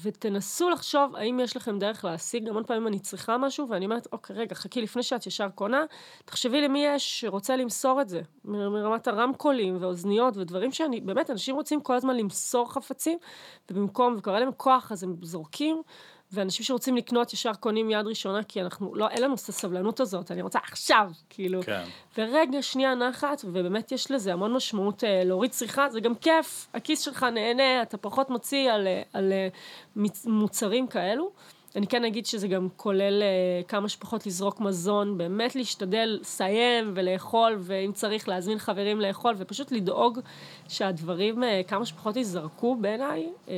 ותנסו 0.02 0.70
לחשוב 0.70 1.16
האם 1.16 1.40
יש 1.40 1.56
לכם 1.56 1.78
דרך 1.78 2.04
להשיג, 2.04 2.48
המון 2.48 2.64
פעמים 2.64 2.86
אני 2.86 2.98
צריכה 2.98 3.38
משהו, 3.38 3.68
ואני 3.68 3.84
אומרת, 3.84 4.08
אוקיי, 4.12 4.36
רגע, 4.36 4.54
חכי, 4.54 4.82
לפני 4.82 5.02
שאת 5.02 5.26
ישר 5.26 5.48
קונה, 5.48 5.84
תחשבי 6.24 6.60
למי 6.60 6.84
יש 6.86 7.20
שרוצה 7.20 7.56
למסור 7.56 8.00
את 8.00 8.08
זה, 8.08 8.20
מרמת 8.44 9.08
הרמקולים 9.08 9.76
ואוזניות 9.80 10.36
ודברים 10.36 10.72
שאני, 10.72 11.00
באמת, 11.00 11.30
אנשים 11.30 11.54
רוצים 11.54 11.80
כל 11.80 11.94
הזמן 11.94 12.16
למסור 12.16 12.72
חפצים, 12.72 13.18
ובמקום, 13.70 14.14
וקורה 14.18 14.40
להם 14.40 14.50
כוח, 14.56 14.92
אז 14.92 15.02
הם 15.02 15.16
זורקים, 15.22 15.82
ואנשים 16.32 16.64
שרוצים 16.64 16.96
לקנות 16.96 17.32
ישר 17.32 17.54
קונים 17.54 17.90
יד 17.90 18.06
ראשונה, 18.06 18.42
כי 18.42 18.60
אנחנו, 18.62 18.94
לא, 18.94 19.08
אין 19.08 19.22
לנו 19.22 19.34
את 19.34 19.38
הסבלנות 19.38 20.00
הזאת, 20.00 20.30
אני 20.30 20.42
רוצה 20.42 20.58
עכשיו, 20.62 21.10
כאילו. 21.30 21.62
כן. 21.62 21.82
ורגע 22.18 22.62
שנייה 22.62 22.94
נחת, 22.94 23.44
ובאמת 23.44 23.92
יש 23.92 24.10
לזה 24.10 24.32
המון 24.32 24.52
משמעות 24.54 25.04
אה, 25.04 25.24
להוריד 25.24 25.50
צריכה, 25.50 25.88
זה 25.90 26.00
גם 26.00 26.14
כיף, 26.14 26.68
הכיס 26.74 27.00
שלך 27.00 27.22
נהנה, 27.22 27.82
אתה 27.82 27.96
פחות 27.96 28.30
מוציא 28.30 28.72
על, 28.72 28.86
אה, 28.86 29.02
על 29.12 29.32
אה, 29.32 29.48
מצ- 29.96 30.26
מוצרים 30.26 30.86
כאלו. 30.86 31.30
אני 31.76 31.86
כן 31.86 32.04
אגיד 32.04 32.26
שזה 32.26 32.48
גם 32.48 32.68
כולל 32.76 33.22
אה, 33.22 33.62
כמה 33.68 33.88
שפחות 33.88 34.26
לזרוק 34.26 34.60
מזון, 34.60 35.18
באמת 35.18 35.56
להשתדל 35.56 36.18
לסיים 36.20 36.92
ולאכול, 36.96 37.56
ואם 37.60 37.90
צריך 37.94 38.28
להזמין 38.28 38.58
חברים 38.58 39.00
לאכול, 39.00 39.34
ופשוט 39.38 39.72
לדאוג 39.72 40.18
שהדברים 40.68 41.44
אה, 41.44 41.60
כמה 41.68 41.86
שפחות 41.86 42.16
ייזרקו 42.16 42.76
בעיניי. 42.76 43.28
אה, 43.48 43.54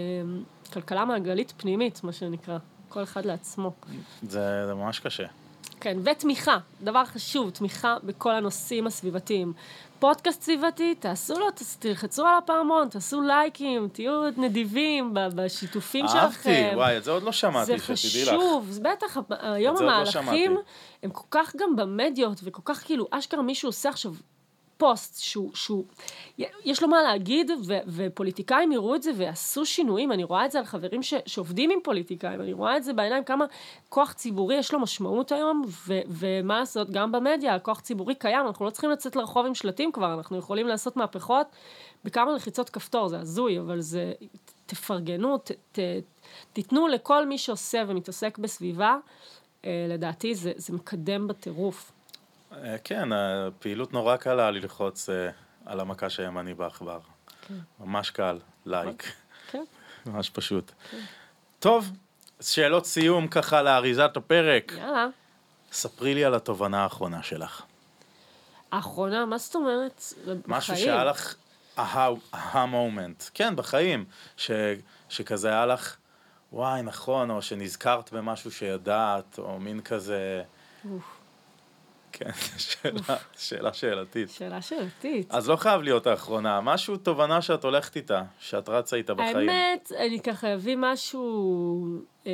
כלכלה 0.72 1.04
מעגלית 1.04 1.52
פנימית, 1.56 2.04
מה 2.04 2.12
שנקרא, 2.12 2.58
כל 2.88 3.02
אחד 3.02 3.24
לעצמו. 3.24 3.72
זה, 4.22 4.66
זה 4.66 4.74
ממש 4.74 5.00
קשה. 5.00 5.26
כן, 5.80 5.98
ותמיכה, 6.04 6.58
דבר 6.82 7.04
חשוב, 7.04 7.50
תמיכה 7.50 7.96
בכל 8.04 8.34
הנושאים 8.34 8.86
הסביבתיים. 8.86 9.52
פודקאסט 9.98 10.42
סביבתי, 10.42 10.94
תעשו 10.94 11.38
לו, 11.38 11.46
תלחצו 11.78 12.26
על 12.26 12.34
הפעמון, 12.38 12.88
תעשו 12.88 13.20
לייקים, 13.20 13.88
תהיו 13.92 14.22
נדיבים 14.36 15.10
בשיתופים 15.14 16.08
שלכם. 16.08 16.18
אהבתי, 16.18 16.76
וואי, 16.76 16.96
את 16.96 17.04
זה 17.04 17.10
עוד 17.10 17.22
לא 17.22 17.32
שמעתי, 17.32 17.78
זה 17.78 17.96
שתדעי 17.96 18.22
לך. 18.22 18.28
חשוב, 18.28 18.66
זה 18.70 18.80
בטח, 18.80 19.18
היום 19.30 19.76
זה 19.76 19.84
לא 19.84 19.90
המהלכים 19.90 20.22
שמעתי. 20.22 20.46
הם 21.02 21.10
כל 21.10 21.26
כך 21.30 21.56
גם 21.56 21.76
במדיות, 21.76 22.40
וכל 22.44 22.62
כך 22.64 22.84
כאילו, 22.84 23.08
אשכרה 23.10 23.42
מישהו 23.42 23.68
עושה 23.68 23.88
עכשיו 23.88 24.12
פוסט 24.82 25.22
שהוא, 25.22 25.50
שהוא 25.54 25.84
יש 26.64 26.82
לו 26.82 26.88
מה 26.88 27.02
להגיד, 27.02 27.50
ו, 27.66 27.74
ופוליטיקאים 27.86 28.72
יראו 28.72 28.94
את 28.94 29.02
זה 29.02 29.10
ויעשו 29.16 29.66
שינויים, 29.66 30.12
אני 30.12 30.24
רואה 30.24 30.46
את 30.46 30.50
זה 30.50 30.58
על 30.58 30.64
חברים 30.64 31.02
ש, 31.02 31.14
שעובדים 31.26 31.70
עם 31.70 31.78
פוליטיקאים, 31.84 32.40
אני 32.40 32.52
רואה 32.52 32.76
את 32.76 32.84
זה 32.84 32.92
בעיניים, 32.92 33.24
כמה 33.24 33.44
כוח 33.88 34.12
ציבורי 34.12 34.54
יש 34.54 34.72
לו 34.72 34.80
משמעות 34.80 35.32
היום, 35.32 35.62
ו, 35.86 36.00
ומה 36.08 36.60
לעשות, 36.60 36.90
גם 36.90 37.12
במדיה, 37.12 37.54
הכוח 37.54 37.80
ציבורי 37.80 38.14
קיים, 38.14 38.46
אנחנו 38.46 38.64
לא 38.64 38.70
צריכים 38.70 38.90
לצאת 38.90 39.16
לרחוב 39.16 39.46
עם 39.46 39.54
שלטים 39.54 39.92
כבר, 39.92 40.14
אנחנו 40.14 40.38
יכולים 40.38 40.68
לעשות 40.68 40.96
מהפכות 40.96 41.46
בכמה 42.04 42.32
לחיצות 42.32 42.70
כפתור, 42.70 43.08
זה 43.08 43.20
הזוי, 43.20 43.60
אבל 43.60 43.80
זה, 43.80 44.12
תפרגנו, 44.66 45.38
ת, 45.38 45.50
ת, 45.72 45.78
תיתנו 46.52 46.88
לכל 46.88 47.26
מי 47.26 47.38
שעושה 47.38 47.82
ומתעסק 47.88 48.38
בסביבה, 48.38 48.96
אה, 49.64 49.86
לדעתי 49.88 50.34
זה, 50.34 50.52
זה 50.56 50.72
מקדם 50.72 51.28
בטירוף. 51.28 51.92
אה, 52.52 52.76
כן, 52.84 53.08
הפעילות 53.12 53.92
נורא 53.92 54.16
קלה 54.16 54.50
ללחוץ 54.50 55.08
אה, 55.08 55.30
על 55.66 55.80
המקש 55.80 56.20
הימני 56.20 56.54
בעכבר. 56.54 56.98
ממש 57.80 58.10
קל, 58.10 58.38
לייק. 58.66 59.12
כן. 59.50 59.64
ממש 60.06 60.30
פשוט. 60.30 60.72
טוב, 61.58 61.90
שאלות 62.40 62.86
סיום 62.86 63.28
ככה 63.28 63.62
לאריזת 63.62 64.16
הפרק. 64.16 64.72
יאללה. 64.76 65.06
ספרי 65.72 66.14
לי 66.14 66.24
על 66.24 66.34
התובנה 66.34 66.82
האחרונה 66.82 67.22
שלך. 67.22 67.62
האחרונה, 68.72 69.26
מה 69.26 69.38
זאת 69.38 69.54
אומרת? 69.54 70.02
משהו 70.46 70.74
בחיים. 70.74 70.86
שהיה 70.86 71.04
לך 71.04 71.34
אהה 71.78 72.66
מומנט. 72.66 73.24
כן, 73.34 73.56
בחיים. 73.56 74.04
ש, 74.36 74.50
שכזה 75.08 75.48
היה 75.48 75.66
לך, 75.66 75.96
וואי, 76.52 76.82
נכון, 76.82 77.30
או 77.30 77.42
שנזכרת 77.42 78.12
במשהו 78.12 78.50
שידעת, 78.50 79.38
או 79.38 79.60
מין 79.60 79.80
כזה... 79.80 80.42
אוף. 80.90 81.11
כן, 82.12 82.30
שאלה, 82.56 83.16
שאלה 83.36 83.72
שאלתית. 83.72 84.30
שאלה 84.30 84.62
שאלתית. 84.62 85.30
אז 85.30 85.48
לא 85.48 85.56
חייב 85.56 85.82
להיות 85.82 86.06
האחרונה, 86.06 86.60
משהו, 86.60 86.96
תובנה 86.96 87.42
שאת 87.42 87.64
הולכת 87.64 87.96
איתה, 87.96 88.22
שאת 88.38 88.68
רצה 88.68 88.96
איתה 88.96 89.14
בחיים. 89.14 89.48
האמת, 89.48 89.92
אני 89.98 90.20
ככה 90.20 90.54
אביא 90.54 90.76
משהו... 90.78 91.84
אה, 92.26 92.32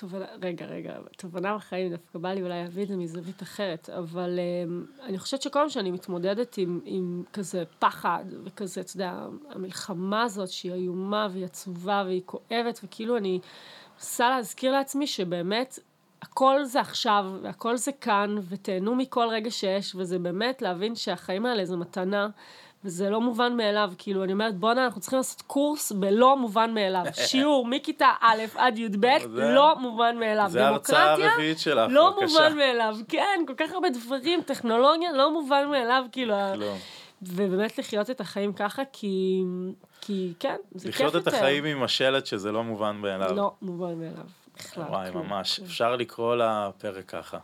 תובנה, 0.00 0.26
רגע, 0.42 0.66
רגע, 0.66 0.94
תובנה 1.16 1.56
בחיים, 1.56 1.90
דווקא 1.90 2.18
בא 2.18 2.32
לי 2.32 2.42
אולי 2.42 2.62
להביא 2.62 2.82
את 2.82 2.88
זה 2.88 2.96
מזווית 2.96 3.42
אחרת, 3.42 3.90
אבל 3.90 4.38
אה, 4.38 5.04
אני 5.06 5.18
חושבת 5.18 5.42
שכל 5.42 5.58
פעם 5.58 5.68
שאני 5.68 5.90
מתמודדת 5.90 6.58
עם, 6.58 6.80
עם 6.84 7.22
כזה 7.32 7.62
פחד, 7.78 8.24
וכזה, 8.44 8.80
אתה 8.80 8.96
יודע, 8.96 9.26
המלחמה 9.50 10.22
הזאת 10.22 10.48
שהיא 10.48 10.72
איומה 10.72 11.28
והיא 11.32 11.44
עצובה 11.44 12.02
והיא 12.06 12.22
כואבת, 12.26 12.80
וכאילו 12.84 13.16
אני 13.16 13.40
מנסה 13.94 14.30
להזכיר 14.30 14.72
לעצמי 14.72 15.06
שבאמת 15.06 15.78
הכל 16.22 16.64
זה 16.64 16.80
עכשיו, 16.80 17.24
והכל 17.42 17.76
זה 17.76 17.92
כאן, 17.92 18.36
ותהנו 18.48 18.94
מכל 18.94 19.28
רגע 19.30 19.50
שיש, 19.50 19.94
וזה 19.94 20.18
באמת 20.18 20.62
להבין 20.62 20.94
שהחיים 20.94 21.46
האלה 21.46 21.64
זה 21.64 21.76
מתנה, 21.76 22.28
וזה 22.84 23.10
לא 23.10 23.20
מובן 23.20 23.56
מאליו. 23.56 23.92
כאילו, 23.98 24.24
אני 24.24 24.32
אומרת, 24.32 24.56
בואנה, 24.56 24.84
אנחנו 24.84 25.00
צריכים 25.00 25.16
לעשות 25.16 25.42
קורס 25.42 25.92
בלא 25.92 26.36
מובן 26.36 26.74
מאליו. 26.74 27.04
שיעור 27.26 27.66
מכיתה 27.66 28.08
א' 28.20 28.42
עד 28.54 28.78
י"ב, 28.78 29.06
לא 29.30 29.78
מובן 29.78 30.16
מאליו. 30.18 30.46
זה 30.50 30.66
ההרצאה 30.66 31.12
הרביעית 31.12 31.58
שלך, 31.58 31.92
לא 31.92 32.10
בבקשה. 32.10 32.26
מובן 32.26 32.56
מאליו. 32.56 32.96
כן, 33.08 33.40
כל 33.46 33.54
כך 33.56 33.72
הרבה 33.72 33.88
דברים, 33.90 34.42
טכנולוגיה, 34.42 35.12
לא 35.12 35.32
מובן 35.32 35.68
מאליו, 35.70 36.04
כאילו... 36.12 36.34
לא. 36.56 36.74
ובאמת 37.22 37.78
לחיות 37.78 38.10
את 38.10 38.20
החיים 38.20 38.52
ככה, 38.52 38.82
כי, 38.92 39.42
כי 40.00 40.32
כן, 40.40 40.56
זה 40.74 40.92
כיף 40.92 41.00
יותר. 41.00 41.18
לחיות 41.18 41.28
את 41.28 41.34
החיים 41.34 41.64
עם 41.64 41.82
השלט 41.82 42.26
שזה 42.26 42.52
לא 42.52 42.64
מובן 42.64 42.96
מאליו. 42.96 43.36
לא 43.36 43.52
מובן 43.62 43.94
מאליו, 43.94 44.26
בכלל. 44.60 44.84
וואי, 44.84 45.12
כלום, 45.12 45.26
ממש. 45.26 45.56
כלום. 45.56 45.68
אפשר 45.68 45.96
לקרוא 45.96 46.36
לפרק 46.36 47.04
ככה. 47.08 47.38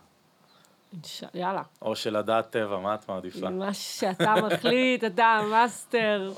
יאללה, 1.34 1.62
או 1.82 1.96
שלדעת 1.96 2.50
טבע, 2.50 2.78
מה 2.78 2.94
את 2.94 3.08
מעדיפה? 3.08 3.50
מה 3.50 3.74
שאתה 3.74 4.34
מחליט, 4.46 5.04
אתה 5.04 5.24
המאסטר. 5.24 6.32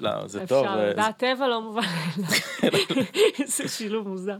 לא, 0.00 0.26
זה 0.26 0.46
טוב. 0.46 0.64
אפשר, 0.64 0.78
אה, 0.78 0.90
לדעת 0.90 1.18
טבע 1.18 1.48
לא 1.48 1.62
מובן. 1.62 1.82
איזה 3.38 3.68
שילוב 3.76 4.08
מוזר. 4.08 4.36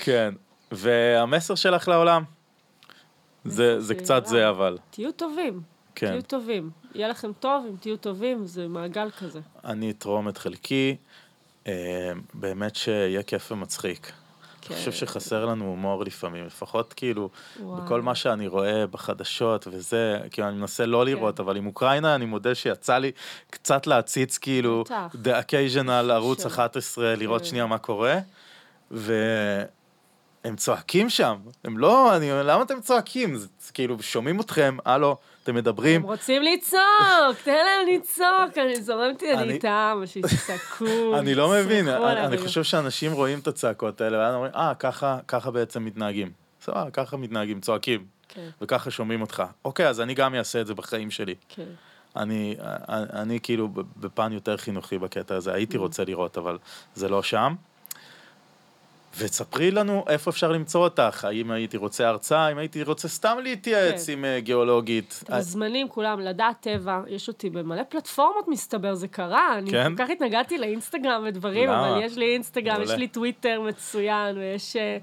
כן. 0.00 0.34
והמסר 0.72 1.54
שלך 1.54 1.88
לעולם? 1.88 2.24
זה 3.44 3.80
זה 3.80 3.94
של 3.94 4.00
קצת 4.00 4.26
זה. 4.26 4.48
אבל. 4.48 4.78
תהיו 4.90 5.12
טובים, 5.12 5.60
כן. 5.94 6.06
תהיו 6.06 6.22
טובים. 6.22 6.70
יהיה 6.94 7.08
לכם 7.08 7.32
טוב 7.32 7.66
אם 7.68 7.76
תהיו 7.80 7.96
טובים, 7.96 8.46
זה 8.46 8.68
מעגל 8.68 9.10
כזה. 9.10 9.40
אני 9.64 9.90
אתרום 9.90 10.28
את 10.28 10.38
חלקי. 10.38 10.96
אה, 11.66 12.12
באמת 12.34 12.76
שיהיה 12.76 13.22
כיף 13.22 13.52
ומצחיק. 13.52 14.12
כן. 14.62 14.74
אני 14.74 14.78
חושב 14.78 14.92
שחסר 14.92 15.44
לנו 15.44 15.64
הומור 15.64 16.04
לפעמים, 16.04 16.46
לפחות 16.46 16.92
כאילו, 16.92 17.30
וואו. 17.60 17.82
בכל 17.82 18.02
מה 18.02 18.14
שאני 18.14 18.46
רואה 18.46 18.86
בחדשות 18.86 19.66
וזה, 19.70 20.18
כאילו 20.30 20.48
אני 20.48 20.56
מנסה 20.56 20.86
לא 20.86 21.04
לראות, 21.04 21.40
אבל 21.40 21.56
עם 21.56 21.66
אוקראינה 21.66 22.14
אני 22.14 22.24
מודה 22.26 22.54
שיצא 22.54 22.98
לי 22.98 23.10
קצת 23.50 23.86
להציץ 23.86 24.38
כאילו. 24.38 24.84
The 25.24 25.28
Occasional 25.28 25.90
ערוץ 25.90 26.42
של- 26.42 26.48
11, 26.48 27.16
לראות 27.16 27.40
כן. 27.42 27.46
שנייה 27.48 27.66
מה 27.66 27.78
קורה, 27.78 28.18
והם 30.44 30.56
צועקים 30.56 31.08
שם, 31.10 31.36
הם 31.64 31.78
לא, 31.78 32.16
אני 32.16 32.32
אומר, 32.32 32.42
למה 32.42 32.62
אתם 32.62 32.80
צועקים? 32.80 33.36
זה, 33.36 33.46
כאילו, 33.74 34.02
שומעים 34.02 34.40
אתכם, 34.40 34.76
הלו, 34.84 35.16
אתם 35.44 35.54
מדברים, 35.54 36.00
הם 36.00 36.06
רוצים 36.06 36.42
לצעוק, 36.42 36.82
תן 37.44 37.50
להם 37.64 37.94
לצעוק, 37.94 38.58
אני 38.58 38.82
זורמתי, 38.82 39.34
אני- 39.34 39.52
איתם, 39.52 40.02
שיצעקו. 40.06 40.84
אני 41.18 41.34
לא 41.34 41.50
מבין, 41.50 41.88
אני, 41.88 42.38
חושב 42.38 42.62
שאנשים 42.62 43.12
רואים 43.12 43.38
את 43.38 43.46
הצעקות 43.46 44.00
האלה, 44.00 44.18
ואז 44.18 44.34
אומרים, 44.34 44.52
אה, 44.54 44.72
ככה, 44.78 45.18
ככה 45.28 45.50
בעצם 45.50 45.84
מתנהגים. 45.84 46.30
סבבה, 46.62 46.90
ככה 46.92 47.16
מתנהגים, 47.16 47.60
צועקים, 47.60 48.04
כן, 48.28 48.48
וככה 48.62 48.90
שומעים 48.90 49.20
אותך. 49.20 49.42
אוקיי, 49.64 49.88
אז 49.88 50.00
אני 50.00 50.14
גם 50.14 50.34
אעשה 50.34 50.60
את 50.60 50.66
זה 50.66 50.74
בחיים 50.74 51.10
שלי. 51.10 51.34
כן. 51.48 51.62
אני, 52.16 52.56
אני, 52.88 53.04
אני 53.12 53.38
כאילו 53.42 53.68
בפן 53.96 54.32
יותר 54.32 54.56
חינוכי 54.56 54.98
בקטע 54.98 55.34
הזה, 55.36 55.52
הייתי 55.52 55.76
Mm. 55.76 55.80
רוצה 55.80 56.04
לראות, 56.04 56.38
אבל 56.38 56.58
זה 56.94 57.08
לא 57.08 57.22
שם. 57.22 57.54
ותספרי 59.18 59.70
לנו 59.70 60.04
איפה 60.08 60.30
אפשר 60.30 60.52
למצוא 60.52 60.84
אותך, 60.84 61.24
האם 61.24 61.50
הייתי 61.50 61.76
רוצה 61.76 62.08
הרצאה, 62.08 62.52
אם 62.52 62.58
הייתי 62.58 62.82
רוצה 62.82 63.08
סתם 63.08 63.38
להתייעץ 63.42 64.06
כן. 64.06 64.12
עם 64.12 64.24
אה, 64.24 64.40
גיאולוגית. 64.40 65.20
אתם 65.24 65.34
מוזמנים 65.34 65.88
כולם 65.88 66.20
לדעת 66.20 66.56
טבע, 66.60 67.00
יש 67.08 67.28
אותי 67.28 67.50
במלא 67.50 67.82
פלטפורמות 67.88 68.48
מסתבר, 68.48 68.94
זה 68.94 69.08
קרה, 69.08 69.58
אני 69.58 69.70
כן? 69.70 69.96
כל 69.96 70.04
כך 70.04 70.10
התנגדתי 70.10 70.58
לאינסטגרם 70.58 71.24
ודברים, 71.28 71.68
למה? 71.68 71.90
אבל 71.90 72.04
יש 72.04 72.16
לי 72.16 72.34
אינסטגרם, 72.34 72.82
יש. 72.82 72.90
לי 72.90 73.08
טוויטר 73.08 73.60
מצוין, 73.60 74.38
ויש 74.38 74.76
אה, 74.76 74.98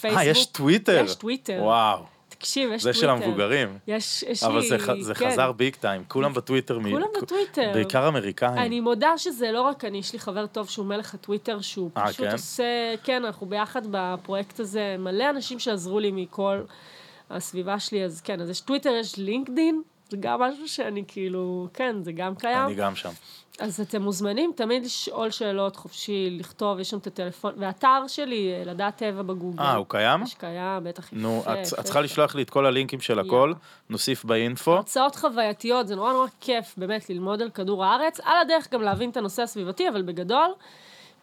פייסבוק. 0.00 0.22
אה, 0.22 0.30
יש 0.30 0.46
טוויטר? 0.46 1.02
יש 1.04 1.14
טוויטר. 1.14 1.58
וואו, 1.62 2.04
תקשיב, 2.40 2.72
יש 2.72 2.82
זה 2.82 2.92
טוויטר. 2.92 3.00
של 3.00 3.26
המבוגרים. 3.26 3.78
יש, 3.86 4.22
יש 4.22 4.42
אבל 4.42 4.60
לי, 4.60 4.68
זה, 4.68 4.78
ח- 4.78 5.00
זה 5.00 5.14
כן. 5.14 5.30
חזר 5.30 5.52
big 5.52 5.74
time, 5.74 6.04
כולם 6.08 6.32
בטוויטר. 6.34 6.78
מ- 6.78 6.90
כולם 6.90 7.06
כ- 7.18 7.22
בטוויטר. 7.22 7.70
בעיקר 7.74 8.08
אמריקאים. 8.08 8.58
אני 8.58 8.80
מודה 8.80 9.18
שזה 9.18 9.52
לא 9.52 9.62
רק 9.62 9.84
אני, 9.84 9.98
יש 9.98 10.12
לי 10.12 10.18
חבר 10.18 10.46
טוב 10.46 10.68
שהוא 10.68 10.86
מלך 10.86 11.14
הטוויטר, 11.14 11.60
שהוא 11.60 11.90
אה, 11.96 12.06
פשוט 12.08 12.26
כן? 12.26 12.32
עושה, 12.32 12.64
כן, 13.04 13.24
אנחנו 13.24 13.46
ביחד 13.46 13.82
בפרויקט 13.90 14.60
הזה, 14.60 14.96
מלא 14.98 15.30
אנשים 15.30 15.58
שעזרו 15.58 16.00
לי 16.00 16.10
מכל 16.10 16.60
הסביבה 17.30 17.78
שלי, 17.78 18.04
אז 18.04 18.20
כן, 18.20 18.40
אז 18.40 18.50
יש 18.50 18.60
טוויטר, 18.60 18.90
יש 19.00 19.16
לינקדין, 19.18 19.82
זה 20.10 20.16
גם 20.20 20.40
משהו 20.40 20.68
שאני 20.68 21.04
כאילו, 21.08 21.68
כן, 21.74 21.96
זה 22.02 22.12
גם 22.12 22.34
קיים. 22.34 22.66
אני 22.66 22.74
גם 22.74 22.96
שם. 22.96 23.10
אז 23.60 23.80
אתם 23.80 24.02
מוזמנים 24.02 24.52
תמיד 24.56 24.84
לשאול 24.84 25.30
שאלות 25.30 25.76
חופשי, 25.76 26.28
לכתוב, 26.30 26.78
יש 26.78 26.90
שם 26.90 26.98
את 26.98 27.06
הטלפון, 27.06 27.52
והאתר 27.56 28.04
שלי, 28.06 28.52
אה, 28.52 28.62
לדעת 28.64 28.96
טבע 28.96 29.22
בגוגל. 29.22 29.62
אה, 29.62 29.74
הוא 29.74 29.86
קיים? 29.88 30.22
יש 30.22 30.34
קיים, 30.34 30.84
בטח 30.84 31.06
יפה. 31.06 31.16
נו, 31.16 31.42
את 31.52 31.62
צריכה. 31.62 32.00
לשלוח 32.00 32.34
לי 32.34 32.42
את 32.42 32.50
כל 32.50 32.66
הלינקים 32.66 33.00
של 33.00 33.18
הכל. 33.18 33.52
נוסיף 33.90 34.24
באינפו. 34.24 34.72
הרצאות 34.72 35.16
חווייתיות, 35.16 35.88
זה 35.88 35.96
נורא 35.96 36.12
נורא 36.12 36.26
כיף 36.40 36.74
באמת 36.76 37.10
ללמוד 37.10 37.42
על 37.42 37.50
כדור 37.50 37.84
הארץ, 37.84 38.20
על 38.20 38.36
הדרך 38.42 38.72
גם 38.72 38.82
להבין 38.82 39.10
את 39.10 39.16
הנושא 39.16 39.42
הסביבתי, 39.42 39.88
אבל 39.88 40.02
בגדול, 40.02 40.48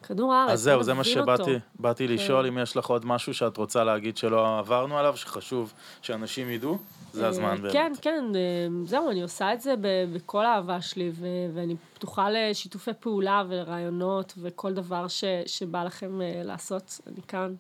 כדור 0.03 0.33
הארץ, 0.33 0.51
אז 0.51 0.61
זהו, 0.61 0.83
זה 0.83 0.93
מה. 0.93 1.03
שבאתי 1.03 1.51
באתי 1.79 2.07
לשאול, 2.07 2.43
כן. 2.43 2.47
אם 2.47 2.63
יש 2.63 2.77
לך 2.77 2.85
עוד 2.85 3.05
משהו 3.05 3.33
שאת 3.33 3.57
רוצה 3.57 3.83
להגיד 3.83 4.17
שלא 4.17 4.59
עברנו 4.59 4.97
עליו, 4.97 5.17
שחשוב 5.17 5.73
שאנשים 6.01 6.49
ידעו, 6.49 6.77
זה 7.18 7.28
הזמן 7.28 7.61
באמת. 7.61 7.74
כן, 7.74 7.91
כן, 8.01 8.24
אה, 8.36 8.41
זהו, 8.86 9.11
אני 9.11 9.22
עושה 9.22 9.53
את 9.53 9.61
זה 9.61 9.74
בכל 10.13 10.45
האהבה 10.45 10.82
שלי, 10.82 11.11
ואני 11.53 11.76
פתוחה 11.93 12.28
לשיתופי 12.30 12.91
פעולה 12.99 13.43
ולרעיונות 13.49 14.34
וכל 14.38 14.74
דבר 14.74 15.07
ש- 15.07 15.24
שבא 15.45 15.84
לכם 15.84 16.22
אה, 16.22 16.41
לעשות, 16.43 16.99
אני 17.07 17.22
כאן, 17.28 17.53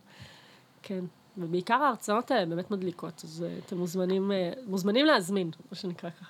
כן. 0.83 1.03
ובעיקר 1.37 1.73
ההרצאות 1.73 2.31
האלה 2.31 2.45
באמת 2.45 2.71
מדליקות, 2.71 3.21
אז 3.23 3.45
אה, 3.47 3.57
אתם 3.65 3.77
מוזמנים, 3.77 4.31
אה, 4.31 4.51
מוזמנים 4.67 5.05
להזמין, 5.05 5.51
מה 5.71 5.77
שנקרא 5.77 6.09
ככה. 6.09 6.25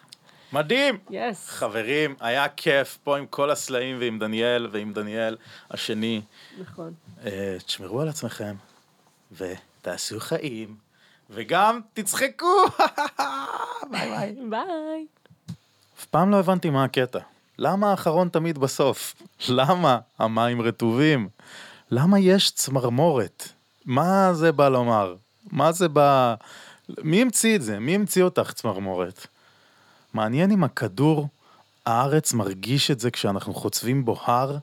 מדהים! 0.53 0.97
yes. 1.09 1.47
חברים, 1.49 2.15
היה 2.19 2.49
כיף 2.49 2.97
פה 3.03 3.17
עם 3.17 3.25
כל 3.25 3.51
הסלעים 3.51 3.97
ועם 3.99 4.19
דניאל 4.19 4.67
ועם 4.71 4.93
דניאל 4.93 5.37
השני. 5.71 6.21
נכון. 6.61 6.93
אה, 7.25 7.57
תשמרו 7.65 8.01
על 8.01 8.07
עצמכם, 8.09 8.55
ותעשו 9.31 10.19
חיים, 10.19 10.75
וגם 11.29 11.79
תצחקו! 11.93 12.65
ביי 13.91 14.09
ביי. 14.09 14.35
ביי. 14.49 15.05
אף 15.99 16.05
פעם 16.05 16.31
לא 16.31 16.39
הבנתי 16.39 16.69
מה 16.69 16.83
הקטע. 16.83 17.19
למה 17.57 17.91
האחרון 17.91 18.29
תמיד 18.29 18.57
בסוף? 18.57 19.15
למה 19.49 19.99
המים 20.19 20.61
רטובים? 20.61 21.29
למה 21.91 22.19
יש 22.19 22.51
צמרמורת? 22.51 23.49
מה 23.85 24.33
זה 24.33 24.51
בא 24.51 24.69
לומר? 24.69 25.15
מה 25.51 25.71
זה 25.71 25.87
בא... 25.89 26.35
מי 27.03 27.21
המציא 27.21 27.55
את 27.55 27.61
זה? 27.61 27.79
מי 27.79 27.95
המציא 27.95 28.23
אותך 28.23 28.51
צמרמורת? 28.53 29.27
מעניין 30.13 30.51
אם 30.51 30.63
הכדור 30.63 31.27
הארץ 31.85 32.33
מרגיש 32.33 32.91
את 32.91 32.99
זה 32.99 33.11
כשאנחנו 33.11 33.53
חוצבים 33.53 34.05
בו 34.05 34.19
הר 34.25 34.57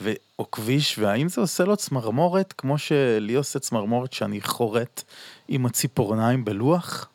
ו... 0.00 0.12
או 0.38 0.50
כביש, 0.50 0.98
והאם 0.98 1.28
זה 1.28 1.40
עושה 1.40 1.64
לו 1.64 1.76
צמרמורת 1.76 2.52
כמו 2.52 2.78
שלי 2.78 3.34
עושה 3.34 3.58
צמרמורת 3.58 4.12
שאני 4.12 4.40
חורט 4.40 5.02
עם 5.52 5.66
הציפורניים 5.66 6.44
בלוח? 6.44 7.08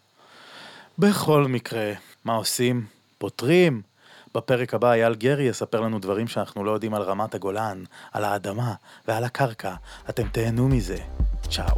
בכל 0.99 1.45
מקרה, 1.49 1.93
מה 2.25 2.33
עושים? 2.33 2.85
פותרים. 3.17 3.81
בפרק 4.35 4.73
הבא 4.73 4.91
אייל 4.91 5.15
גרי 5.15 5.43
יספר 5.43 5.81
לנו 5.81 5.99
דברים 5.99 6.27
שאנחנו 6.27 6.63
לא 6.63 6.71
יודעים 6.71 6.93
על 6.93 7.01
רמת 7.01 7.35
הגולן, 7.35 7.83
על 8.11 8.23
האדמה 8.23 8.73
ועל 9.07 9.23
הקרקע. 9.23 9.75
אתם 10.09 10.27
תהנו 10.27 10.67
מזה. 10.67 10.97
צ'או. 11.49 11.77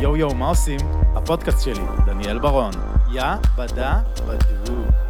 יואו 0.00 0.16
יואו, 0.16 0.34
מה 0.34 0.48
עושים? 0.48 0.80
הפודקאסט 1.16 1.64
שלי, 1.64 1.84
דניאל 2.06 2.38
ברון. 2.38 2.70
יא 3.12 3.24
בדה 3.56 4.00
בדו. 4.26 5.09